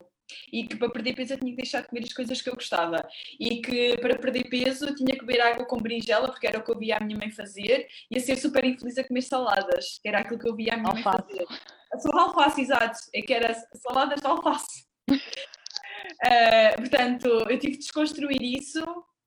E 0.52 0.66
que 0.66 0.76
para 0.76 0.90
perder 0.90 1.14
peso 1.14 1.32
eu 1.32 1.38
tinha 1.38 1.50
que 1.50 1.56
deixar 1.56 1.80
de 1.80 1.88
comer 1.88 2.04
as 2.04 2.12
coisas 2.12 2.42
que 2.42 2.50
eu 2.50 2.54
gostava. 2.54 3.08
E 3.40 3.62
que 3.62 3.96
para 3.96 4.18
perder 4.18 4.50
peso 4.50 4.84
eu 4.84 4.94
tinha 4.94 5.18
que 5.18 5.24
beber 5.24 5.40
água 5.40 5.64
com 5.64 5.80
berinjela, 5.80 6.28
porque 6.28 6.46
era 6.46 6.58
o 6.58 6.62
que 6.62 6.70
eu 6.70 6.78
via 6.78 6.98
a 6.98 7.00
minha 7.00 7.16
mãe 7.16 7.30
fazer, 7.30 7.88
e 8.10 8.18
a 8.18 8.20
ser 8.20 8.36
super 8.36 8.66
infeliz 8.66 8.98
a 8.98 9.04
comer 9.04 9.22
saladas, 9.22 9.98
que 10.02 10.08
era 10.08 10.18
aquilo 10.18 10.38
que 10.38 10.46
eu 10.50 10.54
via 10.54 10.74
a 10.74 10.76
minha 10.76 10.90
Alface. 10.90 11.34
mãe 11.34 11.46
fazer. 11.46 12.02
Só 12.02 12.10
alface, 12.18 12.60
exato. 12.60 12.98
É 13.14 13.22
que 13.22 13.32
era 13.32 13.54
saladas 13.54 14.20
de 14.20 14.26
alface. 14.26 14.84
Uh, 15.10 16.76
portanto, 16.84 17.28
eu 17.48 17.58
tive 17.58 17.72
de 17.72 17.78
desconstruir 17.78 18.42
isso 18.42 18.84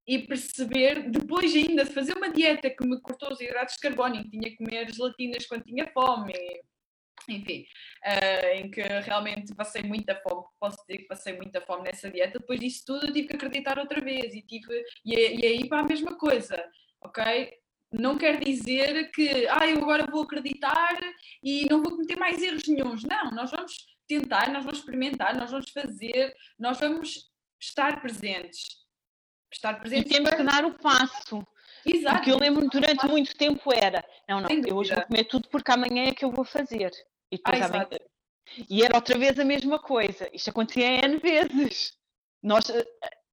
e 0.08 0.20
perceber, 0.20 1.10
depois 1.10 1.56
ainda 1.56 1.86
de 1.86 1.94
fazer 1.94 2.18
uma 2.18 2.32
dieta 2.32 2.70
que 2.70 2.86
me 2.86 3.00
cortou 3.02 3.32
os 3.32 3.40
hidratos 3.40 3.76
de 3.76 3.82
carbono, 3.82 4.30
tinha 4.30 4.50
que 4.50 4.58
comer 4.58 4.92
gelatinas 4.92 5.46
quando 5.46 5.64
tinha 5.64 5.88
fome, 5.94 6.34
enfim, 7.30 7.66
uh, 8.06 8.48
em 8.56 8.72
que 8.72 8.82
realmente 8.82 9.54
passei 9.56 9.84
muita 9.84 10.16
fome, 10.22 10.44
posso 10.60 10.78
dizer 10.88 11.02
que 11.02 11.08
passei 11.08 11.34
muita 11.38 11.62
fome 11.62 11.84
nessa 11.84 12.10
dieta, 12.10 12.40
depois 12.40 12.60
disso 12.60 12.84
tudo 12.86 13.08
eu 13.08 13.14
tive 13.14 13.28
que 13.28 13.36
acreditar 13.36 13.78
outra 13.78 14.02
vez 14.02 14.34
e, 14.34 14.42
tive, 14.42 14.84
e, 15.06 15.14
e 15.14 15.46
aí 15.46 15.70
para 15.70 15.82
a 15.82 15.88
mesma 15.88 16.18
coisa, 16.18 16.64
ok? 17.02 17.54
Não 17.92 18.18
quer 18.18 18.40
dizer 18.40 19.12
que, 19.12 19.48
ah, 19.50 19.68
eu 19.68 19.78
agora 19.80 20.10
vou 20.10 20.24
acreditar 20.24 20.98
e 21.44 21.68
não 21.70 21.84
vou 21.84 21.92
cometer 21.92 22.18
mais 22.18 22.42
erros 22.42 22.66
nenhums. 22.66 23.04
Não, 23.04 23.32
nós 23.32 23.52
vamos 23.52 23.76
tentar, 24.08 24.50
nós 24.50 24.64
vamos 24.64 24.80
experimentar, 24.80 25.38
nós 25.38 25.52
vamos 25.52 25.70
fazer, 25.72 26.34
nós 26.58 26.80
vamos 26.80 27.30
estar 27.60 28.02
presentes. 28.02 28.81
Estar 29.52 29.80
presentes. 29.80 30.10
E 30.10 30.14
temos 30.14 30.30
para... 30.30 30.38
que 30.38 30.44
dar 30.44 30.66
o 30.66 30.74
passo. 30.74 31.46
Exato. 31.86 32.16
Porque 32.16 32.32
eu 32.32 32.38
lembro 32.38 32.68
durante 32.70 33.08
muito 33.08 33.36
tempo 33.36 33.74
era, 33.74 34.06
não, 34.28 34.42
não, 34.42 34.50
eu 34.50 34.78
hoje 34.78 34.94
vou 34.94 35.04
comer 35.06 35.24
tudo 35.26 35.50
porque 35.50 35.72
amanhã 35.72 36.06
é 36.06 36.14
que 36.14 36.24
eu 36.24 36.32
vou 36.32 36.46
fazer. 36.46 36.92
E 37.32 37.38
depois 37.38 37.62
ah, 37.62 37.66
amanhã... 37.66 37.88
E 38.70 38.84
era 38.84 38.96
outra 38.96 39.18
vez 39.18 39.40
a 39.40 39.46
mesma 39.46 39.80
coisa. 39.80 40.30
Isto 40.34 40.50
acontecia 40.50 41.06
N 41.06 41.18
vezes. 41.18 41.94
Nós 42.44 42.70
eh, 42.70 42.86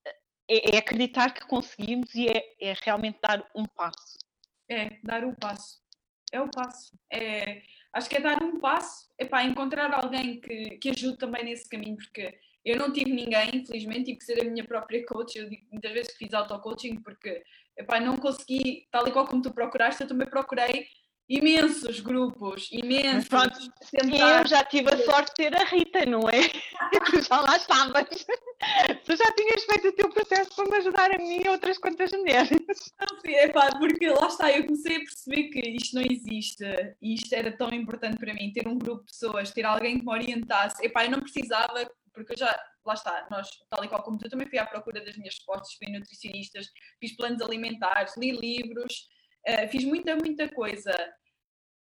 eh, 0.07 0.15
é, 0.49 0.77
é 0.77 0.79
acreditar 0.79 1.33
que 1.33 1.47
conseguimos 1.47 2.15
e 2.15 2.29
é, 2.29 2.43
é, 2.61 2.75
realmente 2.83 3.19
dar 3.21 3.47
um 3.55 3.65
passo. 3.65 4.19
É, 4.69 4.99
dar 5.03 5.25
um 5.25 5.35
passo. 5.35 5.81
É 6.33 6.41
o 6.41 6.51
passo. 6.51 6.97
É, 7.11 7.63
acho 7.93 8.09
que 8.09 8.17
é 8.17 8.21
dar 8.21 8.43
um 8.43 8.61
passo, 8.61 9.09
é 9.19 9.25
para 9.25 9.45
encontrar 9.45 9.93
alguém 9.93 10.41
que, 10.41 10.79
que 10.79 10.91
ajude 10.91 11.17
também 11.17 11.45
nesse 11.45 11.69
caminho, 11.69 11.97
porque 11.97 12.39
eu 12.71 12.79
não 12.79 12.93
tive 12.93 13.13
ninguém, 13.13 13.51
infelizmente, 13.55 14.05
tive 14.05 14.19
que 14.19 14.25
ser 14.25 14.41
a 14.41 14.45
minha 14.45 14.65
própria 14.65 15.05
coach. 15.07 15.39
Eu 15.39 15.49
digo 15.49 15.67
muitas 15.71 15.93
vezes 15.93 16.13
que 16.13 16.19
fiz 16.19 16.35
auto-coaching 16.35 17.01
porque 17.01 17.43
epá, 17.77 18.01
não 18.01 18.17
consegui, 18.17 18.87
tal 18.91 19.07
e 19.07 19.13
qual 19.13 19.27
como 19.27 19.43
tu 19.43 19.53
procuraste, 19.53 20.03
eu 20.03 20.09
também 20.09 20.29
procurei 20.29 20.89
imensos 21.29 22.01
grupos, 22.01 22.69
imensos. 22.73 23.29
Pronto, 23.29 23.59
eu 23.93 24.47
já 24.47 24.65
tive 24.65 24.89
a 24.93 24.97
sorte 25.05 25.29
de 25.29 25.51
ter 25.51 25.61
a 25.61 25.65
Rita, 25.65 26.07
não 26.07 26.21
é? 26.29 26.41
tu 27.05 27.23
já 27.23 27.41
lá 27.41 27.57
estavas. 27.57 28.27
tu 29.05 29.17
já 29.17 29.33
tinhas 29.37 29.65
feito 29.65 29.89
o 29.89 29.93
teu 29.93 30.09
processo 30.09 30.57
para 30.57 30.71
me 30.71 30.77
ajudar 30.79 31.15
a 31.15 31.19
mim 31.19 31.43
e 31.45 31.49
outras 31.49 31.77
quantas 31.79 32.11
mulheres. 32.13 32.49
Sim, 32.49 33.35
é 33.35 33.49
pá, 33.49 33.69
porque 33.79 34.09
lá 34.09 34.27
está, 34.27 34.51
eu 34.51 34.65
comecei 34.65 34.97
a 34.97 35.01
perceber 35.01 35.43
que 35.51 35.61
isto 35.71 35.95
não 35.95 36.03
existe 36.03 36.65
e 37.03 37.15
isto 37.15 37.33
era 37.35 37.53
tão 37.53 37.71
importante 37.73 38.17
para 38.17 38.33
mim, 38.33 38.51
ter 38.53 38.67
um 38.67 38.79
grupo 38.79 39.05
de 39.05 39.13
pessoas, 39.13 39.51
ter 39.51 39.67
alguém 39.67 39.99
que 39.99 40.05
me 40.05 40.13
orientasse. 40.13 40.85
Epá, 40.85 41.05
eu 41.05 41.11
não 41.11 41.21
precisava, 41.21 41.91
porque 42.19 42.33
eu 42.33 42.39
já, 42.39 42.61
lá 42.85 42.95
está, 42.95 43.27
nós, 43.31 43.49
tal 43.71 43.85
e 43.85 43.89
qual 43.89 44.03
como 44.03 44.19
tu, 44.19 44.29
também 44.29 44.49
fui 44.49 44.59
à 44.59 44.67
procura 44.67 45.01
das 45.05 45.17
minhas 45.17 45.35
respostas, 45.35 45.75
fui 45.75 45.93
nutricionistas, 45.93 46.67
fiz 47.01 47.17
planos 47.17 47.41
alimentares, 47.41 48.17
li 48.17 48.33
livros, 48.33 49.09
uh, 49.49 49.69
fiz 49.69 49.85
muita, 49.85 50.17
muita 50.17 50.49
coisa, 50.49 50.93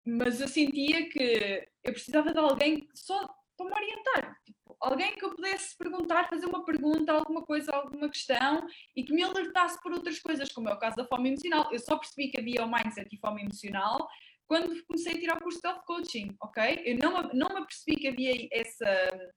mas 0.06 0.40
eu 0.40 0.48
sentia 0.48 1.08
que 1.08 1.68
eu 1.84 1.92
precisava 1.92 2.32
de 2.32 2.38
alguém 2.38 2.88
só 2.94 3.28
para 3.56 3.66
me 3.66 3.72
orientar, 3.74 4.40
tipo, 4.44 4.76
alguém 4.80 5.14
que 5.14 5.24
eu 5.24 5.34
pudesse 5.34 5.76
perguntar, 5.76 6.28
fazer 6.28 6.46
uma 6.46 6.64
pergunta, 6.64 7.12
alguma 7.12 7.42
coisa, 7.42 7.72
alguma 7.72 8.08
questão 8.08 8.66
e 8.96 9.04
que 9.04 9.12
me 9.12 9.22
alertasse 9.22 9.78
por 9.82 9.92
outras 9.92 10.18
coisas, 10.18 10.50
como 10.50 10.68
é 10.68 10.72
o 10.72 10.78
caso 10.78 10.96
da 10.96 11.04
fome 11.04 11.28
emocional. 11.28 11.68
Eu 11.70 11.78
só 11.78 11.98
percebi 11.98 12.30
que 12.30 12.40
havia 12.40 12.64
o 12.64 12.70
mindset 12.70 13.14
e 13.14 13.18
fome 13.18 13.42
emocional 13.42 14.08
quando 14.50 14.84
comecei 14.84 15.12
a 15.12 15.18
tirar 15.18 15.36
o 15.36 15.42
curso 15.42 15.60
de 15.60 15.68
self-coaching, 15.68 16.36
ok? 16.42 16.82
Eu 16.84 16.98
não, 16.98 17.22
não 17.34 17.48
me 17.50 17.60
apercebi 17.60 17.96
que 17.96 18.08
havia 18.08 18.48
essa 18.50 19.30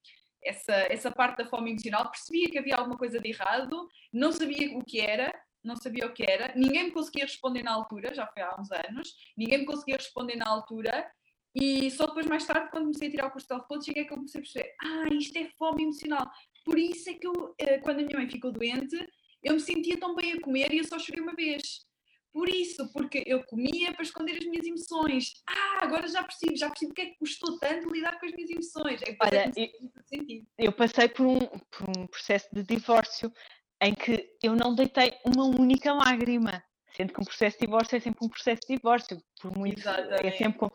essa, 0.45 0.73
essa 0.89 1.11
parte 1.11 1.37
da 1.37 1.45
fome 1.45 1.71
emocional, 1.71 2.09
percebia 2.09 2.49
que 2.49 2.57
havia 2.57 2.75
alguma 2.75 2.97
coisa 2.97 3.19
de 3.19 3.29
errado, 3.29 3.87
não 4.11 4.31
sabia 4.31 4.77
o 4.77 4.83
que 4.83 4.99
era, 4.99 5.33
não 5.63 5.75
sabia 5.75 6.05
o 6.05 6.13
que 6.13 6.29
era, 6.29 6.53
ninguém 6.55 6.85
me 6.85 6.91
conseguia 6.91 7.25
responder 7.25 7.63
na 7.63 7.73
altura, 7.73 8.13
já 8.13 8.27
foi 8.27 8.43
há 8.43 8.59
uns 8.59 8.71
anos, 8.71 9.13
ninguém 9.37 9.59
me 9.59 9.65
conseguia 9.65 9.95
responder 9.95 10.35
na 10.35 10.47
altura, 10.47 11.09
e 11.55 11.91
só 11.91 12.07
depois, 12.07 12.25
mais 12.25 12.45
tarde, 12.45 12.71
quando 12.71 12.85
comecei 12.85 13.07
a 13.09 13.11
tirar 13.11 13.27
o 13.27 13.37
de 13.37 13.43
self 13.45 13.65
cheguei 13.85 14.05
que 14.05 14.11
eu 14.13 14.17
comecei 14.17 14.39
a 14.39 14.43
perceber: 14.43 14.75
ah, 14.81 15.13
isto 15.13 15.37
é 15.37 15.49
fome 15.57 15.83
emocional. 15.83 16.27
Por 16.65 16.79
isso 16.79 17.09
é 17.09 17.13
que 17.13 17.27
eu, 17.27 17.53
eh, 17.59 17.77
quando 17.77 17.99
a 17.99 18.03
minha 18.03 18.17
mãe 18.17 18.29
ficou 18.29 18.51
doente, 18.51 18.97
eu 19.43 19.53
me 19.53 19.59
sentia 19.59 19.99
tão 19.99 20.15
bem 20.15 20.33
a 20.33 20.41
comer 20.41 20.73
e 20.73 20.79
eu 20.79 20.83
só 20.83 20.97
chorei 20.97 21.21
uma 21.21 21.35
vez. 21.35 21.85
Por 22.33 22.49
isso, 22.49 22.91
porque 22.91 23.23
eu 23.27 23.43
comia 23.45 23.93
para 23.93 24.01
esconder 24.01 24.39
as 24.39 24.45
minhas 24.45 24.65
emoções. 24.65 25.33
Ah, 25.47 25.85
agora 25.85 26.07
já 26.07 26.23
percebo, 26.23 26.57
já 26.57 26.67
percebo 26.67 26.89
porque 26.89 27.01
é 27.03 27.05
que 27.11 27.19
custou 27.19 27.59
tanto 27.59 27.93
lidar 27.93 28.19
com 28.19 28.25
as 28.25 28.31
minhas 28.33 28.49
emoções. 28.49 29.01
É 29.03 29.15
Olha, 29.21 29.51
eu, 29.55 30.43
eu 30.57 30.71
passei 30.73 31.07
por 31.09 31.27
um, 31.27 31.37
por 31.37 31.89
um 31.95 32.07
processo 32.07 32.49
de 32.51 32.63
divórcio 32.63 33.31
em 33.79 33.93
que 33.93 34.35
eu 34.41 34.55
não 34.55 34.73
deitei 34.73 35.13
uma 35.23 35.45
única 35.45 35.93
lágrima. 35.93 36.63
Sendo 36.97 37.13
que 37.13 37.21
um 37.21 37.25
processo 37.25 37.57
de 37.59 37.65
divórcio 37.65 37.97
é 37.97 37.99
sempre 37.99 38.25
um 38.25 38.29
processo 38.29 38.61
de 38.67 38.75
divórcio, 38.75 39.23
por 39.39 39.55
muito 39.55 39.77
é 39.77 39.81
Exatamente. 39.81 40.27
é 40.27 40.31
sempre 40.31 40.67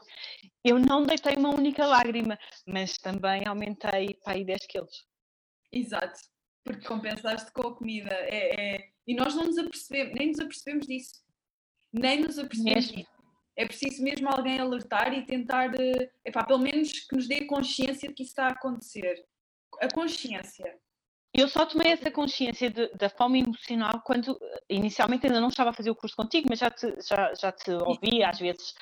Eu 0.64 0.79
não 0.79 1.05
deitei 1.05 1.35
uma 1.37 1.51
única 1.51 1.87
lágrima, 1.87 2.38
mas 2.66 2.99
também 2.99 3.47
aumentei 3.47 4.14
para 4.23 4.35
aí 4.35 4.44
10 4.44 4.66
quilos. 4.66 5.07
Exato, 5.73 6.21
porque 6.64 6.87
compensaste 6.87 7.53
com 7.53 7.68
a 7.68 7.77
comida. 7.77 8.11
É, 8.12 8.77
é... 8.77 8.88
E 9.07 9.14
nós 9.14 9.35
não 9.35 9.44
nos 9.44 9.59
apercebemos, 9.59 10.14
nem 10.14 10.29
nos 10.29 10.40
apercebemos 10.40 10.87
disso 10.87 11.27
nem 11.92 12.20
nos 12.20 12.38
apercebemos 12.38 12.92
É 13.57 13.66
preciso 13.66 14.03
mesmo 14.03 14.29
alguém 14.29 14.59
alertar 14.61 15.12
e 15.12 15.24
tentar, 15.24 15.74
eh, 15.74 16.11
epá, 16.24 16.44
pelo 16.44 16.61
menos 16.61 16.92
que 16.92 17.16
nos 17.16 17.27
dê 17.27 17.44
consciência 17.44 18.09
de 18.09 18.14
que 18.14 18.22
isso 18.22 18.33
está 18.33 18.46
a 18.46 18.53
acontecer. 18.53 19.24
A 19.81 19.88
consciência. 19.92 20.79
Eu 21.38 21.46
só 21.46 21.64
tomei 21.64 21.92
essa 21.92 22.11
consciência 22.11 22.68
de, 22.68 22.88
da 22.94 23.09
fome 23.09 23.38
emocional 23.38 24.03
quando 24.05 24.37
inicialmente 24.68 25.24
ainda 25.24 25.40
não 25.40 25.46
estava 25.46 25.70
a 25.70 25.72
fazer 25.72 25.88
o 25.88 25.94
curso 25.94 26.16
contigo, 26.16 26.48
mas 26.51 26.59
já 26.59 26.68
te, 26.68 26.92
já, 27.01 27.33
já 27.33 27.53
te 27.53 27.70
ouvia 27.70 28.29
às 28.29 28.40
vezes 28.40 28.74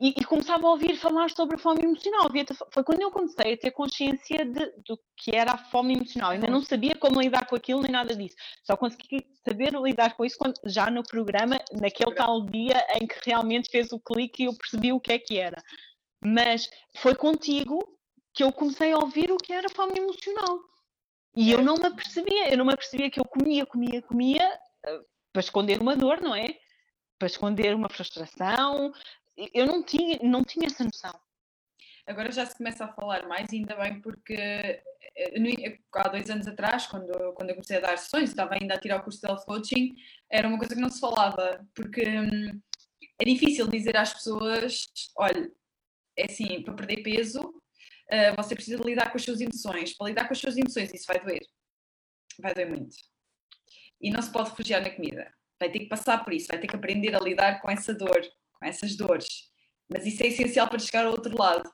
e, 0.00 0.10
e 0.10 0.24
começava 0.24 0.68
a 0.68 0.70
ouvir 0.70 0.96
falar 0.96 1.30
sobre 1.30 1.56
a 1.56 1.58
fome 1.58 1.82
emocional. 1.82 2.28
Foi 2.72 2.84
quando 2.84 3.02
eu 3.02 3.10
comecei 3.10 3.54
a 3.54 3.56
ter 3.56 3.72
consciência 3.72 4.44
de, 4.44 4.66
do 4.86 4.96
que 5.16 5.34
era 5.34 5.54
a 5.54 5.58
fome 5.58 5.94
emocional. 5.94 6.30
Ainda 6.30 6.46
não 6.46 6.62
sabia 6.62 6.94
como 6.94 7.20
lidar 7.20 7.44
com 7.44 7.56
aquilo 7.56 7.82
nem 7.82 7.90
nada 7.90 8.14
disso. 8.14 8.36
Só 8.62 8.76
consegui 8.76 9.26
saber 9.44 9.72
lidar 9.72 10.16
com 10.16 10.24
isso 10.24 10.38
quando, 10.38 10.54
já 10.64 10.88
no 10.88 11.02
programa, 11.02 11.58
naquele 11.72 12.14
tal 12.14 12.40
dia 12.46 12.86
em 13.00 13.04
que 13.08 13.16
realmente 13.24 13.68
fez 13.68 13.90
o 13.90 13.98
clique 13.98 14.44
e 14.44 14.46
eu 14.46 14.54
percebi 14.54 14.92
o 14.92 15.00
que 15.00 15.12
é 15.12 15.18
que 15.18 15.38
era. 15.38 15.60
Mas 16.22 16.70
foi 16.98 17.16
contigo 17.16 17.80
que 18.32 18.44
eu 18.44 18.52
comecei 18.52 18.92
a 18.92 18.98
ouvir 18.98 19.32
o 19.32 19.36
que 19.36 19.52
era 19.52 19.68
fome 19.70 19.98
emocional. 19.98 20.60
E 21.36 21.50
eu 21.50 21.62
não 21.62 21.74
me 21.74 21.86
apercebia, 21.86 22.50
eu 22.50 22.56
não 22.56 22.64
me 22.64 22.72
apercebia 22.72 23.10
que 23.10 23.20
eu 23.20 23.24
comia, 23.24 23.66
comia, 23.66 24.00
comia 24.00 24.60
uh, 24.86 25.04
para 25.32 25.40
esconder 25.40 25.80
uma 25.80 25.94
dor, 25.94 26.20
não 26.22 26.34
é? 26.34 26.58
Para 27.18 27.26
esconder 27.26 27.74
uma 27.74 27.90
frustração. 27.90 28.90
Eu 29.52 29.66
não 29.66 29.82
tinha, 29.82 30.18
não 30.22 30.42
tinha 30.42 30.66
essa 30.66 30.82
noção. 30.82 31.14
Agora 32.06 32.32
já 32.32 32.46
se 32.46 32.56
começa 32.56 32.84
a 32.84 32.92
falar 32.92 33.26
mais, 33.28 33.52
ainda 33.52 33.76
bem, 33.76 34.00
porque 34.00 34.32
eh, 34.32 35.78
há 35.92 36.08
dois 36.08 36.30
anos 36.30 36.46
atrás, 36.46 36.86
quando, 36.86 37.12
quando 37.34 37.50
eu 37.50 37.56
comecei 37.56 37.78
a 37.78 37.80
dar 37.80 37.98
sessões, 37.98 38.30
estava 38.30 38.54
ainda 38.54 38.74
a 38.74 38.80
tirar 38.80 39.00
o 39.00 39.02
curso 39.02 39.20
de 39.20 39.26
self-coaching, 39.26 39.94
era 40.30 40.46
uma 40.46 40.56
coisa 40.56 40.74
que 40.74 40.80
não 40.80 40.88
se 40.88 41.00
falava, 41.00 41.66
porque 41.74 42.02
hum, 42.08 42.60
é 43.20 43.24
difícil 43.24 43.66
dizer 43.68 43.96
às 43.96 44.14
pessoas: 44.14 44.86
olha, 45.16 45.50
é 46.16 46.26
assim, 46.26 46.62
para 46.62 46.74
perder 46.74 47.02
peso, 47.02 47.60
uh, 48.12 48.36
você 48.36 48.54
precisa 48.54 48.82
lidar 48.82 49.10
com 49.10 49.16
as 49.16 49.24
suas 49.24 49.40
emoções. 49.40 49.96
Para 49.96 50.08
lidar 50.08 50.26
com 50.26 50.32
as 50.32 50.38
suas 50.38 50.56
emoções, 50.56 50.92
isso 50.92 51.06
vai 51.06 51.20
doer. 51.20 51.46
Vai 52.40 52.54
doer 52.54 52.68
muito. 52.68 52.96
E 54.00 54.10
não 54.10 54.22
se 54.22 54.30
pode 54.30 54.50
refugiar 54.50 54.82
na 54.82 54.90
comida. 54.90 55.32
Vai 55.58 55.70
ter 55.70 55.80
que 55.80 55.86
passar 55.86 56.22
por 56.22 56.32
isso, 56.32 56.48
vai 56.48 56.58
ter 56.58 56.66
que 56.66 56.76
aprender 56.76 57.14
a 57.14 57.20
lidar 57.20 57.60
com 57.62 57.70
essa 57.70 57.94
dor, 57.94 58.20
com 58.52 58.66
essas 58.66 58.94
dores. 58.94 59.50
Mas 59.88 60.04
isso 60.04 60.22
é 60.22 60.26
essencial 60.26 60.68
para 60.68 60.78
chegar 60.78 61.06
ao 61.06 61.12
outro 61.12 61.36
lado. 61.36 61.70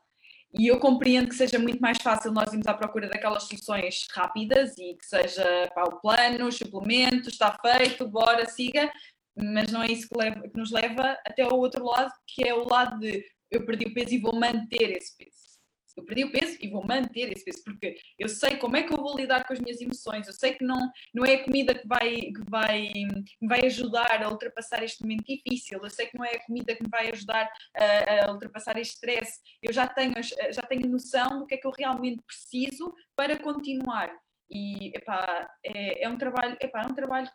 E 0.56 0.68
eu 0.68 0.78
compreendo 0.78 1.28
que 1.28 1.34
seja 1.34 1.58
muito 1.58 1.80
mais 1.80 1.96
fácil 2.00 2.30
nós 2.30 2.52
irmos 2.52 2.66
à 2.66 2.74
procura 2.74 3.08
daquelas 3.08 3.44
soluções 3.44 4.06
rápidas 4.12 4.76
e 4.78 4.94
que 4.94 5.06
seja 5.06 5.68
pá, 5.74 5.84
o 5.84 5.98
plano, 5.98 6.46
os 6.46 6.56
suplementos, 6.56 7.32
está 7.32 7.56
feito, 7.58 8.06
bora, 8.06 8.46
siga, 8.46 8.92
mas 9.34 9.72
não 9.72 9.82
é 9.82 9.90
isso 9.90 10.06
que, 10.08 10.16
leva, 10.16 10.42
que 10.42 10.56
nos 10.56 10.70
leva 10.70 11.18
até 11.26 11.42
ao 11.42 11.58
outro 11.58 11.82
lado, 11.86 12.12
que 12.26 12.46
é 12.46 12.54
o 12.54 12.68
lado 12.68 13.00
de 13.00 13.24
eu 13.50 13.64
perdi 13.64 13.86
o 13.86 13.94
peso 13.94 14.14
e 14.14 14.20
vou 14.20 14.34
manter 14.38 14.94
esse 14.94 15.16
peso 15.16 15.51
eu 15.96 16.04
perdi 16.04 16.24
o 16.24 16.32
peso 16.32 16.56
e 16.60 16.68
vou 16.68 16.86
manter 16.86 17.32
esse 17.32 17.44
peso, 17.44 17.62
porque 17.64 17.96
eu 18.18 18.28
sei 18.28 18.56
como 18.56 18.76
é 18.76 18.82
que 18.82 18.92
eu 18.92 18.98
vou 18.98 19.16
lidar 19.16 19.46
com 19.46 19.52
as 19.52 19.60
minhas 19.60 19.80
emoções, 19.80 20.26
eu 20.26 20.32
sei 20.32 20.54
que 20.54 20.64
não, 20.64 20.90
não 21.14 21.24
é 21.24 21.34
a 21.34 21.44
comida 21.44 21.74
que 21.74 21.86
vai, 21.86 22.16
que 22.16 22.50
vai, 22.50 22.92
que 23.38 23.46
vai 23.46 23.60
ajudar 23.66 24.22
a 24.22 24.28
ultrapassar 24.30 24.82
este 24.82 25.02
momento 25.02 25.24
difícil, 25.26 25.80
eu 25.82 25.90
sei 25.90 26.06
que 26.06 26.16
não 26.16 26.24
é 26.24 26.36
a 26.36 26.44
comida 26.44 26.74
que 26.74 26.82
me 26.82 26.88
vai 26.88 27.10
ajudar 27.10 27.50
a, 27.76 28.26
a 28.26 28.32
ultrapassar 28.32 28.78
este 28.78 28.94
stress, 28.94 29.40
eu 29.62 29.72
já 29.72 29.86
tenho, 29.86 30.14
já 30.52 30.62
tenho 30.62 30.88
noção 30.88 31.40
do 31.40 31.46
que 31.46 31.54
é 31.54 31.58
que 31.58 31.66
eu 31.66 31.72
realmente 31.72 32.22
preciso 32.22 32.94
para 33.16 33.38
continuar. 33.38 34.12
E 34.50 34.94
epá, 34.94 35.48
é, 35.64 36.04
é 36.04 36.08
um 36.08 36.18
trabalho, 36.18 36.56
epá, 36.60 36.82
é 36.82 36.86
um 36.86 36.94
trabalho 36.94 37.30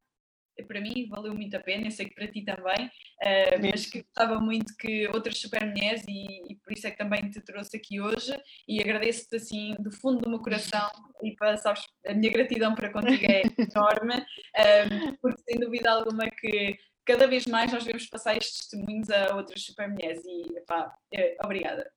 para 0.63 0.81
mim 0.81 1.07
valeu 1.09 1.33
muito 1.33 1.55
a 1.55 1.59
pena, 1.59 1.87
eu 1.87 1.91
sei 1.91 2.07
que 2.07 2.15
para 2.15 2.27
ti 2.27 2.43
também, 2.43 2.87
uh, 2.87 3.61
mas 3.61 3.85
que 3.85 4.01
gostava 4.01 4.39
muito 4.39 4.75
que 4.77 5.07
outras 5.07 5.37
super 5.37 5.65
mulheres, 5.65 6.03
e, 6.07 6.51
e, 6.51 6.55
por 6.55 6.73
isso 6.73 6.87
é 6.87 6.91
que 6.91 6.97
também 6.97 7.29
te 7.29 7.41
trouxe 7.41 7.77
aqui 7.77 8.01
hoje, 8.01 8.33
e 8.67 8.81
agradeço-te 8.81 9.35
assim 9.35 9.75
do 9.79 9.91
fundo 9.91 10.21
do 10.21 10.29
meu 10.29 10.39
coração, 10.39 10.89
e 11.23 11.35
para, 11.35 11.57
sabes, 11.57 11.83
a 12.05 12.13
minha 12.13 12.31
gratidão 12.31 12.75
para 12.75 12.91
contigo 12.91 13.25
é 13.25 13.41
enorme, 13.75 14.15
um, 14.15 15.15
porque 15.17 15.41
sem 15.41 15.59
dúvida 15.59 15.91
alguma 15.91 16.29
que 16.29 16.77
cada 17.05 17.27
vez 17.27 17.45
mais 17.45 17.71
nós 17.71 17.83
devemos 17.83 18.07
passar 18.07 18.35
estes 18.35 18.67
testemunhos 18.67 19.09
a 19.09 19.35
outras 19.35 19.63
super 19.63 19.89
mulheres, 19.89 20.23
e 20.25 20.61
pá, 20.67 20.93
é, 21.13 21.37
obrigada. 21.43 21.89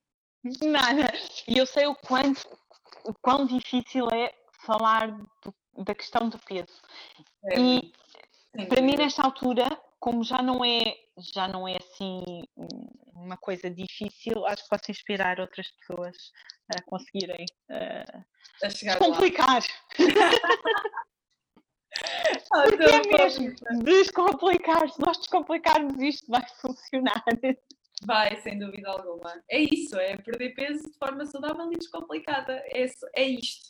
Nada, 0.63 1.13
e 1.47 1.59
eu 1.59 1.67
sei 1.67 1.87
o 1.87 1.95
quanto, 1.95 2.41
o 3.05 3.13
quão 3.21 3.47
difícil 3.47 4.09
é 4.11 4.33
falar 4.65 5.11
do, 5.43 5.55
da 5.85 5.95
questão 5.95 6.29
do 6.29 6.39
peso. 6.39 6.81
É, 7.45 7.59
e. 7.59 7.93
Para 8.69 8.83
mim, 8.83 8.97
nesta 8.97 9.23
altura, 9.23 9.67
como 9.99 10.25
já 10.25 10.43
não 10.43 10.65
é 10.65 10.97
já 11.35 11.47
não 11.47 11.69
é 11.69 11.77
assim 11.77 12.43
uma 13.15 13.37
coisa 13.37 13.71
difícil, 13.71 14.47
acho 14.47 14.63
que 14.65 14.71
posso 14.71 14.91
inspirar 14.91 15.39
outras 15.39 15.71
pessoas 15.73 16.17
a 16.75 16.83
conseguirem 16.83 17.45
uh, 17.71 18.25
a 18.63 18.69
descomplicar. 18.69 19.63
ah, 22.53 22.63
Porque 22.63 22.85
é 22.85 23.19
mesmo 23.19 23.55
descomplicar, 23.85 24.89
se 24.89 25.01
nós 25.01 25.19
descomplicarmos 25.19 26.01
isto 26.01 26.27
vai 26.31 26.43
funcionar. 26.61 27.23
Vai, 28.03 28.41
sem 28.41 28.59
dúvida 28.59 28.89
alguma. 28.89 29.43
É 29.51 29.59
isso, 29.59 29.97
é 29.97 30.17
perder 30.17 30.55
peso 30.55 30.91
de 30.91 30.97
forma 30.99 31.27
saudável 31.27 31.71
e 31.71 31.77
descomplicada. 31.77 32.55
É, 32.73 32.87
é 33.15 33.25
isto. 33.25 33.69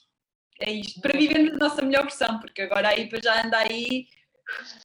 É 0.61 0.71
isto. 0.71 1.01
Para 1.01 1.19
vivermos 1.19 1.55
a 1.55 1.57
nossa 1.57 1.83
melhor 1.83 2.03
versão, 2.03 2.39
porque 2.39 2.63
agora 2.63 2.91
aí 2.91 3.09
já 3.23 3.45
anda 3.45 3.59
aí 3.59 4.07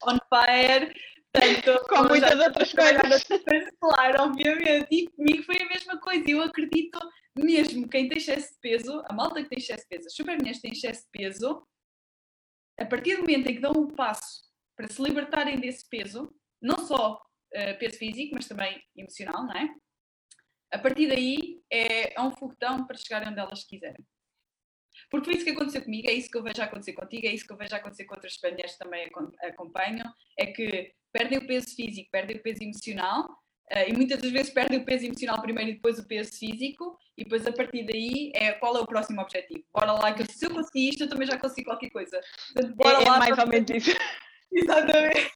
on 0.02 0.18
fire. 0.28 0.92
Tanto, 1.32 1.84
com 1.88 2.04
muitas 2.04 2.38
outras 2.38 2.72
coisas. 2.72 3.24
Claro, 3.80 4.22
obviamente. 4.22 4.86
E 4.90 5.08
comigo 5.10 5.42
foi 5.44 5.60
a 5.60 5.68
mesma 5.68 5.98
coisa. 6.00 6.24
Eu 6.28 6.42
acredito 6.42 6.98
mesmo 7.36 7.88
quem 7.88 8.08
tem 8.08 8.18
excesso 8.18 8.54
de 8.54 8.60
peso, 8.60 9.02
a 9.06 9.12
malta 9.12 9.42
que 9.42 9.48
tem 9.48 9.58
excesso 9.58 9.82
de 9.82 9.88
peso, 9.88 10.06
as 10.06 10.14
supermulheres 10.14 10.60
têm 10.60 10.72
excesso 10.72 11.02
de 11.02 11.10
peso, 11.10 11.66
a 12.78 12.84
partir 12.86 13.16
do 13.16 13.22
momento 13.22 13.48
em 13.48 13.54
que 13.54 13.60
dão 13.60 13.72
um 13.72 13.88
passo 13.88 14.46
para 14.76 14.88
se 14.88 15.02
libertarem 15.02 15.60
desse 15.60 15.86
peso, 15.88 16.34
não 16.60 16.78
só 16.86 17.14
uh, 17.14 17.78
peso 17.78 17.98
físico, 17.98 18.34
mas 18.34 18.48
também 18.48 18.82
emocional, 18.96 19.44
não 19.46 19.54
é? 19.54 19.68
A 20.72 20.78
partir 20.78 21.08
daí 21.08 21.62
é, 21.70 22.14
é 22.14 22.20
um 22.20 22.32
foguetão 22.32 22.86
para 22.86 22.96
chegarem 22.96 23.28
onde 23.28 23.38
elas 23.38 23.64
quiserem. 23.64 24.04
Porque 25.10 25.26
foi 25.26 25.34
isso 25.34 25.44
que 25.44 25.52
aconteceu 25.52 25.82
comigo, 25.82 26.08
é 26.08 26.12
isso 26.12 26.30
que 26.30 26.36
eu 26.36 26.42
vejo 26.42 26.62
acontecer 26.62 26.92
contigo, 26.92 27.26
é 27.26 27.32
isso 27.32 27.46
que 27.46 27.52
eu 27.52 27.56
vejo 27.56 27.74
acontecer 27.74 28.04
com 28.04 28.14
outras 28.14 28.38
mulheres 28.42 28.72
que 28.72 28.78
também 28.78 29.08
acompanham, 29.42 30.12
é 30.38 30.46
que 30.46 30.92
perdem 31.12 31.38
o 31.38 31.46
peso 31.46 31.74
físico, 31.74 32.10
perdem 32.10 32.36
o 32.36 32.42
peso 32.42 32.62
emocional, 32.62 33.26
Uh, 33.68 33.90
e 33.90 33.92
muitas 33.92 34.22
das 34.22 34.30
vezes 34.30 34.52
perdem 34.52 34.78
o 34.78 34.84
peso 34.84 35.06
emocional 35.06 35.42
primeiro 35.42 35.70
e 35.70 35.74
depois 35.74 35.98
o 35.98 36.06
peso 36.06 36.32
físico, 36.38 36.96
e 37.18 37.24
depois 37.24 37.44
a 37.44 37.52
partir 37.52 37.84
daí 37.84 38.30
é 38.32 38.52
qual 38.52 38.76
é 38.76 38.80
o 38.80 38.86
próximo 38.86 39.20
objetivo. 39.20 39.64
Bora 39.74 39.92
lá, 39.92 40.14
que 40.14 40.24
se 40.32 40.46
eu 40.46 40.50
conseguir 40.50 40.90
isto, 40.90 41.02
eu 41.02 41.08
também 41.08 41.26
já 41.26 41.36
consigo 41.36 41.70
qualquer 41.70 41.90
coisa. 41.90 42.20
Portanto, 42.54 42.76
bora 42.76 43.02
é, 43.02 43.08
lá, 43.08 43.16
é 43.16 43.18
mais 43.18 43.38
ou 43.38 43.46
menos 43.48 43.68
isso. 43.70 43.90
Exatamente. 44.52 45.32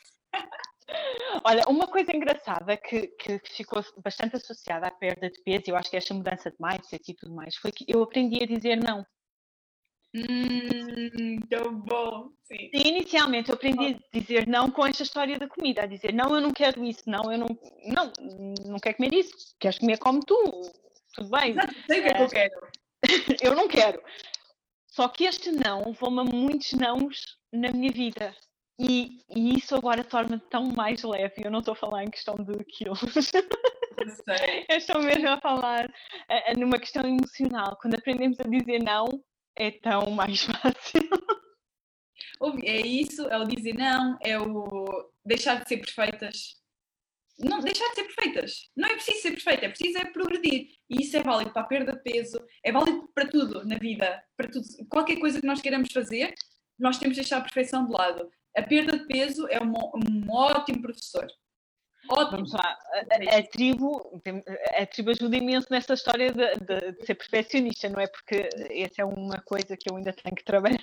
Olha, 1.45 1.64
uma 1.68 1.89
coisa 1.89 2.14
engraçada 2.14 2.77
que, 2.77 3.09
que 3.09 3.41
ficou 3.49 3.83
bastante 4.03 4.37
associada 4.37 4.87
à 4.87 4.91
perda 4.93 5.29
de 5.29 5.43
peso, 5.43 5.64
eu 5.66 5.77
acho 5.77 5.91
que 5.91 5.97
esta 5.97 6.14
mudança 6.14 6.51
de 6.53 6.57
mindset 6.61 7.11
e 7.11 7.16
tudo 7.16 7.35
mais, 7.35 7.57
foi 7.57 7.73
que 7.73 7.85
eu 7.89 8.01
aprendi 8.01 8.45
a 8.45 8.47
dizer 8.47 8.77
não. 8.77 9.05
Hum, 10.14 11.38
tão 11.48 11.74
bom. 11.74 12.30
Sim. 12.44 12.70
Inicialmente 12.72 13.50
eu 13.50 13.54
aprendi 13.54 13.96
a 13.96 14.18
dizer 14.18 14.46
não 14.48 14.70
com 14.70 14.84
esta 14.84 15.04
história 15.04 15.38
da 15.38 15.48
comida, 15.48 15.82
a 15.82 15.86
dizer 15.86 16.12
não, 16.12 16.34
eu 16.34 16.40
não 16.40 16.50
quero 16.50 16.84
isso, 16.84 17.08
não, 17.08 17.30
eu 17.32 17.38
não, 17.38 17.46
não, 17.84 18.12
não 18.66 18.78
quero 18.78 18.96
comer 18.96 19.14
isso, 19.14 19.54
queres 19.61 19.78
comer 19.78 19.98
como 19.98 20.20
tu, 20.24 20.34
tudo 21.14 21.30
bem. 21.30 21.52
Exato, 21.52 21.74
sei 21.86 22.00
o 22.00 22.02
que 22.02 22.08
é 22.08 22.14
que 22.14 22.22
eu 22.22 22.28
quero. 22.28 22.61
eu 23.42 23.54
não 23.54 23.68
quero. 23.68 24.02
Só 24.88 25.08
que 25.08 25.24
este 25.24 25.52
não 25.52 25.84
levou-me 25.86 26.20
a 26.20 26.24
muitos 26.24 26.72
nãos 26.72 27.38
na 27.52 27.70
minha 27.70 27.92
vida. 27.92 28.34
E, 28.78 29.20
e 29.28 29.58
isso 29.58 29.76
agora 29.76 30.02
torna 30.02 30.42
tão 30.50 30.64
mais 30.64 31.02
leve. 31.02 31.42
Eu 31.44 31.50
não 31.50 31.61
estou 31.61 31.72
a 31.72 31.76
falar 31.76 32.02
em 32.02 32.11
questão 32.11 32.34
de 32.34 32.64
quilos. 32.64 33.00
Eu 34.68 34.76
estou 34.76 35.02
mesmo 35.02 35.28
a 35.28 35.40
falar 35.40 35.92
numa 36.56 36.78
questão 36.78 37.02
emocional. 37.02 37.76
Quando 37.80 37.94
aprendemos 37.94 38.40
a 38.40 38.44
dizer 38.44 38.82
não, 38.82 39.06
é 39.57 39.70
tão 39.70 40.11
mais 40.11 40.42
fácil. 40.44 41.09
É 42.64 42.80
isso, 42.80 43.28
é 43.28 43.36
o 43.36 43.44
dizer 43.44 43.74
não, 43.74 44.16
é 44.22 44.38
o 44.38 45.11
deixar 45.24 45.62
de 45.62 45.68
ser 45.68 45.76
perfeitas. 45.78 46.61
Não, 47.38 47.61
deixar 47.61 47.88
de 47.88 47.94
ser 47.94 48.05
perfeitas. 48.05 48.70
Não 48.76 48.88
é 48.88 48.94
preciso 48.94 49.22
ser 49.22 49.30
perfeita, 49.30 49.66
é 49.66 49.68
preciso 49.68 49.98
é 49.98 50.05
progredir. 50.07 50.68
E 50.88 51.03
isso 51.03 51.16
é 51.16 51.22
válido 51.22 51.53
para 51.53 51.62
a 51.62 51.66
perda 51.66 51.92
de 51.92 52.03
peso, 52.03 52.38
é 52.62 52.70
válido 52.70 53.09
para 53.14 53.28
tudo 53.28 53.64
na 53.64 53.78
vida, 53.78 54.22
para 54.36 54.51
tudo. 54.51 54.66
Qualquer 54.90 55.18
coisa 55.18 55.40
que 55.40 55.46
nós 55.46 55.61
queiramos 55.61 55.92
fazer, 55.92 56.34
nós 56.78 56.98
temos 56.98 57.16
de 57.16 57.22
deixar 57.22 57.38
a 57.38 57.42
perfeição 57.42 57.86
de 57.86 57.92
lado. 57.92 58.30
A 58.57 58.62
perda 58.62 58.98
de 58.98 59.07
peso 59.07 59.46
é 59.48 59.62
um, 59.62 59.72
um 59.72 60.30
ótimo 60.30 60.82
professor. 60.82 61.26
Ótimo. 62.11 62.38
Vamos 62.38 62.52
lá. 62.52 62.76
A, 62.92 63.38
a, 63.38 63.42
tribo, 63.42 64.20
a 64.76 64.86
tribo 64.86 65.11
ajuda 65.11 65.36
imenso 65.36 65.68
nessa 65.70 65.94
história 65.94 66.32
de, 66.32 66.54
de, 66.56 66.92
de, 66.92 67.06
ser 67.06 67.14
perfeccionista, 67.14 67.88
não 67.88 68.00
é? 68.00 68.06
Porque 68.08 68.48
essa 68.70 69.02
é 69.02 69.04
uma 69.04 69.40
coisa 69.40 69.76
que 69.76 69.90
eu 69.90 69.96
ainda 69.96 70.12
tenho 70.12 70.34
que 70.34 70.44
trabalhar. 70.44 70.78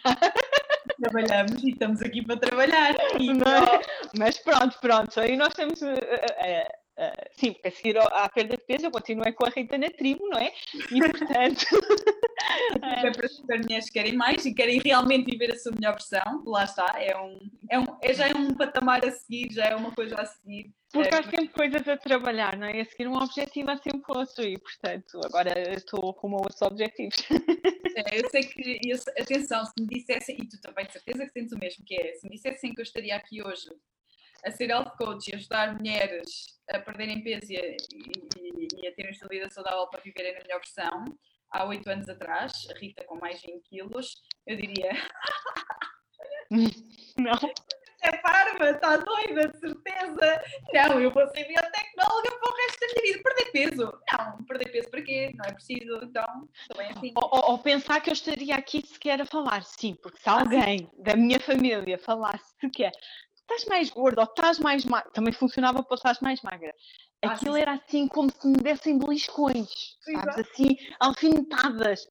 Trabalhamos 1.02 1.64
e 1.64 1.72
estamos 1.72 2.02
aqui 2.02 2.24
para 2.24 2.38
trabalhar. 2.38 2.96
É? 3.18 4.18
Mas 4.18 4.38
pronto, 4.38 4.78
pronto. 4.80 5.20
Aí 5.20 5.36
nós 5.36 5.54
temos. 5.54 5.82
Uh, 5.82 5.94
uh, 5.94 6.87
Uh, 6.98 7.30
sim, 7.34 7.54
porque 7.54 7.68
a 7.68 7.72
seguir 7.72 7.98
à 8.00 8.28
perda 8.28 8.58
de 8.58 8.64
peso 8.64 8.88
eu 8.88 8.92
continuei 8.92 9.32
com 9.32 9.46
a 9.46 9.50
Rita 9.50 9.78
na 9.78 9.88
tribo, 9.88 10.28
não 10.30 10.40
é? 10.40 10.52
E 10.92 11.00
portanto. 11.00 11.66
é 12.82 13.12
para 13.12 13.26
as 13.28 13.40
mulheres 13.62 13.86
que 13.86 13.94
querem 13.94 14.14
mais 14.14 14.44
e 14.48 14.54
querem 14.54 14.80
realmente 14.80 15.30
viver 15.30 15.52
a 15.52 15.60
sua 15.60 15.74
melhor 15.74 15.94
versão, 15.94 16.44
lá 16.48 16.64
está, 16.64 16.96
é 16.98 17.16
um, 17.16 17.38
é 17.70 17.80
um, 17.80 17.86
é, 18.02 18.14
já 18.16 18.28
é 18.28 18.34
um 18.34 18.52
patamar 18.56 19.06
a 19.06 19.12
seguir, 19.12 19.54
já 19.54 19.66
é 19.66 19.76
uma 19.76 19.92
coisa 19.92 20.16
a 20.16 20.26
seguir. 20.26 20.74
Porque 20.92 21.14
há 21.14 21.22
sempre 21.22 21.50
coisas 21.50 21.88
a 21.88 21.98
trabalhar, 21.98 22.58
não 22.58 22.66
é? 22.66 22.82
A 22.82 22.86
seguir 22.86 23.08
um 23.08 23.18
objetivo 23.18 23.70
há 23.70 23.78
sempre 23.78 24.18
outro 24.18 24.44
e, 24.44 24.58
portanto, 24.58 25.22
agora 25.24 25.74
estou 25.74 26.14
com 26.16 26.32
outros 26.32 26.62
objetivos. 26.64 27.18
É, 27.96 28.20
eu 28.20 28.30
sei 28.30 28.44
que, 28.44 28.80
eu, 28.86 28.98
atenção, 29.20 29.66
se 29.66 29.74
me 29.80 29.88
dissessem, 29.88 30.38
e 30.40 30.48
tu 30.48 30.62
também 30.62 30.86
de 30.86 30.94
certeza 30.94 31.26
que 31.26 31.32
sentes 31.32 31.52
o 31.52 31.58
mesmo, 31.60 31.84
que 31.84 31.96
é, 31.96 32.14
se 32.14 32.26
me 32.26 32.36
dissessem 32.36 32.74
que 32.74 32.80
eu 32.80 32.84
estaria 32.84 33.16
aqui 33.16 33.44
hoje 33.44 33.70
a 34.48 34.52
ser 34.52 34.70
health 34.70 34.96
coach 34.98 35.30
e 35.30 35.36
ajudar 35.36 35.76
mulheres 35.76 36.58
a 36.70 36.80
perderem 36.80 37.24
peso 37.24 37.52
e 37.52 37.58
a, 37.58 37.66
e, 37.66 38.68
e 38.82 38.88
a 38.88 38.96
terem 38.96 39.12
uma 39.22 39.30
vida 39.30 39.50
saudável 39.50 39.88
para 39.88 40.02
viverem 40.02 40.34
na 40.34 40.40
melhor 40.40 40.60
versão, 40.60 41.06
há 41.52 41.66
oito 41.66 41.90
anos 41.90 42.10
atrás, 42.10 42.54
a 42.70 42.80
Rita 42.80 43.04
com 43.06 43.18
mais 43.20 43.42
20 43.42 43.62
quilos, 43.70 44.16
eu 44.46 44.58
diria. 44.58 44.92
Não. 47.18 47.34
É 48.02 48.16
parva, 48.18 48.70
está 48.70 48.98
doida, 48.98 49.48
de 49.50 49.60
certeza. 49.60 50.44
Não, 50.72 51.02
eu 51.02 51.12
vou 51.12 51.28
ser 51.28 51.46
biotecnóloga 51.46 52.30
para 52.40 52.52
o 52.52 52.56
resto 52.56 52.80
da 52.80 52.88
minha 52.88 53.14
vida. 53.14 53.24
Perder 53.24 53.52
peso? 53.52 54.00
Não, 54.14 54.46
perder 54.46 54.72
peso 54.72 54.90
para 54.90 55.02
quê? 55.02 55.32
Não 55.36 55.46
é 55.46 55.54
preciso, 55.54 56.00
então, 56.04 56.50
também 56.70 56.92
assim. 56.92 57.14
Ou, 57.16 57.30
ou, 57.32 57.52
ou, 57.52 57.60
pensar 57.60 58.00
que 58.00 58.10
eu 58.10 58.14
estaria 58.14 58.56
aqui 58.56 58.86
sequer 58.86 59.20
a 59.20 59.26
falar, 59.26 59.64
sim, 59.64 59.96
porque 59.96 60.22
se 60.22 60.30
alguém 60.30 60.88
ah, 60.90 61.04
da 61.04 61.16
minha 61.16 61.40
família 61.40 61.98
falasse 61.98 62.56
sequer, 62.62 62.92
estás 63.50 63.66
mais 63.66 63.90
gorda 63.90 64.22
ou 64.22 64.28
estás 64.28 64.60
mais 64.60 64.86
magra, 64.86 65.10
também 65.12 65.34
funcionava 65.34 65.82
para 65.82 65.96
estás 65.96 66.20
mais 66.20 66.42
magra. 66.42 66.74
Ah, 67.24 67.32
Aquilo 67.32 67.56
ah, 67.56 67.60
era 67.60 67.74
assim 67.74 68.08
como 68.08 68.30
se 68.30 68.48
me 68.48 68.58
dessem 68.58 69.00
beliscões, 69.00 69.70
sabes? 70.02 70.38
Assim, 70.38 70.78
alfinetadas. 71.00 72.08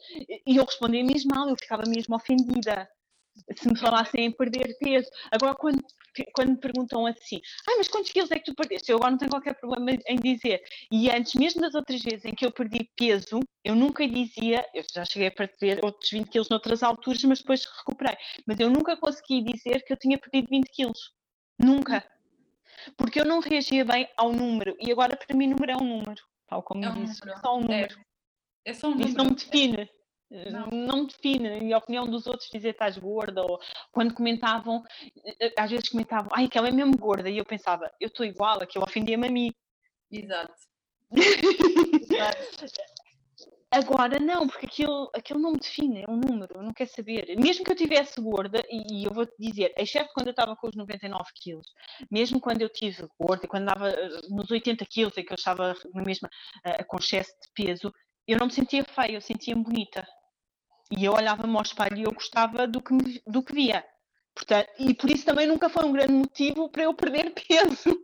E 0.47 0.57
eu 0.57 0.65
respondia 0.65 1.05
mesmo 1.05 1.35
mal, 1.35 1.49
eu 1.49 1.57
ficava 1.57 1.83
mesmo 1.87 2.17
ofendida 2.17 2.89
se 3.57 3.69
me 3.69 3.79
falassem 3.79 4.27
em 4.27 4.33
perder 4.33 4.77
peso. 4.79 5.09
Agora, 5.31 5.55
quando, 5.55 5.83
quando 6.35 6.51
me 6.51 6.57
perguntam 6.57 7.07
assim, 7.07 7.41
ah, 7.69 7.75
mas 7.77 7.89
quantos 7.89 8.11
quilos 8.11 8.31
é 8.31 8.39
que 8.39 8.47
tu 8.47 8.55
perdeste? 8.55 8.91
Eu 8.91 8.97
agora 8.97 9.13
não 9.13 9.19
tenho 9.19 9.31
qualquer 9.31 9.55
problema 9.55 9.91
em 10.09 10.17
dizer. 10.17 10.63
E 10.91 11.11
antes, 11.11 11.35
mesmo 11.35 11.61
das 11.61 11.75
outras 11.75 12.03
vezes 12.03 12.25
em 12.25 12.35
que 12.35 12.47
eu 12.47 12.51
perdi 12.51 12.91
peso, 12.97 13.41
eu 13.65 13.75
nunca 13.75 14.09
dizia, 14.09 14.67
eu 14.75 14.83
já 14.93 15.05
cheguei 15.05 15.29
a 15.29 15.31
perder 15.31 15.85
outros 15.85 16.11
20 16.11 16.29
quilos 16.29 16.49
noutras 16.49 16.83
alturas, 16.83 17.23
mas 17.25 17.41
depois 17.41 17.65
recuperei. 17.79 18.17
Mas 18.47 18.59
eu 18.59 18.71
nunca 18.71 18.97
consegui 18.97 19.43
dizer 19.45 19.85
que 19.85 19.93
eu 19.93 19.97
tinha 19.97 20.19
perdido 20.19 20.49
20 20.51 20.71
quilos. 20.71 21.16
Nunca. 21.59 22.05
Porque 22.97 23.21
eu 23.21 23.25
não 23.25 23.41
reagia 23.41 23.85
bem 23.85 24.09
ao 24.17 24.33
número. 24.33 24.77
E 24.81 24.93
agora, 24.93 25.17
para 25.17 25.37
mim, 25.37 25.49
número 25.49 25.73
é 25.73 25.77
um 25.77 25.85
número. 25.85 26.23
Tal 26.47 26.63
como 26.63 26.85
é 26.85 26.89
um 26.89 27.05
disse. 27.05 27.21
Número. 27.21 27.41
Só 27.41 27.57
um 27.57 27.61
número. 27.61 28.01
É, 28.65 28.71
é 28.71 28.75
só 28.75 28.89
um 28.89 28.91
número. 28.91 29.09
Isso 29.09 29.19
não 29.19 29.25
me 29.25 29.35
define. 29.35 29.91
Não. 30.29 30.67
não 30.67 31.03
me 31.03 31.07
define, 31.07 31.69
e 31.69 31.73
a 31.73 31.79
opinião 31.79 32.05
dos 32.05 32.27
outros 32.27 32.51
dizer 32.51 32.71
estás 32.71 32.99
gorda, 32.99 33.45
ou 33.45 33.61
quando 33.93 34.13
comentavam, 34.13 34.83
eh, 35.41 35.55
às 35.57 35.71
vezes 35.71 35.89
comentavam, 35.89 36.29
ai, 36.35 36.49
que 36.49 36.59
ela 36.59 36.67
é 36.67 36.73
mesmo 36.73 36.99
gorda, 36.99 37.31
e 37.31 37.39
eu 37.39 37.45
pensava, 37.45 37.93
eu 38.01 38.09
estou 38.09 38.27
igual, 38.27 38.61
aquilo 38.61 38.83
ofendia-me 38.83 39.29
a 39.29 39.31
mim. 39.31 39.53
Exato. 40.11 40.53
Exato. 42.11 42.96
Agora 43.71 44.19
não, 44.21 44.47
porque 44.47 44.67
aquilo, 44.67 45.11
aquilo 45.15 45.41
não 45.41 45.53
me 45.53 45.59
define, 45.59 46.03
é 46.03 46.11
um 46.11 46.17
número, 46.17 46.63
não 46.63 46.73
quero 46.73 46.89
saber. 46.91 47.37
Mesmo 47.37 47.65
que 47.65 47.73
eu 47.73 47.77
tivesse 47.77 48.21
gorda, 48.21 48.63
e, 48.71 49.05
eu 49.05 49.13
vou-te 49.13 49.35
dizer, 49.39 49.75
exceto 49.77 50.11
quando 50.15 50.29
eu 50.29 50.31
estava 50.31 50.55
com 50.55 50.69
os 50.69 50.77
99 50.77 51.25
quilos, 51.35 51.67
mesmo 52.11 52.41
quando 52.41 52.63
eu 52.63 52.69
tive 52.69 53.09
gorda, 53.19 53.49
quando 53.49 53.63
andava 53.63 53.91
eh, 53.91 54.09
nos 54.31 54.51
80 54.51 54.87
quilos, 54.87 55.17
e 55.17 55.25
que 55.25 55.33
eu 55.33 55.37
estava 55.37 55.75
na 55.93 56.03
mesma, 56.03 56.31
uh, 56.65 56.87
com 56.87 56.99
excesso 56.99 57.33
de 57.43 57.65
peso, 57.65 57.93
eu 58.27 58.39
não 58.39 58.47
me 58.47 58.53
sentia 58.53 58.85
feia, 58.85 59.17
eu 59.17 59.21
sentia-me 59.21 59.63
bonita. 59.63 60.07
E 60.97 61.05
eu 61.05 61.13
olhava-me 61.13 61.57
ao 61.57 61.63
espelho 61.63 61.99
e 61.99 62.03
eu 62.05 62.13
gostava 62.13 62.67
do 62.69 62.81
que, 62.81 62.93
me, 62.95 63.21
do 63.27 63.43
que 63.43 63.53
via. 63.53 63.85
Portanto, 64.35 64.69
e 64.79 64.95
por 64.95 65.11
isso 65.11 65.25
também 65.25 65.47
nunca 65.47 65.69
foi 65.69 65.85
um 65.85 65.93
grande 65.93 66.13
motivo 66.13 66.69
para 66.71 66.85
eu 66.85 66.95
perder 66.95 67.33
peso. 67.49 68.01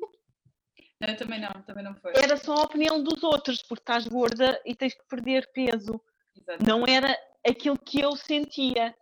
Não, 1.07 1.16
também 1.16 1.40
não, 1.40 1.50
também 1.66 1.84
não 1.84 1.94
foi. 1.96 2.12
Era 2.16 2.36
só 2.36 2.55
a 2.55 2.62
opinião 2.62 3.03
dos 3.03 3.22
outros, 3.24 3.62
porque 3.62 3.82
estás 3.82 4.07
gorda 4.07 4.61
e 4.64 4.74
tens 4.74 4.94
que 4.94 5.05
perder 5.09 5.50
peso. 5.53 6.00
Exatamente. 6.36 6.68
Não 6.68 6.86
era 6.86 7.16
aquilo 7.46 7.78
que 7.78 8.00
eu 8.00 8.16
sentia. 8.16 8.94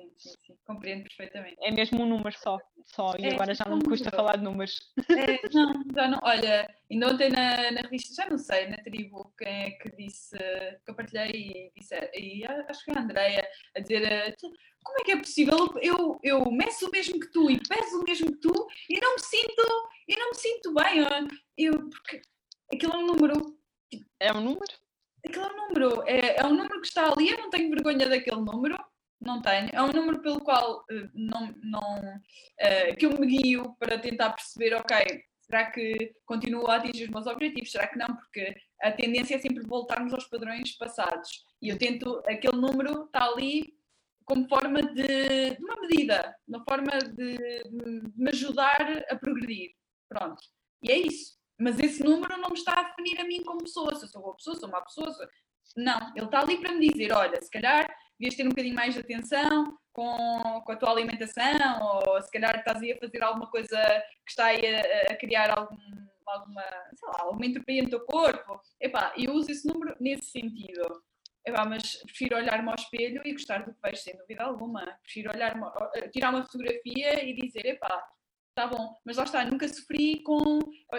Sim, 0.00 0.10
sim, 0.16 0.34
sim. 0.46 0.56
Compreendo 0.64 1.04
perfeitamente. 1.04 1.56
É 1.60 1.70
mesmo 1.70 2.02
um 2.02 2.06
número 2.06 2.36
só. 2.38 2.58
só 2.86 3.14
e 3.18 3.26
é, 3.26 3.34
agora 3.34 3.54
já 3.54 3.64
não 3.66 3.76
me 3.76 3.84
custa 3.84 4.10
falar 4.10 4.36
de 4.36 4.44
números. 4.44 4.80
É, 5.10 5.48
não, 5.52 5.84
já 5.94 6.08
não. 6.08 6.18
Olha, 6.22 6.74
ainda 6.90 7.08
ontem 7.08 7.28
na, 7.30 7.70
na 7.70 7.80
revista, 7.82 8.22
já 8.22 8.30
não 8.30 8.38
sei, 8.38 8.68
na 8.68 8.78
tribo, 8.78 9.32
quem 9.36 9.48
é 9.48 9.70
que 9.72 9.90
disse, 9.96 10.36
que 10.38 10.90
eu 10.90 10.94
partilhei 10.94 11.30
e 11.30 11.72
disse, 11.76 11.94
e 12.14 12.44
acho 12.46 12.84
que 12.84 12.92
foi 12.92 13.00
a 13.00 13.04
Andrea, 13.04 13.48
a 13.76 13.80
dizer 13.80 14.36
como 14.82 14.98
é 14.98 15.04
que 15.04 15.12
é 15.12 15.16
possível? 15.18 15.58
Eu, 15.82 16.18
eu 16.22 16.50
meço 16.50 16.88
o 16.88 16.90
mesmo 16.90 17.20
que 17.20 17.30
tu 17.30 17.50
e 17.50 17.60
peso 17.60 18.00
o 18.00 18.04
mesmo 18.04 18.32
que 18.32 18.40
tu 18.40 18.66
e 18.88 18.98
não 18.98 19.14
me 19.14 19.20
sinto, 19.20 19.88
e 20.08 20.16
não 20.16 20.30
me 20.30 20.34
sinto 20.34 20.74
bem. 20.74 21.28
Eu, 21.56 21.90
porque 21.90 22.22
aquilo 22.72 22.94
é 22.94 22.98
um 22.98 23.06
número. 23.06 23.58
É 24.18 24.32
um 24.32 24.40
número? 24.40 24.72
Aquilo 25.26 25.44
é 25.44 25.52
um 25.52 25.56
número. 25.56 26.02
É, 26.08 26.40
é 26.40 26.46
um 26.46 26.54
número 26.54 26.80
que 26.80 26.88
está 26.88 27.12
ali, 27.12 27.30
eu 27.30 27.38
não 27.38 27.50
tenho 27.50 27.70
vergonha 27.70 28.08
daquele 28.08 28.40
número. 28.40 28.76
Não 29.20 29.42
tenho. 29.42 29.68
É 29.72 29.82
um 29.82 29.92
número 29.92 30.20
pelo 30.22 30.40
qual 30.40 30.78
uh, 30.78 31.10
não, 31.14 31.54
não, 31.62 31.98
uh, 32.00 32.96
que 32.98 33.04
eu 33.04 33.18
me 33.18 33.26
guio 33.26 33.76
para 33.78 33.98
tentar 33.98 34.30
perceber, 34.30 34.74
ok, 34.74 34.96
será 35.40 35.70
que 35.70 36.14
continuo 36.24 36.68
a 36.68 36.76
atingir 36.76 37.04
os 37.04 37.10
meus 37.10 37.26
objetivos? 37.26 37.70
Será 37.70 37.86
que 37.86 37.98
não? 37.98 38.16
Porque 38.16 38.56
a 38.80 38.90
tendência 38.92 39.34
é 39.34 39.38
sempre 39.38 39.66
voltarmos 39.66 40.14
aos 40.14 40.26
padrões 40.26 40.76
passados. 40.76 41.44
E 41.60 41.68
eu 41.68 41.78
tento, 41.78 42.22
aquele 42.26 42.56
número 42.56 43.04
está 43.04 43.24
ali 43.24 43.74
como 44.24 44.48
forma 44.48 44.80
de, 44.80 45.56
de, 45.56 45.64
uma 45.64 45.80
medida, 45.80 46.36
uma 46.46 46.64
forma 46.64 46.92
de, 46.98 47.36
de, 47.36 48.02
me 48.16 48.30
ajudar 48.30 49.04
a 49.10 49.16
progredir. 49.16 49.72
Pronto. 50.08 50.40
E 50.82 50.90
é 50.90 50.96
isso. 50.98 51.38
Mas 51.58 51.78
esse 51.78 52.02
número 52.02 52.38
não 52.38 52.50
me 52.50 52.56
está 52.56 52.72
a 52.72 52.82
definir 52.84 53.20
a 53.20 53.24
mim 53.24 53.42
como 53.42 53.64
pessoa. 53.64 53.94
Se 53.96 54.04
eu 54.04 54.08
sou 54.08 54.22
boa 54.22 54.36
pessoa, 54.36 54.56
sou 54.56 54.68
má 54.68 54.80
pessoa. 54.80 55.12
Sou... 55.12 55.26
Não. 55.76 56.12
Ele 56.16 56.24
está 56.24 56.40
ali 56.40 56.58
para 56.58 56.72
me 56.72 56.88
dizer: 56.88 57.12
olha, 57.12 57.42
se 57.42 57.50
calhar 57.50 57.86
devias 58.20 58.34
ter 58.34 58.44
um 58.44 58.50
bocadinho 58.50 58.74
mais 58.74 58.92
de 58.92 59.00
atenção 59.00 59.78
com, 59.92 60.62
com 60.64 60.72
a 60.72 60.76
tua 60.76 60.90
alimentação, 60.90 62.02
ou 62.06 62.20
se 62.22 62.30
calhar 62.30 62.54
estás 62.56 62.80
aí 62.82 62.92
a 62.92 62.98
fazer 62.98 63.22
alguma 63.22 63.50
coisa 63.50 63.78
que 64.24 64.30
está 64.30 64.46
aí 64.46 64.60
a, 64.76 65.12
a 65.12 65.16
criar 65.16 65.58
algum, 65.58 65.76
alguma, 66.26 66.62
sei 66.94 67.08
lá, 67.08 67.16
alguma 67.20 67.46
entropia 67.46 67.82
no 67.82 67.88
teu 67.88 68.00
corpo. 68.00 68.60
Epá, 68.78 69.14
eu 69.16 69.32
uso 69.32 69.50
esse 69.50 69.66
número 69.66 69.96
nesse 69.98 70.30
sentido. 70.30 71.02
Epá, 71.46 71.64
mas 71.64 71.96
prefiro 72.02 72.36
olhar-me 72.36 72.68
ao 72.68 72.74
espelho 72.74 73.22
e 73.24 73.32
gostar 73.32 73.64
do 73.64 73.72
que 73.72 73.80
vejo, 73.82 73.96
sem 73.96 74.16
dúvida 74.16 74.44
alguma. 74.44 74.84
Prefiro 75.02 75.32
olhar 75.34 75.56
eh, 75.94 76.08
tirar 76.08 76.34
uma 76.34 76.44
fotografia 76.44 77.24
e 77.24 77.34
dizer, 77.34 77.64
epá, 77.64 78.06
tá 78.54 78.66
bom, 78.66 78.94
mas 79.04 79.16
lá 79.16 79.24
está, 79.24 79.44
nunca 79.46 79.66
sofri 79.66 80.22
com 80.22 80.58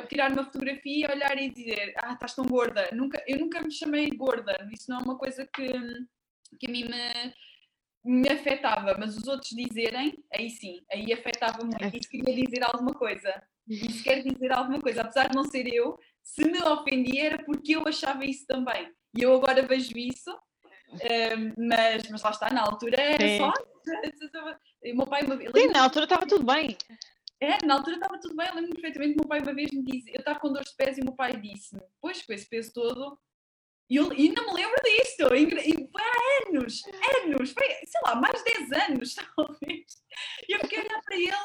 tirar 0.10 0.32
uma 0.32 0.46
fotografia, 0.46 1.12
olhar 1.12 1.38
e 1.38 1.52
dizer, 1.52 1.94
ah, 2.04 2.14
estás 2.14 2.34
tão 2.34 2.46
gorda. 2.46 2.90
Nunca, 2.92 3.24
eu 3.28 3.38
nunca 3.38 3.62
me 3.62 3.72
chamei 3.72 4.10
gorda, 4.10 4.68
isso 4.74 4.90
não 4.90 5.00
é 5.00 5.04
uma 5.04 5.18
coisa 5.18 5.46
que, 5.46 5.72
que 6.60 6.68
a 6.68 6.72
mim 6.72 6.86
me, 6.86 7.34
me 8.22 8.30
afetava, 8.30 8.96
mas 8.98 9.18
os 9.18 9.28
outros 9.28 9.50
dizerem, 9.52 10.24
aí 10.34 10.50
sim, 10.50 10.82
aí 10.92 11.12
afetava 11.14 11.64
muito. 11.64 11.98
Isso 11.98 12.10
queria 12.10 12.46
dizer 12.46 12.64
alguma 12.64 12.94
coisa. 12.94 13.44
Isso 13.68 14.04
quer 14.04 14.24
dizer 14.24 14.52
alguma 14.52 14.82
coisa, 14.82 15.02
apesar 15.02 15.30
de 15.30 15.36
não 15.36 15.46
ser 15.46 15.68
eu, 15.68 15.98
se 16.24 16.44
me 16.44 16.62
ofendia 16.62 17.26
era 17.26 17.44
porque 17.44 17.76
eu 17.76 17.88
achava 17.88 18.26
isso 18.26 18.46
também. 18.48 18.92
E 19.16 19.24
eu 19.24 19.34
agora 19.36 19.62
vejo 19.66 19.98
isso, 19.98 20.32
um, 20.92 21.68
mas, 21.68 22.10
mas 22.10 22.22
lá 22.22 22.32
está, 22.32 22.50
na 22.50 22.62
altura 22.62 23.02
era 23.02 23.28
Sim. 23.28 23.38
só. 23.38 23.54
O 24.84 24.96
meu 24.96 25.08
pai, 25.08 25.22
Sim, 25.22 25.68
na 25.68 25.84
altura 25.84 26.06
estava 26.06 26.28
tudo 26.28 26.46
bem. 26.46 26.78
É, 27.40 27.66
na 27.66 27.76
altura 27.76 27.96
estava 27.96 28.20
tudo 28.20 28.36
bem. 28.36 28.48
Eu 28.48 28.56
lembro 28.56 28.72
perfeitamente 28.72 29.14
que 29.14 29.20
o 29.20 29.22
meu 29.22 29.28
pai 29.28 29.40
uma 29.42 29.54
vez 29.54 29.72
me 29.72 29.84
disse: 29.84 30.12
Eu 30.12 30.20
estava 30.20 30.40
com 30.40 30.52
dores 30.54 30.70
de 30.70 30.76
pés 30.76 30.98
e 30.98 31.02
o 31.02 31.06
meu 31.06 31.14
pai 31.14 31.36
disse-me: 31.40 31.82
Pois, 32.00 32.22
com 32.22 32.34
esse 32.34 32.48
peso 32.48 32.72
todo. 32.74 33.20
E, 33.92 33.98
eu, 33.98 34.06
não 34.06 34.46
me 34.46 34.54
lembro 34.54 34.78
disso. 34.86 35.28
E 35.36 35.90
há 36.00 36.48
anos, 36.48 36.82
anos, 37.26 37.52
foi, 37.52 37.68
sei 37.68 38.02
lá, 38.06 38.16
mais 38.16 38.42
de 38.42 38.68
10 38.70 38.90
anos, 38.90 39.16
talvez. 39.36 39.86
E 40.48 40.54
eu 40.54 40.60
fiquei 40.62 40.78
a 40.78 40.82
olhar 40.82 41.02
para 41.02 41.16
ele: 41.18 41.36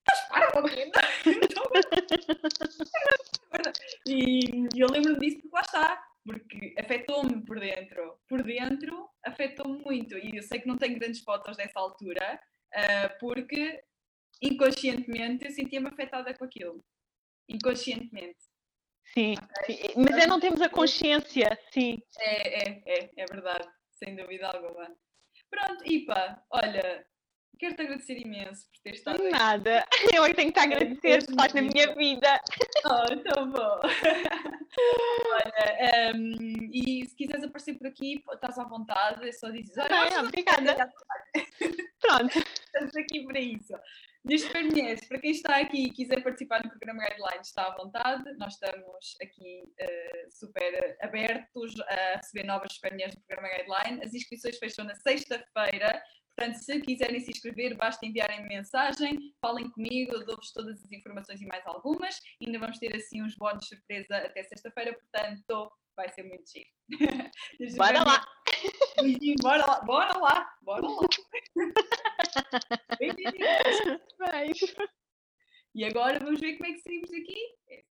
Estás 0.00 0.28
para, 0.28 0.50
E 4.08 4.66
eu 4.76 4.88
lembro-me 4.88 5.20
disso 5.20 5.40
porque 5.42 5.54
lá 5.54 5.60
está, 5.60 6.04
porque 6.24 6.74
afetou-me 6.76 7.44
por 7.44 7.60
dentro. 7.60 8.18
Por 8.28 8.42
dentro, 8.42 9.08
afetou-me 9.24 9.84
muito. 9.84 10.18
E 10.18 10.36
eu 10.36 10.42
sei 10.42 10.58
que 10.58 10.66
não 10.66 10.76
tenho 10.76 10.98
grandes 10.98 11.20
fotos 11.20 11.56
dessa 11.56 11.78
altura, 11.78 12.40
uh, 12.74 13.18
porque 13.20 13.84
inconscientemente 14.42 15.44
eu 15.44 15.52
sentia-me 15.52 15.86
afetada 15.86 16.34
com 16.34 16.44
aquilo. 16.44 16.84
Inconscientemente. 17.48 18.55
Sim, 19.14 19.34
sim, 19.64 19.78
mas 19.96 20.24
é 20.24 20.26
não 20.26 20.38
temos 20.40 20.60
a 20.60 20.68
consciência, 20.68 21.58
sim. 21.72 22.02
É, 22.18 22.68
é, 22.68 22.82
é, 22.86 23.10
é 23.16 23.26
verdade, 23.26 23.66
sem 23.92 24.14
dúvida 24.14 24.48
alguma. 24.48 24.94
Pronto, 25.48 25.84
Ipa, 25.86 26.42
olha, 26.50 27.06
Quero-te 27.58 27.82
agradecer 27.82 28.18
imenso 28.18 28.66
por 28.70 28.80
ter 28.82 28.94
estado 28.94 29.22
aqui. 29.22 29.30
Nada, 29.30 29.86
eu 30.14 30.24
é 30.24 30.28
que 30.28 30.34
tenho 30.34 30.52
que 30.52 30.60
te 30.60 30.64
agradecer 30.64 31.24
por 31.24 31.30
estás 31.30 31.54
na 31.54 31.62
minha 31.62 31.94
vida. 31.94 32.40
Oh, 32.88 33.16
tão 33.16 33.50
bom. 33.50 33.80
Olha, 35.32 36.14
um, 36.14 36.70
e 36.72 37.04
se 37.04 37.16
quiseres 37.16 37.42
aparecer 37.42 37.74
por 37.74 37.88
aqui, 37.88 38.22
estás 38.32 38.56
à 38.60 38.64
vontade, 38.64 39.28
é 39.28 39.32
só 39.32 39.50
dizer. 39.50 39.80
Olha, 39.90 40.20
obrigada. 40.20 40.92
Pronto. 42.00 42.38
Estamos 42.38 42.94
aqui 42.96 43.24
para 43.24 43.40
isso. 43.40 43.72
Neste 44.26 44.50
Perniers, 44.50 45.06
para 45.06 45.20
quem 45.20 45.30
está 45.30 45.56
aqui 45.58 45.84
e 45.84 45.90
quiser 45.90 46.20
participar 46.20 46.60
no 46.64 46.68
programa 46.68 47.06
Guidelines, 47.06 47.46
está 47.46 47.68
à 47.68 47.76
vontade. 47.76 48.24
Nós 48.38 48.54
estamos 48.54 49.16
aqui 49.22 49.62
uh, 49.80 50.30
super 50.32 50.96
abertos 51.00 51.80
a 51.82 52.16
receber 52.16 52.44
novas 52.44 52.72
Superniers 52.72 53.14
do 53.14 53.20
programa 53.20 53.54
Guideline. 53.54 54.04
As 54.04 54.12
inscrições 54.12 54.58
fecham 54.58 54.84
na 54.84 54.96
sexta-feira, 54.96 56.02
Portanto, 56.36 56.56
se 56.56 56.80
quiserem 56.82 57.18
se 57.18 57.30
inscrever, 57.30 57.74
basta 57.78 58.04
enviarem 58.04 58.46
mensagem, 58.46 59.34
falem 59.40 59.70
comigo, 59.70 60.22
dou-vos 60.26 60.52
todas 60.52 60.84
as 60.84 60.92
informações 60.92 61.40
e 61.40 61.46
mais 61.46 61.66
algumas. 61.66 62.18
E 62.40 62.46
ainda 62.46 62.58
vamos 62.58 62.78
ter 62.78 62.94
assim 62.94 63.22
uns 63.22 63.34
bónus 63.36 63.66
surpresa 63.66 64.18
até 64.18 64.42
sexta-feira, 64.42 64.92
portanto, 64.92 65.72
vai 65.96 66.12
ser 66.12 66.24
muito 66.24 66.44
giro. 66.50 66.68
bora 67.78 68.04
lá! 68.04 68.22
Bora 69.40 69.64
lá! 69.66 69.80
Bora 69.80 70.18
lá! 70.18 70.54
Bora 70.62 70.86
lá! 70.86 71.00
E 75.76 75.84
agora 75.84 76.18
vamos 76.18 76.40
ver 76.40 76.56
como 76.56 76.70
é 76.70 76.72
que 76.72 76.80
saímos 76.80 77.12
aqui. 77.12 77.36